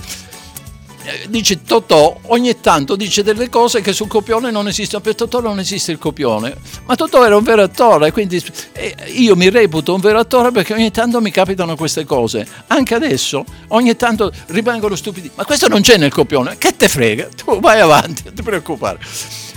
dice 1.28 1.62
Totò 1.62 2.18
ogni 2.26 2.60
tanto 2.60 2.96
dice 2.96 3.22
delle 3.22 3.48
cose 3.48 3.80
che 3.80 3.92
sul 3.92 4.08
copione 4.08 4.50
non 4.50 4.68
esistono 4.68 5.02
per 5.02 5.14
Totò 5.14 5.40
non 5.40 5.58
esiste 5.58 5.92
il 5.92 5.98
copione. 5.98 6.56
Ma 6.84 6.94
Totò 6.94 7.24
era 7.24 7.36
un 7.36 7.42
vero 7.42 7.62
attore 7.62 8.12
quindi 8.12 8.42
eh, 8.72 8.94
io 9.14 9.36
mi 9.36 9.50
reputo 9.50 9.94
un 9.94 10.00
vero 10.00 10.18
attore 10.18 10.50
perché 10.50 10.74
ogni 10.74 10.90
tanto 10.90 11.20
mi 11.20 11.30
capitano 11.30 11.76
queste 11.76 12.04
cose. 12.04 12.46
Anche 12.68 12.94
adesso 12.94 13.44
ogni 13.68 13.96
tanto 13.96 14.32
rimangono 14.46 14.96
stupidi. 14.96 15.30
Ma 15.34 15.44
questo 15.44 15.68
non 15.68 15.80
c'è 15.80 15.96
nel 15.96 16.12
copione 16.12 16.56
che 16.58 16.76
te 16.76 16.88
frega? 16.88 17.28
Tu 17.36 17.60
vai 17.60 17.80
avanti 17.80 18.22
non 18.24 18.34
ti 18.34 18.42
preoccupare. 18.42 18.98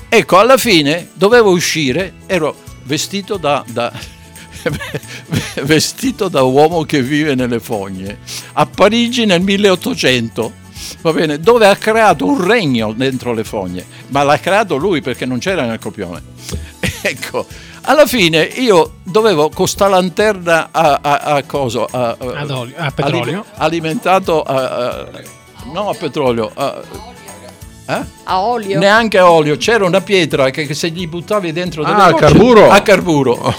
Ecco 0.09 0.37
alla 0.37 0.57
fine 0.57 1.09
dovevo 1.13 1.51
uscire 1.51 2.13
ero 2.25 2.55
vestito 2.83 3.37
da, 3.37 3.63
da 3.67 3.91
vestito 5.63 6.27
da 6.27 6.41
uomo 6.41 6.83
che 6.83 7.01
vive 7.01 7.35
nelle 7.35 7.59
fogne 7.59 8.17
a 8.53 8.65
Parigi 8.65 9.25
nel 9.25 9.41
1800 9.41 10.58
va 11.01 11.11
bene, 11.13 11.39
dove 11.39 11.67
ha 11.67 11.75
creato 11.75 12.25
un 12.25 12.45
regno 12.45 12.93
dentro 12.93 13.33
le 13.33 13.43
fogne, 13.43 13.85
ma 14.07 14.23
l'ha 14.23 14.39
creato 14.39 14.75
lui 14.75 15.01
perché 15.01 15.25
non 15.25 15.39
c'era 15.39 15.65
nel 15.65 15.79
copione. 15.79 16.21
ecco, 17.01 17.45
alla 17.81 18.05
fine 18.05 18.43
io 18.43 18.95
dovevo 19.03 19.49
con 19.49 19.67
sta 19.67 19.87
lanterna 19.87 20.69
a, 20.71 20.99
a, 21.01 21.17
a 21.19 21.43
coso, 21.43 21.85
a, 21.85 22.15
Ad 22.19 22.49
olio- 22.51 22.75
a 22.77 22.91
petrolio. 22.91 23.21
alime- 23.21 23.43
alimentato 23.55 24.41
a, 24.43 24.55
a- 24.55 25.07
no 25.73 25.89
a 25.89 25.93
petrolio, 25.93 26.51
a, 26.53 26.81
eh? 27.87 28.01
A 28.25 28.41
olio. 28.41 28.77
neanche 28.77 29.17
a 29.17 29.31
olio, 29.31 29.57
c'era 29.57 29.83
una 29.85 30.01
pietra 30.01 30.49
che, 30.51 30.67
che 30.67 30.73
se 30.75 30.89
gli 30.91 31.07
buttavi 31.07 31.51
dentro 31.51 31.81
Ah, 31.83 32.05
a 32.05 32.13
carburo. 32.13 32.69
a 32.69 32.81
carburo. 32.81 33.53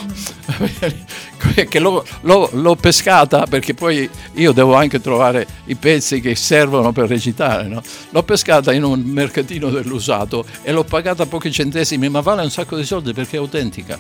che 1.69 1.79
l'ho, 1.79 2.05
l'ho- 2.23 2.51
l'ho 2.53 2.77
pescata 2.77 3.47
perché 3.47 3.75
poi 3.75 4.09
io 4.35 4.53
devo 4.53 4.75
anche 4.75 5.01
trovare 5.01 5.47
i 5.67 5.75
pezzi 5.75 6.21
che 6.21 6.35
servono 6.35 6.93
per 6.93 7.09
recitare. 7.09 7.67
no? 7.67 7.83
L'ho 8.11 8.23
pescata 8.23 8.73
in 8.73 8.85
un 8.85 9.01
mercatino 9.01 9.71
dell'usato 9.71 10.45
e 10.63 10.73
l'ho 10.73 10.85
pagata 10.85 11.27
pochi 11.27 11.51
centesimi, 11.51 12.09
ma 12.09 12.21
vale 12.21 12.43
un 12.43 12.51
sacco 12.51 12.77
di 12.77 12.85
soldi 12.85 13.13
perché 13.13 13.37
è 13.37 13.39
autentica. 13.39 13.99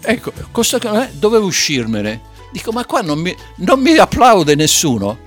Ecco, 0.00 0.32
che- 0.52 1.02
eh, 1.02 1.10
dovevo 1.12 1.46
uscirmene. 1.46 2.32
Dico, 2.52 2.70
ma 2.70 2.84
qua 2.84 3.00
non 3.00 3.18
mi, 3.18 3.34
non 3.56 3.80
mi 3.80 3.96
applaude 3.96 4.54
nessuno. 4.54 5.18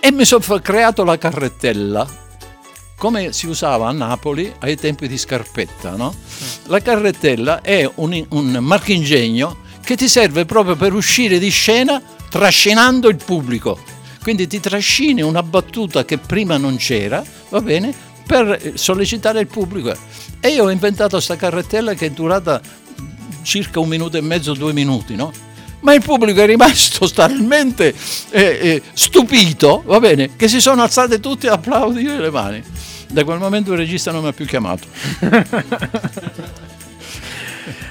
E 0.00 0.12
mi 0.12 0.24
sono 0.26 0.42
creato 0.60 1.02
la 1.02 1.16
carrettella 1.16 2.22
come 2.96 3.32
si 3.32 3.46
usava 3.46 3.88
a 3.88 3.92
Napoli 3.92 4.52
ai 4.60 4.76
tempi 4.76 5.08
di 5.08 5.18
Scarpetta. 5.18 5.90
No? 5.96 6.14
La 6.66 6.80
carrettella 6.80 7.60
è 7.60 7.88
un, 7.96 8.24
un 8.30 8.56
marchingegno 8.60 9.58
che 9.84 9.96
ti 9.96 10.08
serve 10.08 10.44
proprio 10.46 10.76
per 10.76 10.94
uscire 10.94 11.38
di 11.38 11.50
scena 11.50 12.02
trascinando 12.28 13.08
il 13.08 13.16
pubblico. 13.16 13.78
Quindi 14.22 14.46
ti 14.46 14.58
trascini 14.58 15.20
una 15.20 15.42
battuta 15.42 16.04
che 16.04 16.18
prima 16.18 16.56
non 16.56 16.76
c'era, 16.76 17.22
va 17.50 17.60
bene, 17.60 17.94
per 18.26 18.72
sollecitare 18.74 19.40
il 19.40 19.46
pubblico. 19.46 19.94
E 20.40 20.48
io 20.48 20.64
ho 20.64 20.70
inventato 20.70 21.16
questa 21.16 21.36
carrettella 21.36 21.94
che 21.94 22.06
è 22.06 22.10
durata 22.10 22.60
circa 23.42 23.80
un 23.80 23.88
minuto 23.88 24.16
e 24.16 24.22
mezzo, 24.22 24.54
due 24.54 24.72
minuti, 24.72 25.14
no? 25.14 25.30
Ma 25.80 25.92
il 25.92 26.02
pubblico 26.02 26.40
è 26.40 26.46
rimasto 26.46 27.08
talmente 27.12 27.94
eh, 28.30 28.40
eh, 28.40 28.82
stupito, 28.94 29.82
va 29.84 30.00
bene, 30.00 30.34
che 30.34 30.48
si 30.48 30.60
sono 30.60 30.82
alzate 30.82 31.20
tutti 31.20 31.46
a 31.46 31.52
applaudire 31.52 32.18
le 32.18 32.30
mani. 32.30 32.62
Da 33.10 33.22
quel 33.22 33.38
momento 33.38 33.72
il 33.72 33.78
regista 33.78 34.10
non 34.10 34.22
mi 34.22 34.28
ha 34.28 34.32
più 34.32 34.46
chiamato. 34.46 34.88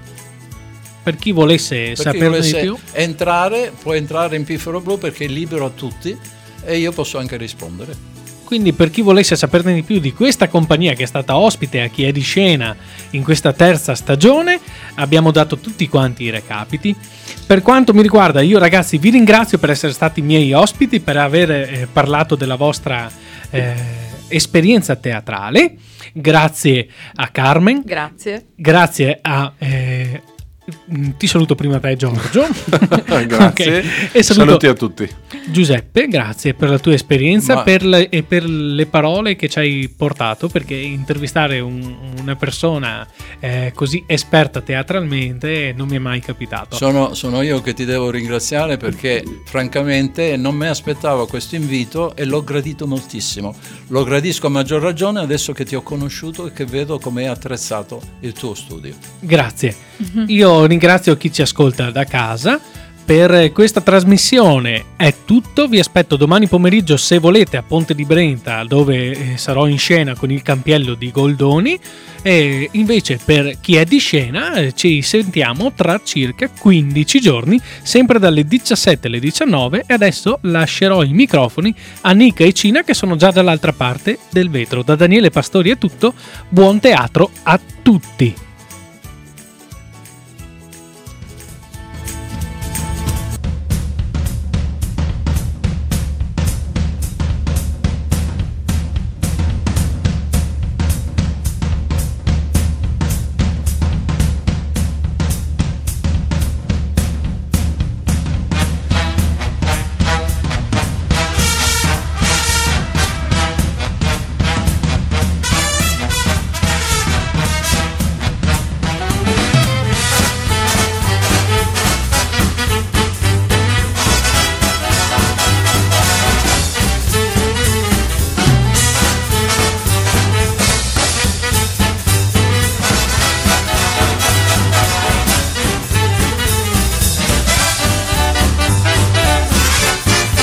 Per 1.03 1.15
chi 1.15 1.31
volesse 1.31 1.89
per 1.89 1.97
saperne 1.97 2.39
di 2.39 2.51
più. 2.53 2.75
entrare 2.91 3.71
può 3.79 3.93
entrare 3.93 4.35
in 4.35 4.43
piffero 4.43 4.81
blu 4.81 4.97
perché 4.97 5.25
è 5.25 5.27
libero 5.27 5.65
a 5.65 5.69
tutti 5.69 6.17
e 6.63 6.77
io 6.77 6.91
posso 6.91 7.19
anche 7.19 7.38
rispondere 7.38 8.16
quindi 8.48 8.72
per 8.72 8.90
chi 8.90 9.02
volesse 9.02 9.36
saperne 9.36 9.74
di 9.74 9.84
più 9.84 9.99
di 9.99 10.14
questa 10.14 10.48
compagnia 10.48 10.94
che 10.94 11.03
è 11.03 11.06
stata 11.06 11.36
ospite 11.36 11.82
a 11.82 11.88
chi 11.88 12.06
è 12.06 12.14
di 12.14 12.22
scena 12.22 12.74
in 13.10 13.22
questa 13.22 13.52
terza 13.52 13.94
stagione, 13.94 14.57
abbiamo 14.95 15.32
dato 15.32 15.57
tutti 15.57 15.90
quanti 15.90 16.24
i 16.24 16.30
recapiti. 16.30 16.95
Per 17.45 17.61
quanto 17.61 17.94
mi 17.94 18.02
riguarda, 18.02 18.40
io 18.40 18.57
ragazzi 18.57 18.98
vi 18.99 19.10
ringrazio 19.10 19.57
per 19.57 19.72
essere 19.72 19.91
stati 19.91 20.22
miei 20.22 20.53
ospiti, 20.53 21.02
per 21.02 21.18
aver 21.18 21.52
eh, 21.52 21.88
parlato 21.91 22.36
della 22.36 22.56
vostra 22.56 23.11
eh, 23.49 23.74
esperienza 24.30 24.95
teatrale. 24.95 25.76
Grazie 26.14 26.88
a 27.15 27.28
Carmen. 27.28 27.82
Grazie. 27.84 28.45
Grazie 28.56 29.19
a... 29.22 29.52
Eh, 29.57 30.22
ti 31.18 31.27
saluto 31.27 31.56
prima 31.56 31.80
te 31.80 31.95
Giorgio. 31.95 32.45
grazie. 33.26 33.80
Okay. 33.80 33.89
E 34.11 34.22
Saluti 34.22 34.68
a 34.68 34.73
tutti. 34.73 35.10
Giuseppe, 35.45 36.07
grazie 36.07 36.53
per 36.53 36.69
la 36.69 36.77
tua 36.77 36.94
esperienza 36.94 37.56
Ma... 37.56 37.64
per 37.64 37.85
le, 37.85 38.10
e 38.10 38.23
per 38.23 38.44
le 38.44 38.85
parole 38.85 39.38
che 39.38 39.48
ci 39.48 39.60
hai 39.60 39.94
portato, 39.95 40.49
perché 40.49 40.76
intervistare 40.76 41.61
un, 41.61 41.95
una 42.19 42.35
persona 42.35 43.07
eh, 43.39 43.72
così 43.73 44.03
esperta 44.07 44.60
teatralmente 44.60 45.73
non 45.76 45.88
mi 45.88 45.95
è 45.95 45.99
mai 45.99 46.19
capitato. 46.19 46.76
Sono, 46.76 47.14
sono, 47.14 47.41
io 47.41 47.61
che 47.61 47.73
ti 47.73 47.85
devo 47.85 48.10
ringraziare 48.11 48.76
perché 48.76 49.23
francamente 49.45 50.35
non 50.35 50.56
mi 50.56 50.68
aspettavo 50.68 51.27
questo 51.27 51.56
invito 51.56 52.14
e 52.14 52.26
l'ho 52.26 52.44
gradito 52.44 52.88
moltissimo. 52.88 53.56
Lo 53.88 54.03
gradisco 54.03 54.48
a 54.48 54.49
maggior 54.49 54.81
ragione 54.81 55.22
adesso 55.22 55.53
che 55.53 55.64
ti 55.64 55.76
ho 55.76 55.81
conosciuto 55.81 56.48
e 56.48 56.52
che 56.52 56.65
vedo 56.65 56.99
come 56.99 57.23
è 57.23 57.27
attrezzato 57.27 58.02
il 58.19 58.34
tuo 58.34 58.53
studio. 58.53 58.95
Grazie. 59.19 59.76
Mm-hmm. 60.03 60.26
Io 60.27 60.56
ringrazio 60.65 61.17
chi 61.17 61.31
ci 61.31 61.41
ascolta 61.41 61.91
da 61.91 62.05
casa. 62.05 62.59
Per 63.07 63.53
questa 63.53 63.79
trasmissione 63.79 64.88
è 64.97 65.13
tutto, 65.23 65.69
vi 65.69 65.79
aspetto 65.79 66.17
domani 66.17 66.49
pomeriggio 66.49 66.97
se 66.97 67.19
volete 67.19 67.55
a 67.55 67.63
Ponte 67.63 67.95
di 67.95 68.03
Brenta 68.03 68.65
dove 68.65 69.11
eh, 69.11 69.38
sarò 69.38 69.65
in 69.67 69.77
scena 69.77 70.13
con 70.13 70.29
il 70.29 70.41
campiello 70.41 70.93
di 70.93 71.09
Goldoni 71.09 71.79
e 72.21 72.67
invece 72.73 73.17
per 73.23 73.59
chi 73.61 73.77
è 73.77 73.85
di 73.85 73.97
scena 73.99 74.55
eh, 74.55 74.73
ci 74.73 75.01
sentiamo 75.01 75.71
tra 75.71 76.01
circa 76.03 76.49
15 76.49 77.21
giorni 77.21 77.57
sempre 77.81 78.19
dalle 78.19 78.43
17 78.43 79.07
alle 79.07 79.19
19 79.19 79.85
e 79.88 79.93
adesso 79.93 80.39
lascerò 80.41 81.01
i 81.01 81.13
microfoni 81.13 81.73
a 82.01 82.11
Nica 82.11 82.43
e 82.43 82.51
Cina 82.51 82.84
che 82.84 82.93
sono 82.93 83.15
già 83.15 83.31
dall'altra 83.31 83.71
parte 83.71 84.19
del 84.29 84.49
vetro. 84.49 84.84
Da 84.84 84.95
Daniele 84.95 85.29
Pastori 85.29 85.69
è 85.69 85.77
tutto, 85.77 86.13
buon 86.49 86.81
teatro 86.81 87.29
a 87.43 87.57
tutti! 87.81 88.47